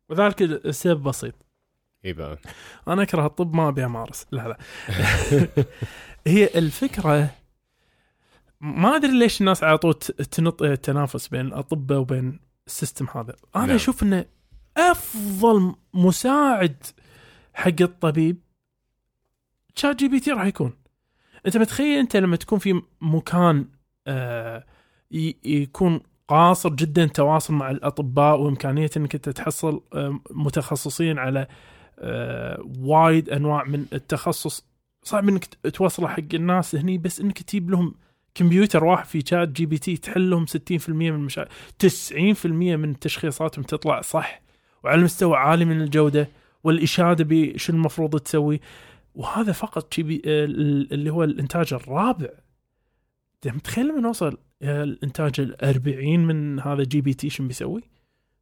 وذلك 0.10 0.42
السبب 0.42 1.04
بسيط. 1.04 1.36
بقى. 2.04 2.38
أنا 2.88 3.04
أكره 3.04 3.26
الطب 3.26 3.56
ما 3.56 3.68
أبي 3.68 3.86
أمارس. 3.86 4.26
لا 4.32 4.48
لا. 4.48 4.58
هي 6.28 6.50
الفكرة 6.56 7.30
ما 8.62 8.96
أدري 8.96 9.20
ليش 9.20 9.42
الناس 9.42 9.64
على 9.64 9.78
طول 9.78 9.94
تنط 9.94 10.62
التنافس 10.62 11.28
بين 11.28 11.42
الاطباء 11.42 12.00
وبين 12.00 12.40
ال 12.68 12.73
system 12.73 13.08
هذا. 13.16 13.36
أنا 13.56 13.66
نعم. 13.66 13.76
أشوف 13.76 14.04
إنه 14.04 14.26
أفضل 14.78 15.76
مساعد 15.94 16.84
حق 17.54 17.82
الطبيب 17.82 18.38
ChatGPT 19.76 20.32
راح 20.32 20.46
يكون. 20.46 20.74
أنت 21.46 21.58
متخيل 21.58 22.00
أنت 22.00 22.16
لما 22.16 22.36
تكون 22.36 22.60
في 22.60 22.82
مكان 23.02 23.66
آه 24.08 24.66
يكون 25.12 26.02
قاصر 26.28 26.70
جدا 26.70 27.06
تواصل 27.06 27.54
مع 27.54 27.72
الأطباء 27.72 28.40
وإمكانية 28.40 28.90
إنك 28.98 29.16
أنت 29.16 29.30
تحصل 29.30 29.82
آه، 29.94 30.20
متخصصين 30.32 31.18
على 31.20 31.48
آه، 32.00 32.64
وايد 32.80 33.30
أنواع 33.30 33.64
من 33.64 33.86
التخصص. 33.94 34.66
صعب 35.04 35.30
إنك 35.30 35.46
توصله 35.74 36.08
حق 36.08 36.24
الناس 36.34 36.76
هني 36.76 36.98
بس 36.98 37.20
إنك 37.22 37.42
تجيب 37.42 37.70
لهم 37.72 37.94
كمبيوتر 38.36 38.84
واحد 38.86 39.06
في 39.06 39.24
ChatGPT 39.26 39.98
تحل 39.98 40.30
لهم 40.30 40.46
60% 40.46 40.90
من 40.90 41.08
المشا... 41.08 41.46
90% 41.84 42.46
من 42.46 43.00
تشخيصاتهم 43.00 43.64
تطلع 43.64 44.02
صح 44.02 44.42
وعلى 44.84 45.04
مستوى 45.04 45.38
عالي 45.38 45.66
من 45.66 45.82
الجودة 45.82 46.30
والإشادة 46.64 47.26
بشو 47.30 47.74
المفروض 47.74 48.20
تسوي. 48.20 48.62
وهذا 49.16 49.52
فقط 49.52 50.00
آه، 50.00 50.04
ال- 50.06 50.94
اللي 50.94 51.10
هو 51.10 51.24
الإنتاج 51.24 51.74
الرابع. 51.74 52.30
انت 53.36 53.56
متخيل 53.56 53.88
لما 53.88 54.02
نوصل 54.02 54.38
الإنتاج 54.62 55.40
ال 55.40 55.64
40 55.64 56.20
من 56.20 56.60
هذا 56.60 56.84
GPT 56.84 57.30
شو 57.30 57.48
بيسوي؟ 57.48 57.84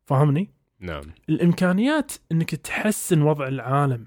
فاهمني؟ 0.06 0.50
نعم. 0.80 1.04
الإمكانيات 1.30 2.12
إنك 2.32 2.56
تحسن 2.56 3.22
وضع 3.22 3.48
العالم 3.48 4.06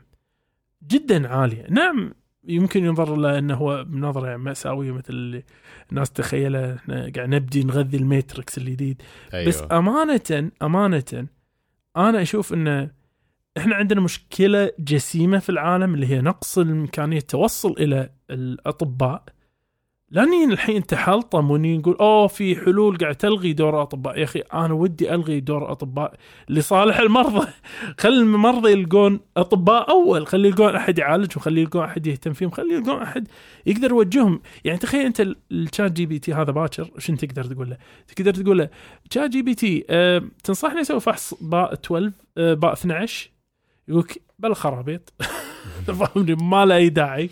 جدا 0.87 1.29
عالية. 1.29 1.67
نعم 1.71 2.13
يمكن 2.45 2.85
ينظر 2.85 3.17
له 3.17 3.39
إنه 3.39 3.55
هو 3.55 3.85
بنظرة 3.85 4.37
مأساوية 4.37 4.93
مثل 4.93 5.13
اللي 5.15 5.45
الناس 5.91 6.11
تخيله. 6.11 6.75
إحنا 6.75 7.13
قاعد 7.17 7.29
نبدي 7.29 7.65
نغذي 7.65 7.97
Matrix 7.97 8.59
الجديد. 8.59 9.03
أيوه. 9.35 9.49
بس 9.49 9.63
أمانة 9.73 10.51
أمانة 10.63 11.27
أنا 11.97 12.23
أشوف 12.23 12.53
إنه 12.53 12.91
إحنا 13.59 13.75
عندنا 13.75 14.01
مشكلة 14.01 14.73
جسيمة 14.79 15.39
في 15.39 15.49
العالم 15.49 15.95
اللي 15.95 16.07
هي 16.07 16.21
نقص 16.21 16.59
الامكانيه 16.59 17.19
التوصل 17.19 17.71
إلى 17.79 18.11
الأطباء. 18.31 19.25
لأني 20.11 20.45
الحين 20.45 20.87
تحلطم 20.87 21.51
وني 21.51 21.79
نقول 21.79 21.97
أوه 22.01 22.27
في 22.27 22.57
حلول 22.57 22.97
قاعد 22.99 23.15
تلغي 23.17 23.53
دور 23.53 23.77
الاطباء 23.77 24.19
يا 24.19 24.25
أخي 24.25 24.41
أنا 24.41 24.75
ودي 24.75 25.15
ألغي 25.15 25.41
دور 25.41 25.65
الاطباء 25.65 26.15
لصالح 26.49 26.99
المرضى. 26.99 27.47
خلي 28.01 28.17
المرضى 28.21 28.73
يلقون 28.73 29.21
أطباء 29.37 29.91
أول. 29.91 30.27
خلي 30.27 30.49
يلقون 30.49 30.77
أحد 30.77 30.99
يعالجهم 30.99 31.41
خلي 31.43 31.61
يلقون 31.61 31.85
أحد 31.85 32.07
يهتم 32.07 32.33
فيهم 32.33 32.51
خلي 32.51 32.75
يلقون 32.75 33.03
أحد 33.03 33.29
يقدر 33.67 33.91
يوجههم. 33.91 34.41
يعني 34.65 34.79
تخيل 34.79 35.07
أنت 35.07 35.21
ال- 35.21 35.37
ال 35.53 35.93
ChatGPT 35.93 36.35
هذا 36.35 36.53
باكر 36.53 36.91
شنو 36.99 37.17
تقدر 37.17 37.45
تقول 37.45 37.71
له؟ 37.71 37.77
تقدر 38.17 38.35
تقول 38.35 38.59
له 38.59 38.69
ChatGPT 39.11 39.85
أه 39.91 40.23
تنصحني 40.45 40.81
أسوي 40.81 41.01
فحص 41.01 41.35
باء 41.41 41.73
12 41.73 42.13
أه 42.39 42.55
باء 42.55 42.73
12 42.73 43.31
يقولك 43.89 44.23
بلا 44.39 44.55
خرابيط. 44.55 45.13
فاهمني 45.87 46.35
ما 46.35 46.67
له 46.67 46.77
أي 46.77 46.89
داعي. 46.89 47.31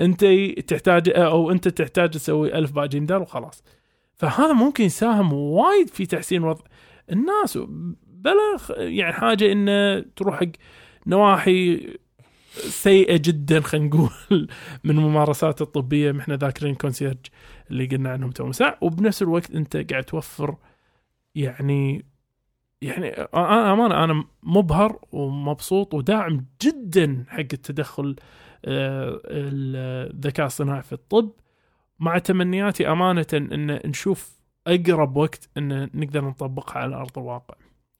انت 0.00 0.24
تحتاج 0.66 1.08
أو 1.08 1.50
انت 1.50 1.68
تحتاج 1.68 2.10
تسوي 2.10 2.58
ألف 2.58 2.72
باء 2.72 2.86
جيم 2.86 3.06
دال 3.06 3.22
وخلاص. 3.22 3.64
فهذا 4.14 4.52
ممكن 4.52 4.84
يساهم 4.84 5.32
وايد 5.32 5.90
في 5.90 6.06
تحسين 6.06 6.44
وضع 6.44 6.64
الناس. 7.12 7.58
بلا 8.06 8.58
يعني 8.78 9.12
حاجة 9.12 9.52
انه 9.52 10.04
تروح 10.16 10.40
حق 10.40 10.46
نواحي 11.06 11.88
سيئة 12.54 13.16
جدا 13.16 13.60
خلينا 13.60 13.86
نقول 13.86 14.48
من 14.84 14.98
الممارسات 14.98 15.62
الطبية. 15.62 16.20
إحنا 16.20 16.36
ذاكرين 16.36 16.74
concierge 16.74 17.26
اللي 17.70 17.86
قلنا 17.86 18.10
عنهم 18.10 18.30
تو 18.30 18.52
ساعة. 18.52 18.78
وبنفس 18.80 19.22
الوقت 19.22 19.50
أنت 19.50 19.76
قاعد 19.92 20.04
توفر 20.04 20.56
يعني 21.34 22.04
يعني 22.82 23.08
أنا 23.10 23.72
أمانة 23.72 24.04
أنا 24.04 24.24
مبهر 24.42 24.98
ومبسوط 25.12 25.94
وداعم 25.94 26.46
جدا 26.62 27.24
حق 27.28 27.38
التدخل 27.38 28.16
الذكاء 28.64 30.46
الصناعي 30.46 30.82
في 30.82 30.92
الطب 30.92 31.30
مع 31.98 32.18
تمنياتي 32.18 32.88
أمانة 32.88 33.26
إن 33.32 33.80
نشوف 33.88 34.38
أقرب 34.66 35.16
وقت 35.16 35.48
إن 35.58 35.90
نقدر 35.94 36.24
نطبقها 36.24 36.78
على 36.78 36.96
أرض 36.96 37.18
الواقع. 37.18 37.54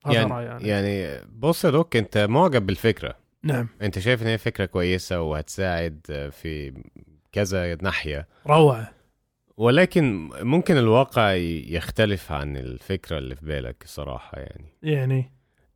هذا 0.06 0.14
يعني 0.14 0.32
رأيي 0.32 0.50
أنا. 0.50 0.66
يعني 0.66 1.20
بص 1.38 1.64
يا 1.64 1.70
دوك 1.70 1.96
أنت 1.96 2.18
معجب 2.18 2.66
بالفكرة. 2.66 3.14
نعم. 3.42 3.68
أنت 3.82 3.98
شايف 3.98 4.22
إن 4.22 4.26
هي 4.26 4.38
فكرة 4.38 4.64
كويسة 4.64 5.20
وهتساعد 5.20 6.30
في 6.32 6.82
كذا 7.32 7.74
ناحية. 7.74 8.28
روعة. 8.46 8.90
ولكن 9.56 10.30
ممكن 10.42 10.76
الواقع 10.76 11.32
يختلف 11.32 12.32
عن 12.32 12.56
الفكرة 12.56 13.18
اللي 13.18 13.36
في 13.36 13.46
بالك 13.46 13.84
الصراحه 13.84 14.38
يعني. 14.38 14.72
يعني؟ 14.82 15.32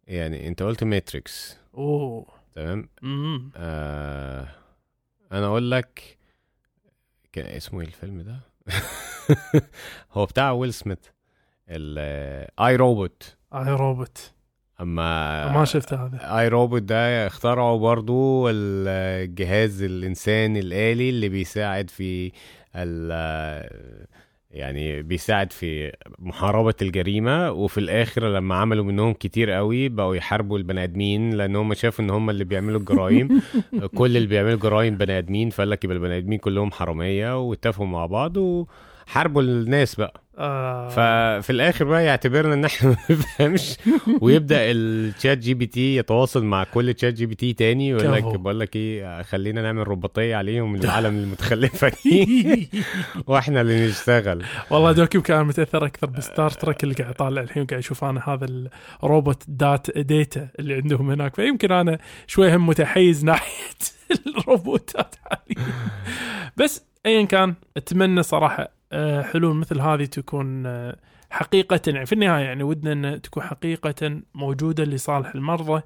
يعني 0.07 0.49
أنت 0.49 0.63
قلت 0.63 0.85
Matrix 0.85 1.59
أوه. 1.75 2.27
تمام؟ 2.55 2.89
امم 3.05 3.51
آه 3.57 4.49
أنا 5.33 5.47
أقول 5.47 5.71
لك 5.71 6.19
كان 7.33 7.47
اسمه 7.47 7.81
إيه 7.81 7.87
الفيلم 7.87 8.21
ده؟ 8.23 8.37
هو 10.13 10.27
بتاع 10.27 10.51
ويل 10.53 10.75
سميث 10.75 10.99
ال 11.69 12.77
I, 12.77 12.92
Robot. 12.92 13.37
I, 13.55 13.71
Robot. 13.73 14.33
أما 14.81 15.53
ما 15.53 15.65
شفت 15.65 15.95
هذا. 15.95 16.39
I, 16.39 16.49
Robot 16.49 16.83
ده 16.83 17.27
اخترعوا 17.27 17.79
برضو 17.79 18.49
الجهاز 18.51 19.83
الانساني 19.83 20.61
الآلي 20.61 21.11
اللي 21.11 21.29
بيساعد 21.29 21.91
في 21.91 22.33
ال 22.77 23.13
يعني 24.51 25.03
بيساعد 25.03 25.53
في 25.53 25.93
محاربة 26.19 26.75
الجريمة 26.83 27.51
وفي 27.51 27.79
الآخر 27.79 28.29
لما 28.29 28.55
عملوا 28.55 28.85
منهم 28.85 29.13
كتير 29.13 29.51
قوي 29.51 29.89
بقوا 29.89 30.17
يحاربوا 30.17 30.59
البني 30.59 30.85
آدمين 30.85 31.31
لأن 31.31 31.57
هم 31.57 31.75
شافوا 31.75 32.05
إن 32.05 32.11
هم 32.11 32.31
اللي 32.31 32.45
بيعملوا 32.45 32.81
الجرائم. 32.81 33.43
كل 33.99 34.17
اللي 34.17 34.29
بيعملوا 34.29 34.59
جرائم 34.59 34.97
بني 34.97 35.19
آدمين 35.19 35.51
فقال 35.51 35.71
لك 35.71 35.85
يبقى 35.85 35.97
البني 35.97 36.19
آدمين 36.19 36.39
كلهم 36.39 36.71
حرامية 36.71 37.41
واتفقوا 37.41 37.87
مع 37.87 38.07
بعض 38.07 38.37
وحاربوا 38.37 39.43
الناس 39.43 39.95
بقى. 39.95 40.23
آه. 40.39 40.89
ففي 40.89 41.51
الآخر 41.51 41.85
بقى 41.85 42.05
يعتبرنا 42.05 42.55
إن 42.55 42.65
إحنا 42.65 42.89
ما 42.91 42.97
بنفهمش. 43.09 43.77
ويبدأ 44.21 44.59
ال 44.61 45.39
ChatGPT 45.39 45.97
يتواصل 45.97 46.45
مع 46.45 46.65
كل 46.65 46.95
ChatGPT 46.95 47.53
تاني 47.53 47.95
ويقول 47.95 48.13
لك. 48.13 48.23
بقول 48.25 48.61
لك 48.61 48.77
إيه 48.77 49.23
خلينا 49.23 49.63
نعمل 49.63 49.89
رباطيه 49.89 50.37
عليهم 50.37 50.75
العالم 50.75 51.19
المتخلفة 51.19 51.93
دي. 52.05 52.69
وإحنا 53.27 53.61
اللي 53.61 53.87
نشتغل. 53.87 54.45
والله 54.71 54.93
دوكي 54.93 55.21
كان 55.21 55.45
متأثر 55.47 55.87
أكثر 55.87 56.07
بستار 56.07 56.51
ترك 56.51 56.85
اللي 56.85 56.95
قاعد 56.95 57.15
طالع 57.15 57.43
الحين 57.43 57.63
وقاعد 57.63 57.79
أشوف 57.79 58.05
أنا 58.05 58.23
هذا 58.29 58.47
الروبوت 59.05 59.43
دات 59.49 59.99
ديتا 59.99 60.49
اللي 60.59 60.75
عندهم 60.75 61.11
هناك. 61.11 61.35
فيمكن 61.37 61.73
أنا 61.73 61.99
شوي 62.27 62.55
هم 62.57 62.67
متحيز 62.67 63.25
ناحية 63.25 63.75
الروبوتات 64.39 65.15
حاليا. 65.25 65.73
بس 66.57 66.85
ايا 67.07 67.25
كان 67.25 67.55
أتمنى 67.77 68.23
صراحة 68.23 68.78
حلول 69.23 69.57
مثل 69.57 69.81
هذه 69.81 70.05
تكون 70.05 70.67
آه، 70.67 70.97
حقيقة. 71.31 71.81
يعني 71.87 72.07
في 72.07 72.13
النهاية 72.13 72.45
يعني 72.45 72.63
ودنا 72.63 73.15
أن 73.15 73.23
تكون 73.23 73.43
حقيقة 73.43 74.21
موجودة 74.35 74.85
لصالح 74.85 75.35
المرضى. 75.35 75.83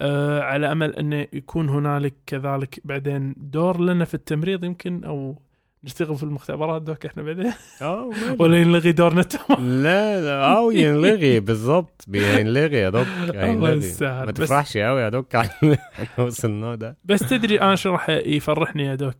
آه، 0.00 0.40
على 0.40 0.72
أمل 0.72 0.94
أن 0.96 1.12
يكون 1.12 1.68
هنالك 1.68 2.14
كذلك 2.26 2.80
بعدين 2.84 3.34
دور 3.36 3.80
لنا 3.80 4.04
في 4.04 4.14
التمريض 4.14 4.64
يمكن 4.64 5.04
أو 5.04 5.42
نشتغل 5.84 6.16
في 6.16 6.22
المختبرات 6.22 6.82
دوك 6.82 7.06
إحنا 7.06 7.22
بعدين. 7.22 7.52
ولا 8.40 8.56
ينلغي 8.58 8.92
دورنا 8.92 9.22
تمام. 9.22 9.82
لا 9.82 10.20
لا 10.20 10.56
أو 10.56 10.70
ينلغي 10.70 11.40
بالظبط 11.40 12.04
بينلغي 12.08 12.76
يا 12.76 12.90
دوك 12.90 13.06
الله 13.22 13.44
هينلغي 13.44 13.76
يستاهل. 13.76 14.26
ما 14.26 14.32
تفرحش 14.32 14.76
قوي 14.76 15.00
يا 15.00 15.08
دوك 15.08 15.34
إحنا 15.34 15.78
وصلنا 16.18 16.74
ده. 16.74 16.96
بس 17.04 17.20
تدري 17.20 17.60
أنا 17.60 17.76
شو 17.76 17.90
راح 17.90 18.08
يفرحني 18.10 18.84
يا 18.84 18.94
دوك؟ 18.94 19.16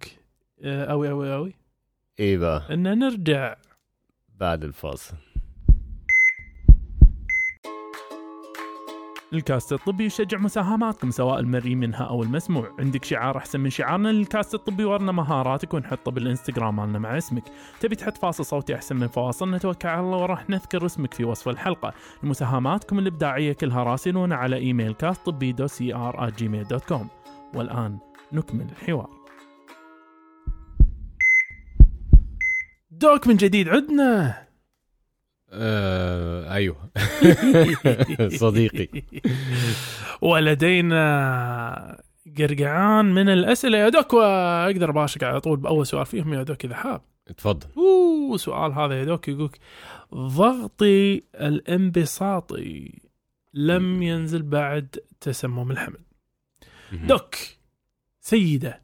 آه، 0.64 0.84
أوي 0.84 1.34
أوي؟ 1.34 1.54
بقى 2.18 2.74
إن 2.74 2.98
نرجع. 2.98 3.56
بعد 4.36 4.64
الفاصل. 4.64 5.14
الكاست 9.32 9.72
الطبي 9.72 10.04
يشجع 10.04 10.38
مساهماتكم 10.38 11.11
سواء 11.11 11.40
المرئي 11.40 11.74
منها 11.74 12.04
أو 12.04 12.22
المسموع. 12.22 12.76
عندك 12.78 13.04
شعار 13.04 13.36
أحسن 13.36 13.61
من 13.61 13.70
شعارنا 13.70 14.08
للكاست 14.08 14.54
الطبي 14.54 14.84
ورنا 14.84 15.12
مهاراتك 15.12 15.74
ونحطه 15.74 16.11
بالإنستغرام 16.11 16.76
مالنا 16.76 16.98
مع 16.98 17.18
اسمك. 17.18 17.44
تبي 17.80 17.96
تحط 17.96 18.16
فاصل 18.18 18.44
صوتي 18.44 18.74
أحسن 18.74 18.96
من 18.96 19.08
فواصل 19.08 19.50
نتوكل 19.50 19.88
على 19.88 20.00
الله 20.00 20.16
وراح 20.16 20.50
نذكر 20.50 20.86
اسمك 20.86 21.14
في 21.14 21.24
وصف 21.24 21.48
الحلقة. 21.48 21.94
مساهماتكم 22.22 22.98
الإبداعية 22.98 23.52
كلها 23.52 23.82
راسلونا 23.82 24.36
على 24.36 24.56
إيميل 24.56 24.92
كاست 24.92 25.26
طبي 25.26 25.52
دو 25.52 25.66
سي 25.66 25.94
ار 25.94 26.30
Gmail 26.30 26.64
dot 26.64 26.84
com 26.84 27.09
والآن 27.54 27.98
نكمل 28.32 28.66
الحوار. 28.70 29.19
doc 33.01 33.26
من 33.26 33.36
جديد 33.36 33.68
عدنا. 33.68 34.46
آه 35.53 36.53
أيوه. 36.53 36.90
صديقي. 38.42 39.03
ولدينا 40.20 42.03
قرقعان 42.38 43.05
من 43.05 43.28
الأسئلة. 43.28 43.78
يا 43.78 43.88
doc 43.88 44.12
وأقدر 44.12 44.90
باشك 44.90 45.24
على 45.24 45.40
طول 45.40 45.57
بأول 45.57 45.86
سؤال 45.86 46.07
فيهم 46.07 46.34
يا 46.34 46.42
doc 46.42 46.64
إذا 46.64 46.74
حاب. 46.74 47.01
اتفضل 47.28 47.68
أوه 47.76 48.36
سؤال 48.36 48.72
هذا 48.72 48.98
يا 48.98 49.05
دوك 49.05 49.28
يقولك 49.28 49.59
ضغطي 50.14 51.22
الانبساطي 51.34 53.01
لم 53.55 54.03
ينزل 54.03 54.42
بعد 54.42 54.96
تسمم 55.20 55.70
الحمل. 55.70 56.05
دوك 56.92 57.34
سيدة 58.20 58.82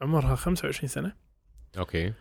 عمرها 0.00 0.34
25 0.34 0.88
سنة. 0.88 1.12
أوكي. 1.78 2.12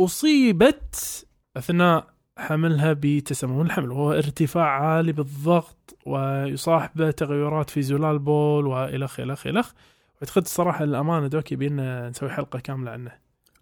أصيبت 0.00 1.26
أثناء 1.56 2.06
حملها 2.38 2.92
بتسمم 3.00 3.60
الحمل 3.62 3.90
وهو 3.90 4.12
ارتفاع 4.12 4.64
عالي 4.82 5.12
بالضغط 5.12 5.96
ويصاحبه 6.06 7.10
تغيرات 7.10 7.70
في 7.70 7.82
زلال 7.82 8.18
بول 8.18 8.66
وإلخ 8.66 9.20
إلخ 9.20 9.46
إلخ 9.46 9.72
وأعتقد 10.20 10.42
الصراحة 10.42 10.84
للأمانة 10.84 11.26
دوكي 11.26 11.56
بينا 11.56 12.08
نسوي 12.10 12.30
حلقة 12.30 12.58
كاملة 12.58 12.90
عنه. 12.90 13.12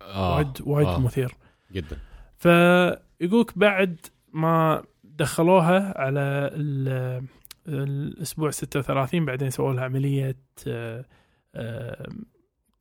آه 0.03 0.35
وايد 0.37 0.49
وايد 0.61 0.87
آه. 0.89 1.01
مثير. 1.01 1.35
جدا. 1.72 1.97
فيقولك 2.39 3.59
بعد 3.59 3.97
ما 4.32 4.82
دخلوها 5.05 5.99
على 6.01 6.20
ال- 6.53 7.24
الأسبوع 7.68 8.51
36 8.51 9.24
بعدين 9.24 9.51
سووا 9.51 9.72
لها 9.72 9.85
عملية 9.85 10.37
آه، 10.68 11.05
آه، 11.55 12.09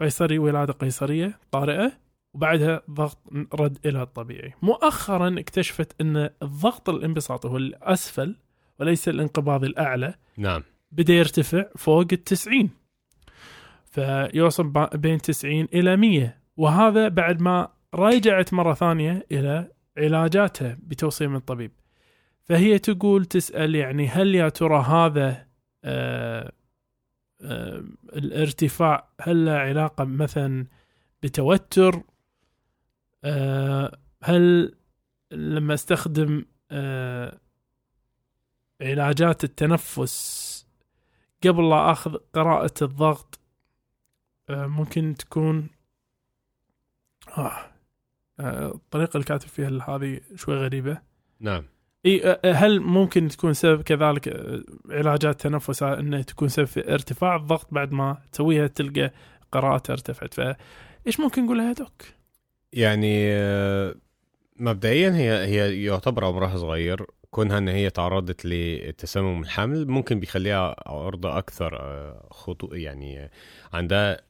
قيصري 0.01 0.39
ولادة 0.39 0.73
قيصرية 0.73 1.39
طارئة. 1.51 1.91
وبعدها 2.33 2.81
ضغط 2.91 3.17
رد 3.53 3.77
إلى 3.85 4.01
الطبيعي. 4.01 4.53
مؤخرا 4.61 5.39
اكتشفت 5.39 6.01
أن 6.01 6.29
الضغط 6.43 6.89
الانبساطي 6.89 7.47
هو 7.47 7.57
الأسفل 7.57 8.35
وليس 8.79 9.09
الانقباضي 9.09 9.67
الأعلى. 9.67 10.13
نعم. 10.37 10.63
بدأ 10.91 11.13
يرتفع 11.13 11.65
فوق 11.77 12.05
التسعين. 12.11 12.69
فيوصل 13.85 14.67
با- 14.67 14.95
بين 14.95 15.17
90 15.21 15.67
إلى 15.73 15.97
100 15.97 16.37
وهذا 16.57 17.07
بعد 17.07 17.41
ما 17.41 17.67
رجعت 17.95 18.53
مرة 18.53 18.73
ثانية 18.73 19.25
إلى 19.31 19.67
علاجاتها 19.97 20.77
بتوصية 20.83 21.27
من 21.27 21.35
الطبيب. 21.35 21.71
فهي 22.43 22.79
تقول 22.79 23.25
تسأل 23.25 23.75
يعني 23.75 24.07
هل 24.07 24.35
يا 24.35 24.49
ترى 24.49 24.81
هذا 24.81 25.47
آه 25.83 26.51
آه 27.41 27.83
الارتفاع 28.15 29.09
هل 29.21 29.45
له 29.45 29.51
علاقة 29.51 30.03
مثلا 30.03 30.65
بتوتر 31.23 32.01
هل 34.23 34.75
لما 35.31 35.73
أستخدم 35.73 36.45
آه 36.71 37.39
علاجات 38.81 39.43
التنفس 39.43 40.53
قبل 41.43 41.69
لا 41.69 41.91
أخذ 41.91 42.17
قراءة 42.33 42.73
الضغط 42.81 43.39
آه، 44.49 44.65
ممكن 44.67 45.15
تكون 45.15 45.67
آه 47.37 47.73
آه، 48.39 48.67
الطريقة 48.67 49.11
اللي 49.13 49.25
كاتب 49.25 49.47
فيها 49.47 49.69
هذه 49.89 50.21
شوي 50.35 50.55
غريبة. 50.55 51.01
نعم. 51.39 51.65
إي 52.05 52.21
آه، 52.25 52.51
هل 52.51 52.79
ممكن 52.79 53.27
تكون 53.27 53.53
سبب 53.53 53.81
كذلك 53.81 54.27
آه، 54.27 54.63
علاجات 54.89 55.41
تنفس 55.41 55.83
إنه 55.83 56.21
تكون 56.21 56.47
سبب 56.47 56.65
في 56.65 56.93
ارتفاع 56.93 57.35
الضغط 57.35 57.73
بعد 57.73 57.91
ما 57.91 58.17
تسويها 58.31 58.67
تلقى 58.67 59.11
قراءتها 59.51 59.93
ارتفعت 59.93 60.33
فإيش 60.33 61.19
ممكن 61.19 61.45
نقولها 61.45 61.67
يا 61.67 61.73
دوك؟ 61.73 62.01
يعني 62.73 63.31
آه، 63.33 63.95
مبدئيا 64.59 65.09
هي 65.09 65.45
هي 65.45 65.83
يعتبر 65.83 66.25
عمرها 66.25 66.57
صغير. 66.57 67.05
كونها 67.31 67.57
إن 67.57 67.67
هي 67.67 67.89
تعرضت 67.89 68.45
لتسمم 68.45 69.41
الحمل 69.41 69.87
ممكن 69.87 70.19
بيخليها 70.19 70.75
عرضة 70.87 71.37
أكثر 71.37 71.77
آه، 71.79 72.27
خطو 72.31 72.67
يعني 72.73 73.19
آه، 73.19 73.29
عندها 73.73 74.21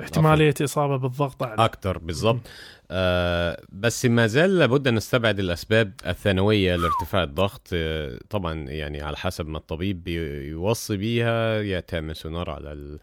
احتمالية 0.00 0.54
إصابة 0.62 0.96
بالضغط 0.96 1.42
اعلى 1.42 1.64
أكتر 1.64 1.98
بالظبط 1.98 2.40
آه 2.90 3.62
بس 3.68 4.06
ما 4.06 4.26
زال 4.26 4.58
لابد 4.58 4.88
أن 4.88 4.94
نستبعد 4.94 5.38
الأسباب 5.38 5.92
الثانوية 6.06 6.76
لارتفاع 6.76 7.22
الضغط 7.22 7.68
آه 7.72 8.18
طبعا 8.30 8.54
يعني 8.54 9.02
على 9.02 9.16
حسب 9.16 9.48
ما 9.48 9.58
الطبيب 9.58 10.04
بيوصي 10.04 10.96
بيها 10.96 11.60
يا 11.62 11.80
تعمل 11.80 12.16
سونار 12.16 12.50
على 12.50 12.72
ال 12.72 12.98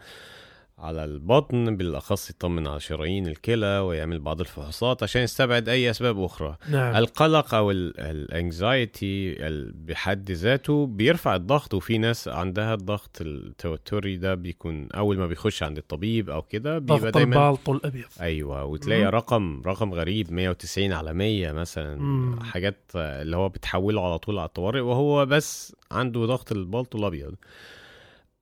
على 0.78 1.04
البطن 1.04 1.76
بالأخص 1.76 2.30
يطمن 2.30 2.66
على 2.66 2.80
شرايين 2.80 3.26
الكلى 3.26 3.78
ويعمل 3.78 4.18
بعض 4.18 4.40
الفحوصات 4.40 5.02
عشان 5.02 5.22
يستبعد 5.22 5.68
أي 5.68 5.90
أسباب 5.90 6.22
أخرى. 6.22 6.56
نعم. 6.70 6.96
القلق 6.96 7.54
أو 7.54 7.70
الانكزايتي 7.70 9.34
بحد 9.74 10.30
ذاته 10.30 10.86
بيرفع 10.86 11.34
الضغط 11.36 11.74
وفي 11.74 11.98
ناس 11.98 12.28
عندها 12.28 12.74
الضغط 12.74 13.16
التوتري 13.20 14.16
ده 14.16 14.34
بيكون 14.34 14.88
أول 14.92 15.18
ما 15.18 15.26
بيخش 15.26 15.62
عند 15.62 15.78
الطبيب 15.78 16.30
أو 16.30 16.42
كده 16.42 16.78
بيبقى 16.78 16.98
ضغط 16.98 17.14
دايما 17.14 17.48
البالط 17.50 17.70
الابيض 17.70 18.04
أيوه 18.20 18.64
وتلاقي 18.64 19.02
مم. 19.04 19.08
رقم 19.08 19.62
رقم 19.66 19.94
غريب 19.94 20.32
190 20.32 20.92
على 20.92 21.12
100 21.14 21.52
مثلا. 21.52 21.94
مم. 21.96 22.40
حاجات 22.40 22.76
اللي 22.94 23.36
هو 23.36 23.48
بتحوله 23.48 24.04
على 24.06 24.18
طول 24.18 24.38
على 24.38 24.46
الطوارئ 24.46 24.80
وهو 24.80 25.26
بس 25.26 25.76
عنده 25.90 26.26
ضغط 26.26 26.52
البلطو 26.52 26.98
الابيض 26.98 27.34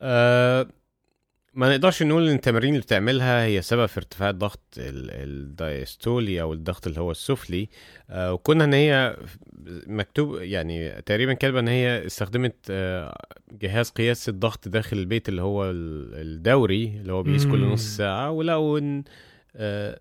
أه 0.02 0.66
ما 1.54 1.70
نقدرش 1.70 2.02
نقول 2.02 2.28
إن 2.28 2.34
التمارين 2.34 2.70
اللي 2.70 2.82
بتعملها 2.82 3.44
هي 3.44 3.62
سبب 3.62 3.86
في 3.86 3.96
ارتفاع 3.96 4.30
الضغط 4.30 4.60
ال- 4.78 5.10
الدياستولي 5.10 6.40
أو 6.42 6.52
الضغط 6.52 6.86
اللي 6.86 7.00
هو 7.00 7.10
السفلي 7.10 7.68
أه 8.10 8.32
وكنا 8.32 8.64
إن 8.64 8.72
هي 8.74 9.16
مكتوب 9.86 10.34
يعني 10.42 11.02
تقريبا 11.02 11.32
كاتبة 11.32 11.60
إن 11.60 11.68
هي 11.68 12.06
استخدمت 12.06 12.54
آه، 12.70 13.18
جهاز 13.52 13.90
قياس 13.90 14.28
الضغط 14.28 14.68
داخل 14.68 14.98
البيت 14.98 15.28
اللي 15.28 15.42
هو 15.42 15.70
ال- 15.70 16.14
الدوري 16.14 16.84
اللي 17.00 17.12
هو 17.12 17.22
بيقيس 17.22 17.46
كل. 17.46 17.60
نص 17.64 17.96
ساعة 17.96 18.30
ولقوا 18.30 18.78
إن 18.78 19.04
آه، 19.56 20.00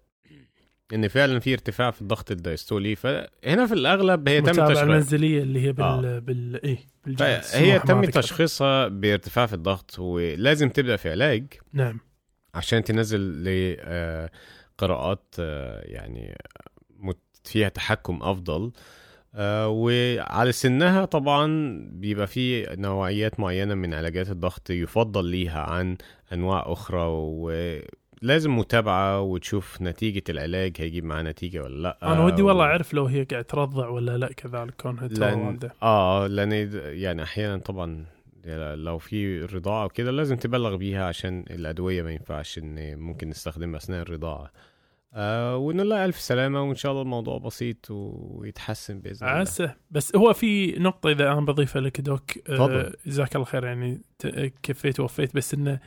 إن 0.94 1.08
فعلا 1.08 1.40
في 1.40 1.54
ارتفاع 1.54 1.92
في 1.92 2.02
الضغط 2.02 2.32
الدياستولي 2.32 2.96
فهنا 2.96 3.66
في 3.68 3.74
الأغلب 3.74 4.30
هي 4.30 4.42
تم 4.42 4.48
المتابعة 4.48 4.68
تشخيص 4.70 4.84
المنزلية 4.84 5.42
اللي 5.44 5.62
هي 5.68 5.72
بال 5.72 5.86
آه. 6.06 6.20
بال 6.20 6.64
إيه 6.66 6.78
هي 7.54 7.80
تم. 7.80 8.02
تشخيصها 8.06 8.88
بارتفاع 8.88 9.46
في 9.46 9.54
الضغط 9.54 10.00
ولازم 10.00 10.70
تبدأ 10.70 10.96
في 10.96 11.12
علاج 11.12 11.44
نعم 11.74 12.00
عشان 12.56 12.84
تنزل 12.84 13.44
لقراءات 13.44 15.36
يعني 15.84 16.38
مت- 17.00 17.18
فيها 17.44 17.70
تحكم 17.70 18.20
أفضل 18.24 18.72
آه، 19.36 19.68
وعلى 19.68 20.52
سنها 20.52 21.06
طبعا 21.06 21.78
بيبقى 21.94 22.28
في 22.28 22.76
نوعيات 22.76 23.40
معينة 23.40 23.74
من 23.76 23.94
علاجات 23.94 24.30
الضغط 24.30 24.70
يفضل 24.70 25.26
ليها 25.26 25.60
عن 25.62 25.98
أنواع 26.34 26.64
أخرى 26.68 27.06
ولازم 28.24 28.58
متابعة 28.58 29.22
وتشوف 29.22 29.82
نتيجة 29.82 30.24
العلاج 30.30 30.74
هيجيب 30.78 31.06
معاه 31.06 31.24
نتيجة 31.24 31.64
ولا 31.64 31.82
لأ. 31.82 32.14
أنا 32.14 32.26
ودي 32.26 32.42
والله 32.42 32.64
أعرف 32.64 32.94
لو 32.94 33.06
هي 33.06 33.24
قاعد 33.24 33.46
ترضع 33.46 33.88
ولا 33.88 34.18
لأ 34.18 34.34
كذلك 34.34 34.82
كونها 34.82 35.36
والده 35.36 35.74
آه 35.84 36.28
لأن 36.28 36.52
يعني 36.74 37.24
أحيانا 37.24 37.58
طبعا 37.58 38.06
لو 38.76 38.98
في 38.98 39.42
رضاعة 39.42 39.86
وكده 39.86 40.12
لازم 40.12 40.36
تبلغ 40.36 40.76
بيها 40.76 41.06
عشان 41.06 41.46
الأدوية 41.50 42.02
ما 42.02 42.12
ينفعش 42.12 42.58
إن 42.58 43.00
ممكن 43.00 43.30
نستخدمها 43.30 43.78
أثناء 43.78 44.02
الرضاعة. 44.02 44.52
آه 45.14 45.58
ونقول 45.58 45.90
لها 45.90 46.06
ألف 46.06 46.20
سلامة 46.20 46.64
وإن 46.64 46.76
شاء 46.76 46.92
الله 46.92 47.02
الموضوع 47.02 47.38
بسيط 47.38 47.86
ويتحسن 47.90 49.00
بإذن 49.00 49.28
الله. 49.28 49.40
عسى. 49.40 49.70
بس 49.92 50.16
هو 50.16 50.34
في 50.34 50.72
نقطة 50.72 51.10
إذا 51.10 51.32
أنا 51.32 51.42
بضيفها 51.42 51.82
لك 51.82 52.02
دوك 52.02 52.50
آه،. 52.50 52.92
جزاك 53.06 53.36
الله 53.36 53.46
خير 53.46 53.66
يعني 53.66 54.02
كفيت 54.64 55.00
ووفيت 55.00 55.36
بس 55.36 55.54
آه، 55.54 55.80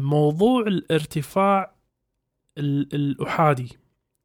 موضوع 0.00 0.62
الارتفاع 0.62 1.74
ال- 2.58 2.94
الأحادي. 2.94 3.68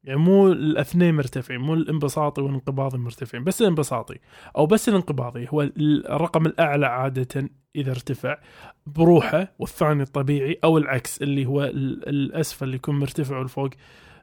يعني 0.04 0.18
مو 0.18 0.52
الاثنين 0.52 1.14
مرتفعين 1.14 1.60
مو 1.60 1.74
الانبساطي 1.74 2.40
والانقباضي 2.40 2.98
مرتفعين 2.98 3.44
بس 3.44 3.60
الانبساطي. 3.62 4.18
أو 4.56 4.66
بس 4.66 4.88
الانقباضي 4.88 5.46
هو 5.50 5.62
الرقم 5.80 6.46
الأعلى 6.46 6.86
عادة 6.86 7.50
إذا 7.76 7.90
ارتفع 7.90 8.38
بروحه 8.86 9.52
والثاني 9.58 10.02
الطبيعي 10.02 10.58
أو 10.64 10.78
العكس 10.78 11.22
اللي 11.22 11.46
هو 11.46 11.64
ال- 11.64 12.08
الأسفل 12.08 12.64
اللي 12.64 12.76
يكون 12.76 12.98
مرتفع 12.98 13.38
والفوق 13.38 13.70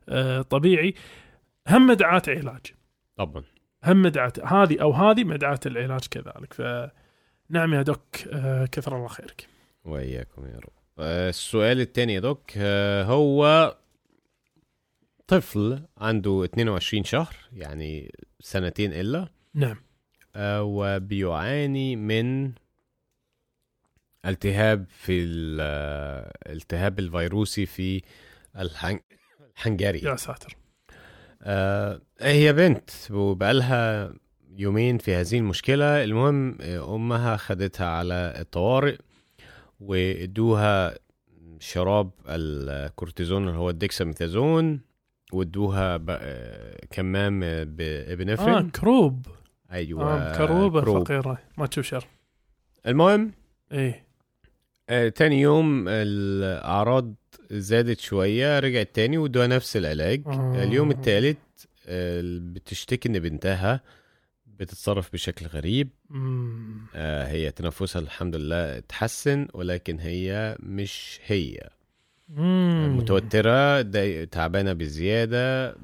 آه، 0.09 0.41
طبيعي. 0.41 0.93
هم 1.69 1.87
مدعاة 1.87 2.21
علاج. 2.27 2.61
طبعا. 3.17 3.43
هم 3.83 4.01
مدعاة 4.01 4.33
هذه 4.45 4.81
أو 4.81 4.91
هذه 4.91 5.23
مدعاة 5.23 5.59
العلاج 5.65 6.07
كذلك. 6.11 6.53
ف 6.53 6.61
نعم 7.49 7.73
يا 7.73 7.81
دوك 7.81 8.05
آه 8.31 8.65
كثر 8.65 8.95
الله 8.97 9.07
خيرك. 9.07 9.47
وإياكم 9.85 10.45
يا 10.45 10.55
رب. 10.59 10.63
آه، 10.63 10.82
السؤال 10.99 11.81
التاني 11.81 12.13
يا 12.13 12.19
دوك 12.19 12.51
آه، 12.57 13.03
هو 13.03 13.75
طفل 15.27 15.81
عنده 15.97 16.45
22 16.45 17.03
شهر 17.03 17.35
يعني 17.53 18.11
سنتين 18.39 18.93
إلا 18.93 19.27
نعم. 19.53 19.83
آه، 20.35 20.63
وبيعاني 20.63 21.95
من 21.95 22.51
التهاب 24.25 24.85
في 24.89 25.23
ال- 25.23 25.57
آه، 25.61 26.33
الالتهاب 26.51 26.99
الفيروسي 26.99 27.65
في 27.65 28.01
الحن... 28.59 28.99
الحنجري. 29.55 29.99
يا 29.99 30.15
ساتر. 30.15 30.55
آه 31.41 32.01
هي 32.21 32.53
بنت 32.53 32.89
وبقالها 33.11 34.13
يومين 34.57 34.97
في 34.97 35.13
هذه 35.15 35.37
المشكلة 35.37 36.03
المهم 36.03 36.61
أمها 36.61 37.37
خدتها 37.37 37.87
على 37.87 38.33
الطوارئ 38.39 38.97
وادوها 39.87 40.95
شراب 41.59 42.11
الكورتيزون 42.27 43.47
اللي 43.47 43.57
هو 43.59 43.69
الديكساميثازون 43.69 44.79
وادوها 45.33 45.99
آه، 46.09 46.77
كمام 46.91 47.39
بإبينفرين. 47.63 48.53
آه 48.53 48.61
croup. 48.61 49.25
أيوه 49.71 50.03
آه 50.03 50.37
croup 50.37 50.81
ه 50.81 50.84
croup. 50.84 51.03
فقيره 51.07 51.37
ما 51.57 51.65
تشوف 51.65 51.85
شر. 51.85 52.07
المهم 52.87 53.31
إيه. 53.71 54.03
آه، 54.89 55.09
تاني 55.09 55.41
يوم 55.41 55.85
الأعراض 55.87 57.13
زادت 57.51 57.99
شوية 57.99 58.59
رجعت 58.59 58.89
تاني 58.93 59.17
وادوها 59.17 59.47
نفس 59.47 59.77
العلاج. 59.77 60.21
آه. 60.27 60.63
اليوم 60.63 60.91
التالت 60.91 61.37
آه، 61.87 62.21
بتشتكي 62.23 63.09
إن 63.09 63.19
بنتها 63.19 63.81
بتتصرف 64.63 65.13
بشكل 65.13 65.45
غريب. 65.45 65.89
مم. 66.09 66.77
آه، 66.95 67.27
هي 67.27 67.51
تنفسها 67.51 68.01
الحمد 68.01 68.35
لله 68.35 68.77
اتحسن 68.77 69.47
ولكن 69.53 69.99
هي 69.99 70.57
مش 70.59 71.19
هي. 71.25 71.69
مم. 72.29 72.97
متوترة 72.97 73.81
تعبانة 74.25 74.73
بزيادة 74.73 75.75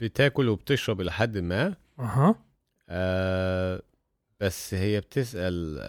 بتاكل 0.00 0.48
وبتشرب 0.48 1.00
إلى 1.00 1.12
حد 1.12 1.38
ما. 1.38 1.74
أها. 1.98 2.34
آه 2.88 3.82
بس 4.40 4.74
هي 4.74 5.00
بتسأل 5.00 5.80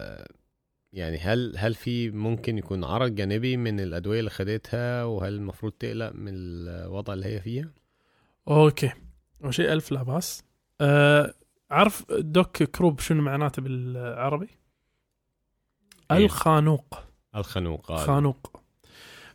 يعني 0.92 1.18
هل 1.18 1.54
هل 1.58 1.74
في 1.74 2.10
ممكن 2.10 2.58
يكون 2.58 2.84
عرض 2.84 3.14
جانبي 3.14 3.56
من 3.56 3.80
الأدوية 3.80 4.18
اللي 4.20 4.30
خدتها؟ 4.30 5.04
وهل 5.04 5.32
المفروض 5.34 5.72
تقلق 5.72 6.12
من 6.14 6.32
الوضع 6.34 7.12
اللي 7.14 7.26
هي 7.26 7.40
فيه؟ 7.40 7.70
أوكي. 8.48 8.92
اول 9.44 9.54
شيء 9.54 9.72
ألف 9.72 9.92
لا 9.92 10.02
بأس. 10.02 10.42
آه 10.80 11.34
عارف 11.70 12.04
doc 12.12 12.62
croup 12.62 13.00
شنو 13.00 13.22
معناته 13.22 13.62
بالعربي؟ 13.62 14.48
إيه. 16.10 16.24
الخانوق. 16.24 16.98
الخنوق 17.36 17.90
آه. 17.90 17.96
خانوق. 17.96 18.60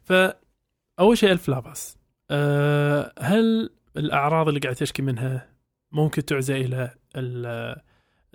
فاول 0.04 1.18
شيء 1.18 1.32
ألف 1.32 1.50
لا 1.50 1.60
بأس. 1.60 1.98
أه 2.32 3.14
هل 3.20 3.70
الأعراض 3.98 4.48
اللي 4.48 4.60
قاعد 4.60 4.76
تشكي 4.76 5.02
منها 5.02 5.50
ممكن 5.92 6.26
تعزى 6.26 6.62
إلى 6.62 6.96
ال- 7.16 7.82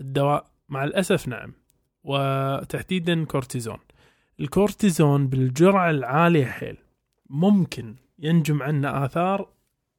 الدواء؟ 0.00 0.46
مع 0.68 0.84
الأسف 0.84 1.28
نعم. 1.28 1.52
وتحديدا 2.04 3.24
كورتيزون. 3.24 3.78
الكورتيزون 4.40 5.26
بالجرعة 5.28 5.90
العالية 5.90 6.44
حيل 6.46 6.76
ممكن 7.30 7.96
ينجم 8.18 8.62
عنه 8.62 9.04
آثار 9.04 9.48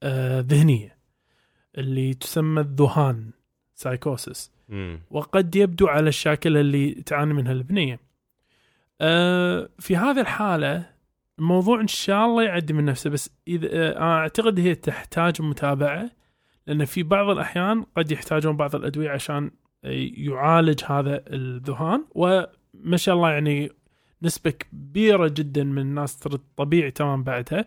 آه 0.04 0.39
ذهنية 0.39 0.98
اللي 1.78 2.14
تسمى 2.14 2.62
الذهان. 2.62 3.32
سايكوسس 3.78 4.52
مم. 4.70 5.00
وقد 5.12 5.56
يبدو 5.56 5.88
على 5.88 6.10
الشاكلة 6.10 6.60
اللي 6.60 6.92
تعاني 6.92 7.34
منها 7.34 7.52
البنية. 7.52 8.00
أه 9.02 9.70
في 9.80 9.98
هذه 9.98 10.22
الحالة 10.22 10.90
الموضوع 11.40 11.82
إن 11.82 11.88
شاء 11.88 12.26
الله 12.26 12.44
يعدي 12.44 12.74
من 12.74 12.86
نفسه 12.86 13.10
بس 13.10 13.30
إذا 13.48 13.68
أه 13.72 14.02
أعتقد 14.02 14.60
هي 14.60 14.76
تحتاج 14.76 15.42
متابعة 15.42 16.12
لأن 16.68 16.86
في 16.86 17.04
بعض 17.04 17.30
الأحيان 17.30 17.86
قد 17.98 18.12
يحتاجون 18.12 18.58
بعض 18.58 18.76
الأدوية 18.76 19.10
عشان 19.10 19.52
يعالج 19.84 20.84
هذا 20.86 21.24
الذهان. 21.28 22.06
وما 22.12 22.98
شاء 22.98 23.16
الله 23.16 23.32
يعني 23.32 23.70
نسبة 24.22 24.52
كبيرة 24.52 25.28
جدا 25.28 25.64
من 25.64 25.82
الناس 25.82 26.20
ترد 26.20 26.42
طبيعي 26.58 26.92
تمام 26.92 27.24
بعدها. 27.24 27.66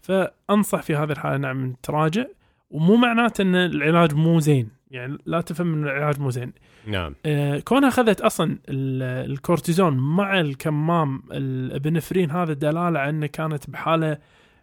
فأنصح 0.00 0.82
في 0.82 0.96
هذه 0.96 1.12
الحالة 1.12 1.36
نعم 1.36 1.72
تراجع. 1.82 2.24
ومو 2.72 2.96
معناته 2.96 3.42
أن 3.42 3.54
العلاج 3.54 4.14
مو 4.14 4.40
زين. 4.40 4.68
يعني 4.90 5.18
لا 5.26 5.40
تفهم 5.40 5.72
إن 5.74 5.84
العلاج 5.84 6.20
مو 6.20 6.30
زين. 6.30 6.52
نعم. 6.86 7.14
آه، 7.26 7.58
كونها 7.58 7.88
أخذت 7.88 8.20
أصلا 8.20 8.58
ال- 8.68 9.30
الكورتيزون 9.30 9.96
مع 9.96 10.40
الكمام 10.40 11.22
الإبنفرين 11.32 12.30
هذا 12.30 12.52
دلالة 12.52 12.80
على 12.98 13.10
إنه 13.10 13.26
كانت 13.26 13.70
بحالة 13.70 14.18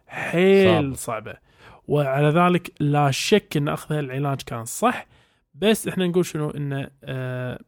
حيل 0.06 0.66
صعبة. 0.76 0.94
صعبة. 0.96 1.34
وعلى 1.88 2.28
ذلك 2.28 2.72
لا 2.80 3.10
شك 3.10 3.56
إن 3.56 3.68
اخذها 3.68 4.00
العلاج 4.00 4.42
كان 4.42 4.64
صح. 4.64 5.06
بس 5.54 5.88
إحنا 5.88 6.06
نقول 6.06 6.26
شنو؟ 6.26 6.50
انه 6.50 6.90
آه، 7.04 7.60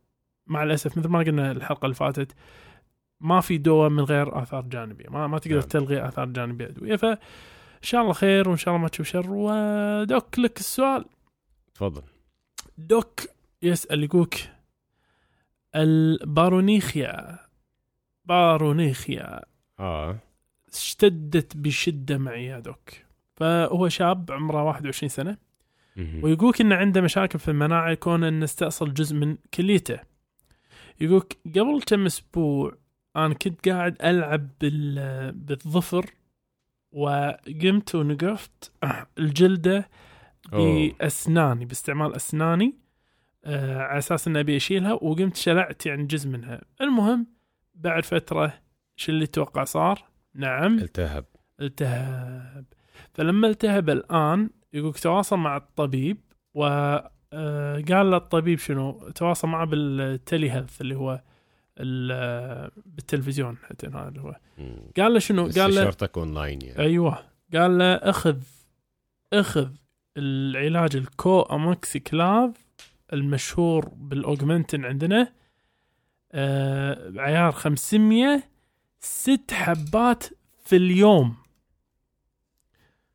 مع 0.46 0.62
الأسف 0.62 0.98
مثل 0.98 1.08
ما 1.08 1.18
قلنا 1.18 1.52
الحلقة 1.52 1.84
اللي 1.84 1.94
فاتت 1.94 2.32
ما 3.20 3.40
في 3.40 3.58
دواء 3.58 3.88
من 3.90 4.02
غير 4.02 4.42
آثار 4.42 4.62
جانبية. 4.62 5.06
ما 5.10 5.26
ما 5.26 5.38
تقدر 5.38 5.54
نعم. 5.56 5.68
تلغي 5.68 6.08
آثار 6.08 6.26
جانبية 6.26 6.66
أدوية. 6.66 6.96
ف 6.96 7.06
إن 7.82 7.86
شاء 7.88 8.02
الله 8.02 8.12
خير 8.12 8.48
وإن 8.48 8.56
شاء 8.56 8.74
الله 8.74 8.82
ما 8.82 8.88
تشوف 8.88 9.06
شر. 9.06 9.30
ودوك 9.30 10.38
لك 10.38 10.58
السؤال. 10.58 11.04
تفضل. 11.74 12.02
دوك 12.78 13.20
يسأل 13.62 14.04
يقولك 14.04 14.52
البارونيخيا 15.74 17.38
بارونيخيا 18.24 19.40
آه. 19.80 20.18
اشتدت 20.72 21.56
بشدة 21.56 22.18
معي 22.18 22.44
يا 22.46 22.58
دوك. 22.60 22.90
فهو 23.36 23.88
شاب 23.88 24.30
عمره 24.32 24.62
21 24.62 25.08
سنة. 25.08 25.36
مهم. 25.96 26.24
ويقولك 26.24 26.60
إنه 26.60 26.74
عنده 26.74 27.00
مشاكل 27.00 27.38
في 27.38 27.48
المناعة 27.50 27.94
كون 27.94 28.24
إنه 28.24 28.44
استأصل 28.44 28.94
جزء 28.94 29.16
من 29.16 29.36
كليته. 29.54 29.98
يقولك 31.00 31.38
قبل 31.46 31.82
كم 31.86 32.06
أسبوع 32.06 32.76
أنا 33.16 33.34
كنت 33.34 33.68
قاعد 33.68 33.96
ألعب 34.02 34.48
بال- 34.60 35.32
بالظفر. 35.32 36.06
وقمت 36.92 37.94
ونقفت 37.94 38.72
الجلدة. 39.18 39.88
بأسناني 40.52 41.64
باستعمال 41.64 42.14
أسناني 42.16 42.78
آه 43.44 43.78
على 43.78 43.98
أساس 43.98 44.28
إني 44.28 44.40
أبي 44.40 44.56
أشيلها 44.56 44.92
وقمت 44.92 45.36
شلعت 45.36 45.86
يعني 45.86 46.06
جزء 46.06 46.28
منها. 46.28 46.60
المهم 46.80 47.26
بعد 47.74 48.04
فترة 48.04 48.54
شو 48.96 49.12
اللي 49.12 49.26
توقع 49.26 49.64
صار. 49.64 50.04
نعم. 50.34 50.78
التهب. 50.78 51.24
التهب. 51.60 52.64
فلما 53.14 53.48
التهب 53.48 53.90
الآن 53.90 54.50
يقولك 54.72 54.98
تواصل 54.98 55.36
مع 55.36 55.56
الطبيب 55.56 56.18
و 56.54 56.64
آه، 57.34 57.82
قال 57.88 58.10
له 58.10 58.16
الطبيب 58.16 58.58
شنو؟ 58.58 59.10
تواصل 59.14 59.48
معه 59.48 59.66
بالتلي 59.66 60.50
هيلث 60.50 60.80
اللي 60.80 60.94
هو 60.94 61.22
بالتلفزيون 61.76 63.56
حتى 63.68 63.86
هذا 63.86 64.20
هو. 64.20 64.36
قال 64.96 65.12
له 65.12 65.18
شنو؟ 65.18 65.42
قال 65.42 65.54
له 65.56 65.68
استشارتك 65.68 66.18
اونلاين 66.18 66.62
يعني. 66.62 66.78
أيوه. 66.78 67.18
قال 67.54 67.78
له 67.78 67.94
أخذ 67.94 68.36
أخذ 69.32 69.68
العلاج 70.16 70.96
ال 70.96 71.40
co-amoxiclav 71.40 72.50
المشهور 73.12 73.88
بال 73.88 74.06
Augmentin 74.06 74.84
عندنا 74.84 75.32
آه 76.32 77.08
بعيار 77.08 77.52
500 77.52 78.42
ست 79.00 79.50
حبات 79.52 80.24
في 80.64 80.76
اليوم. 80.76 81.36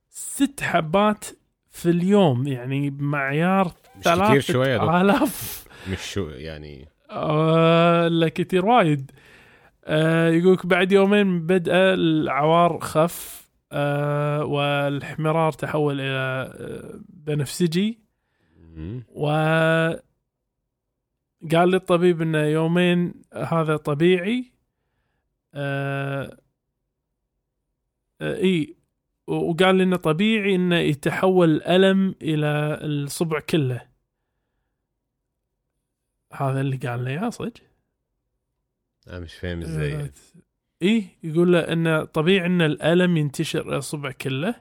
ست 0.09 0.61
حبات 0.61 1.25
في 1.69 1.89
اليوم 1.89 2.47
يعني 2.47 2.89
بمعيار 2.89 3.73
مش 3.95 4.03
كتير 4.03 4.39
شوية 4.39 4.69
يا 4.69 4.77
دكتور. 4.77 5.01
آلاف. 5.01 5.67
مش 5.89 6.01
شو 6.13 6.29
يعني 6.29 6.87
لا 8.09 8.29
كثير 8.35 8.65
وايد. 8.65 9.11
آه 9.85 10.29
يقولك 10.29 10.65
بعد 10.65 10.91
يومين 10.91 11.45
بدأ 11.47 11.93
العوار 11.93 12.79
خف 12.79 13.49
آه 13.71 14.43
والحمرار 14.45 15.51
تحول 15.51 16.01
إلى 16.01 16.51
آه 16.59 16.99
بنفسجي. 17.09 17.99
مم. 18.57 19.03
وقال 19.09 19.99
لي 21.51 21.77
الطبيب 21.77 22.21
إنه 22.21 22.43
يومين 22.43 23.13
هذا 23.33 23.77
طبيعي. 23.77 24.51
آه 25.53 26.37
آه 28.21 28.35
إي 28.37 28.75
وقال 29.27 29.75
لي 29.75 29.83
انه 29.83 29.95
طبيعي 29.95 30.55
إنه 30.55 30.75
يتحول 30.75 31.49
الالم 31.49 32.15
إلى 32.21 32.79
الصبع 32.81 33.39
كله. 33.39 33.96
هذا 36.37 36.61
اللي 36.61 36.77
قال 36.77 37.03
لي 37.03 37.13
يا 37.13 37.29
صدق. 37.29 37.53
أنا 39.07 39.19
مش 39.19 39.33
فاهم 39.35 39.61
إزاي 39.61 39.89
يعني. 39.89 40.11
إيه 40.81 41.03
يقول 41.23 41.53
له 41.53 41.59
إنه 41.59 42.03
طبيعي 42.03 42.45
إن 42.45 42.61
الألم 42.61 43.17
ينتشر 43.17 43.67
إلى 43.69 43.77
الصبع 43.77 44.11
كله 44.11 44.55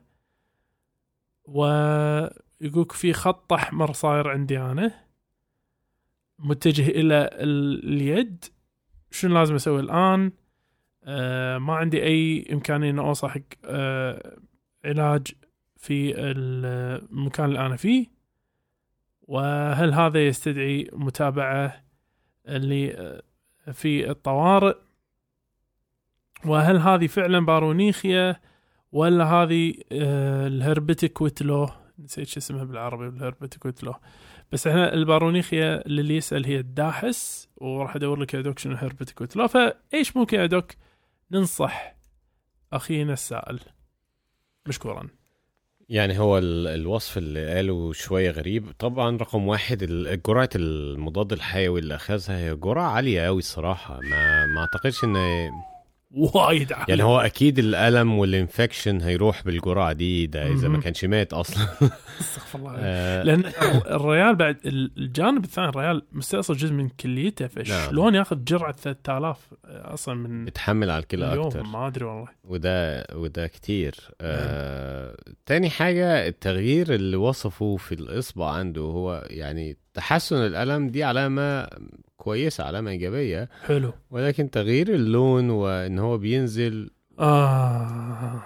ويقولك 1.45 2.93
في 2.93 3.12
خط 3.12 3.53
أحمر 3.53 3.93
صاير 3.93 4.29
عندي 4.29 4.59
أنا. 4.61 4.93
متجه 6.39 6.89
إلى 6.89 7.31
ال- 7.33 7.85
اليد. 7.89 8.45
شنو 9.11 9.35
لازم 9.35 9.55
أسوي 9.55 9.81
الآن؟ 9.81 10.33
آه 11.05 11.59
ما 11.59 11.74
عندي 11.74 12.03
أي 12.03 12.47
إمكانية 12.53 12.91
ان 12.91 12.99
أوصل 12.99 13.29
حق 13.29 13.41
آه 13.64 14.39
علاج 14.85 15.27
في 15.77 16.14
المكان 16.20 17.47
اللي 17.49 17.66
أنا 17.66 17.77
فيه. 17.77 18.07
وهل 19.27 19.95
هذا 19.95 20.27
يستدعي 20.27 20.91
متابعة 20.93 21.85
اللي 22.49 22.95
آه، 22.95 23.22
في 23.72 24.11
الطوارئ؟ 24.11 24.77
وهل 26.45 26.77
هذه 26.77 27.07
فعلا 27.07 27.47
بارونيخيا 27.47 28.41
ولا 28.93 29.24
هذه 29.24 29.74
آه، 29.93 30.47
الهربتك 30.47 31.20
ويتلو؟ 31.20 31.68
نسيت 31.99 32.29
شو 32.29 32.39
اسمها 32.39 32.64
بالعربي 32.64 33.09
الهربتك 33.09 33.64
ويتلو. 33.64 33.95
بس 34.53 34.66
إحنا 34.66 34.95
البارونيخيا 34.95 35.87
اللي 35.87 36.16
يسأل 36.16 36.47
هي 36.47 36.59
الداحس 36.59 37.49
وراح 37.57 37.97
أدور 37.97 38.20
لك 38.20 38.35
يا 38.35 38.41
دوك 38.41 38.59
شنو 38.59 38.77
هربتك 38.77 39.20
ويتلو. 39.20 39.49
فإيش 39.49 40.16
ممكن 40.16 40.41
يا 40.41 40.47
دوك؟ 40.47 40.72
ننصح 41.31 41.97
أخينا 42.72 43.12
السائل. 43.12 43.61
مشكورا. 44.66 45.09
يعني 45.89 46.18
هو 46.18 46.39
ال- 46.39 46.66
الوصف 46.68 47.18
اللي 47.18 47.55
قاله 47.55 47.93
شوية 47.93 48.30
غريب. 48.30 48.72
طبعا 48.78 49.16
رقم 49.16 49.47
واحد 49.49 49.78
جرعة 50.26 50.49
المضاد 50.57 51.32
الحيوي 51.32 51.80
اللي 51.80 51.95
أخذها 51.95 52.39
هي 52.39 52.55
جرعة 52.57 52.91
عالية 52.91 53.20
قوي 53.26 53.39
الصراحة. 53.39 54.01
ما 54.01 54.47
ما 54.47 54.61
أعتقدش 54.61 55.05
إن 55.05 55.16
وايد 56.11 56.73
عالي. 56.73 56.85
يعني 56.89 57.03
هو 57.03 57.19
أكيد 57.21 57.59
الألم 57.59 58.19
وال 58.19 58.33
infection 58.33 59.01
هيروح 59.01 59.45
بالجرعة 59.45 59.93
دي 59.93 60.27
ده 60.27 60.47
إذا 60.47 60.69
ما. 60.69 60.81
كانش 60.81 61.05
مات 61.05 61.33
أصلا. 61.33 61.69
استغفر 62.21 62.59
الله. 62.59 62.75
آه، 62.79 63.23
لأن 63.23 63.45
الريال 63.87 64.35
بعد 64.35 64.57
الجانب 64.67 65.45
الثاني 65.45 65.69
الريال 65.69 66.03
مستأصل 66.13 66.57
جزء 66.57 66.73
من 66.73 66.89
كليته 66.89 67.47
فشلون 67.47 68.15
ياخذ 68.15 68.45
جرعة 68.45 68.73
3000 68.73 69.55
أصلا 69.65 70.15
من 70.15 70.45
بتحمل 70.45 70.91
على 70.91 71.03
الكلى 71.03 71.35
أكتر. 71.35 71.63
ما 71.63 71.87
أدري 71.87 72.05
والله. 72.05 72.29
وده 72.45 73.07
وده 73.15 73.47
كتير. 73.47 73.95
آه 74.21 75.17
تاني 75.47 75.71
حاجة 75.71 76.27
التغيير 76.27 76.95
اللي 76.95 77.17
وصفه 77.17 77.77
في 77.77 77.93
الإصبع 77.93 78.51
عنده 78.51 78.83
هو 78.83 79.27
يعني 79.31 79.77
تحسن 79.97 80.37
الألم 80.37 80.89
دي 80.89 81.05
علامة 81.05 81.69
كويسة 82.17 82.65
علامة 82.65 82.91
إيجابية 82.91 83.49
حلو 83.67 83.93
ولكن 84.11 84.51
تغيير 84.51 84.95
اللون 84.95 85.51
وإن 85.51 85.99
هو 85.99 86.19
بينزل 86.19 86.91
آه. 87.19 88.43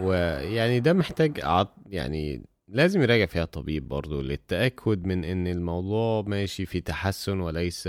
ويعني 0.00 0.80
ده 0.80 0.92
محتاج 0.92 1.40
عط 1.42 1.74
يعني 1.86 2.44
لازم 2.68 3.02
يراجع 3.02 3.26
فيها 3.26 3.42
الطبيب 3.42 3.88
برضه 3.88 4.22
للتأكد 4.22 5.06
من 5.06 5.24
إن 5.24 5.46
الموضوع 5.46 6.22
ماشي 6.26 6.66
في 6.66 6.80
تحسن 6.80 7.40
وليس. 7.40 7.88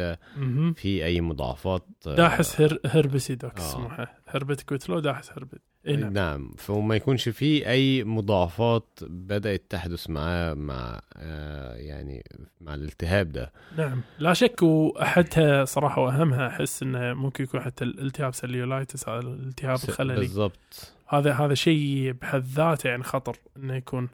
في 0.76 1.06
أي 1.06 1.22
مضاعفات 1.22 1.86
داحس 2.06 2.62
هر... 2.62 2.80
هربسي 2.86 3.36
doc 3.36 3.60
آه. 3.60 3.70
اسمه 3.70 4.08
herpetic 4.28 4.62
whitlow 4.62 4.99
داحس 5.00 5.32
herpetic 5.32 5.62
اي 5.88 5.96
نعم. 5.96 6.14
نعم. 6.14 6.52
فما 6.58 6.96
يكونش 6.96 7.30
فيه 7.30 7.70
أي 7.70 8.04
مضاعفات 8.04 9.00
بدأت 9.02 9.64
تحدث 9.70 10.10
معاه 10.10 10.54
مع 10.54 11.02
آه 11.18 11.76
يعني 11.76 12.24
مع 12.62 12.74
الالتهاب 12.74 13.32
ده. 13.32 13.52
نعم. 13.78 14.02
لا 14.20 14.34
شك 14.34 14.64
واحدها 14.64 15.66
صراحة 15.66 16.02
وأهمها 16.02 16.48
أحس 16.48 16.84
إنه 16.84 17.14
ممكن 17.14 17.44
يكون 17.44 17.62
حتى 17.62 17.84
الالتهاب 17.84 18.34
cellulitis 18.34 19.10
هذا 19.10 19.20
الالتهاب 19.20 19.80
الخلوي. 19.89 20.16
بالضبط. 20.16 20.94
هذا 21.08 21.34
هذا 21.34 21.54
شيء 21.54 22.12
بحد 22.12 22.44
ذاته 22.44 22.88
يعني 22.88 23.04
خطر 23.04 23.38
إنه 23.58 23.76
يكون. 23.76 24.10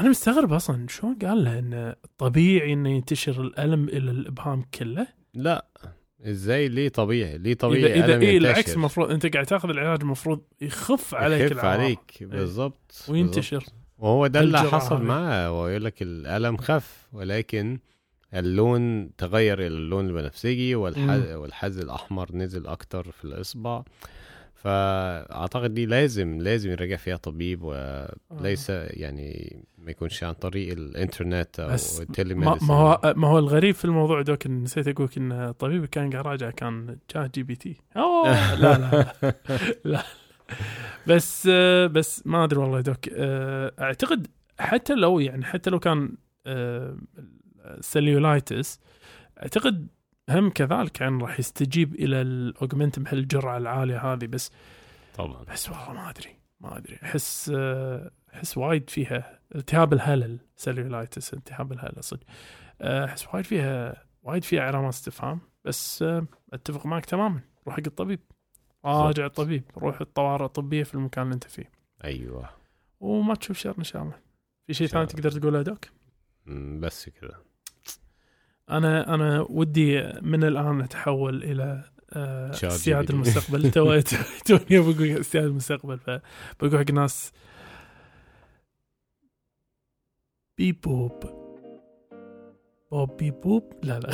أنا 0.00 0.08
مستغرب 0.08 0.52
أصلا 0.52 0.86
شلون 0.88 1.14
قال 1.14 1.44
له 1.44 1.58
انه 1.58 1.94
طبيعي 2.18 2.72
إنه 2.72 2.90
ينتشر 2.90 3.42
الألم 3.42 3.88
إلى 3.88 4.10
الأبهام 4.10 4.62
كله؟ 4.74 5.06
لا. 5.34 5.66
إزاي 6.24 6.68
ليه 6.68 6.88
طبيعي 6.88 7.38
ليه 7.38 7.54
طبيعي 7.54 8.04
إذا 8.04 8.18
إيه 8.18 8.34
ينتشر؟ 8.34 8.50
العكس 8.50 8.74
المفروض 8.74 9.10
أنت 9.10 9.26
قاعد 9.26 9.46
تاخذ 9.46 9.68
العلاج 9.68 10.00
المفروض 10.00 10.40
يخف 10.60 11.14
عليك 11.14 11.50
يخف 11.52 11.64
عليك 11.64 12.00
بالظبط 12.20 12.30
بالظبط. 12.30 13.10
وينتشر 13.10 13.64
وهو 13.98 14.26
ده 14.26 14.40
اللي 14.40 14.58
حصل. 14.58 15.02
معاه 15.02 15.48
هو 15.48 15.68
يقول 15.68 15.84
لك 15.84 16.02
الألم 16.02 16.56
خف 16.56 17.06
ولكن 17.12 17.78
اللون 18.34 19.16
تغير 19.16 19.58
إلى 19.58 19.66
اللون 19.66 20.06
البنفسجي 20.06 20.74
والحز. 20.74 21.30
والحز 21.32 21.78
الأحمر 21.78 22.32
نزل 22.32 22.66
أكتر 22.66 23.10
في 23.10 23.24
الإصبع 23.24 23.82
فأعتقد 24.56 25.74
دي 25.74 25.86
لازم 25.86 26.40
لازم 26.40 26.70
يراجع 26.70 26.96
فيها 26.96 27.16
طبيب 27.16 27.62
وليس 27.62 28.70
يعني 28.70 29.56
ما 29.78 29.90
يكونش 29.90 30.24
عن 30.24 30.32
طريق 30.32 30.72
الإنترنت 30.72 31.60
أو 31.60 31.68
بس 31.68 32.00
ما, 32.18 32.58
ما 32.62 32.74
هو 32.74 33.14
ما 33.16 33.28
هو 33.28 33.38
الغريب 33.38 33.74
في 33.74 33.84
الموضوع 33.84 34.22
doc 34.22 34.46
نسيت 34.46 34.88
أقول 34.88 35.08
إن 35.16 35.32
الطبيب 35.32 35.84
كان 35.84 36.10
قاعد 36.10 36.26
راجع 36.26 36.50
كان 36.50 36.98
ChatGPT 37.12 37.76
أوه 37.96 38.54
لا 38.54 38.78
لا. 38.78 39.12
لا. 39.84 40.02
بس 41.06 41.48
آه، 41.50 41.86
بس 41.86 42.26
ما 42.26 42.44
أدري 42.44 42.60
والله 42.60 42.80
doc. 42.80 43.08
آه، 43.12 43.72
أعتقد 43.80 44.26
حتى 44.58 44.94
لو 44.94 45.20
يعني 45.20 45.44
حتى 45.44 45.70
لو 45.70 45.78
كان 45.78 46.16
آه، 46.46 46.96
cellulitis 47.80 48.80
أعتقد 49.42 49.86
هم 50.28 50.50
كذلك 50.50 51.00
يعني 51.00 51.22
راح 51.22 51.38
يستجيب 51.38 51.94
إلى 51.94 52.20
ال 52.20 52.28
Augmentin 52.28 53.02
بهالجرعه 53.02 53.56
العالية 53.56 54.12
هذه 54.12 54.26
بس 54.26 54.50
طبعا. 55.14 55.44
بس 55.44 55.68
والله 55.68 55.92
ما 55.92 56.10
أدري 56.10 56.36
ما 56.60 56.76
أدري. 56.76 56.98
أحس 57.02 57.50
أحس 58.34 58.58
وايد 58.58 58.90
فيها 58.90 59.40
التهاب 59.54 59.92
الهلل 59.92 60.38
cellulitis 60.56 61.34
التهاب 61.34 61.72
الهلل 61.72 62.04
صدق. 62.04 62.24
أحس 62.80 63.34
وايد 63.34 63.44
فيها 63.44 64.04
وايد 64.22 64.44
فيها 64.44 64.62
علامات 64.62 64.92
استفهام 64.92 65.40
بس 65.64 66.02
آه، 66.02 66.26
أتفق 66.52 66.86
معك 66.86 67.04
تماما. 67.04 67.40
روح 67.66 67.76
حق 67.76 67.82
الطبيب. 67.86 68.20
راجع 68.84 69.26
الطبيب. 69.26 69.64
روح 69.78 70.00
الطوارئ 70.00 70.44
الطبية 70.44 70.82
في 70.82 70.94
المكان 70.94 71.24
اللي 71.24 71.34
أنت 71.34 71.44
فيه. 71.44 71.70
أيوه. 72.04 72.50
وما 73.00 73.34
تشوف 73.34 73.58
شر 73.58 73.74
إن 73.78 73.84
شاء 73.84 74.02
الله. 74.02 74.18
في 74.66 74.74
شيء 74.74 74.86
ثاني 74.86 75.06
تقدر 75.06 75.30
تقوله 75.30 75.62
doc؟ 75.62 75.84
بس 76.80 77.08
كده 77.08 77.45
أنا 78.70 79.14
أنا 79.14 79.46
ودي 79.50 80.12
من 80.22 80.44
الآن 80.44 80.78
نتحول 80.78 81.44
إلى 81.44 81.84
آه، 82.12 82.50
استيعاد 82.50 83.04
تي. 83.06 83.12
المستقبل. 83.12 83.70
تو 83.70 84.00
توني 84.46 84.80
بقول 84.80 85.20
استيعاد 85.20 85.46
المستقبل 85.46 85.98
فبقول 85.98 86.78
حق 86.78 86.90
ناس. 86.90 87.32
بيب 90.58 90.80
بوب. 90.80 91.12
بوب 92.90 93.16
بيب 93.16 93.40
بوب؟ 93.40 93.72
لا 93.82 94.00
لا. 94.00 94.10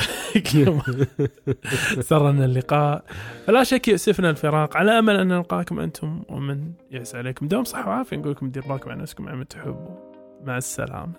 سرنا 2.09 2.45
اللقاء. 2.45 3.05
فلا 3.47 3.63
شك 3.63 3.87
يأسفنا 3.87 4.29
الفراق. 4.29 4.77
على 4.77 4.99
أمل 4.99 5.15
أن 5.15 5.27
نلقاكم 5.27 5.79
أنتم 5.79 6.23
ومن 6.29 6.73
يعز 6.91 7.15
عليكم. 7.15 7.47
دوم 7.47 7.63
صحة 7.63 7.89
وعافية. 7.89 8.17
نقول 8.17 8.31
لكم 8.31 8.49
دير 8.49 8.63
بالكم 8.67 8.91
على 8.91 9.01
نفسكم 9.01 9.27
على 9.27 9.37
من 9.37 9.47
تحبوا 9.47 9.95
مع 10.43 10.57
السلامة. 10.57 11.13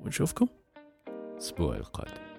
ونشوفكم. 0.00 0.46
الأسبوع 1.32 1.76
القادم. 1.76 2.33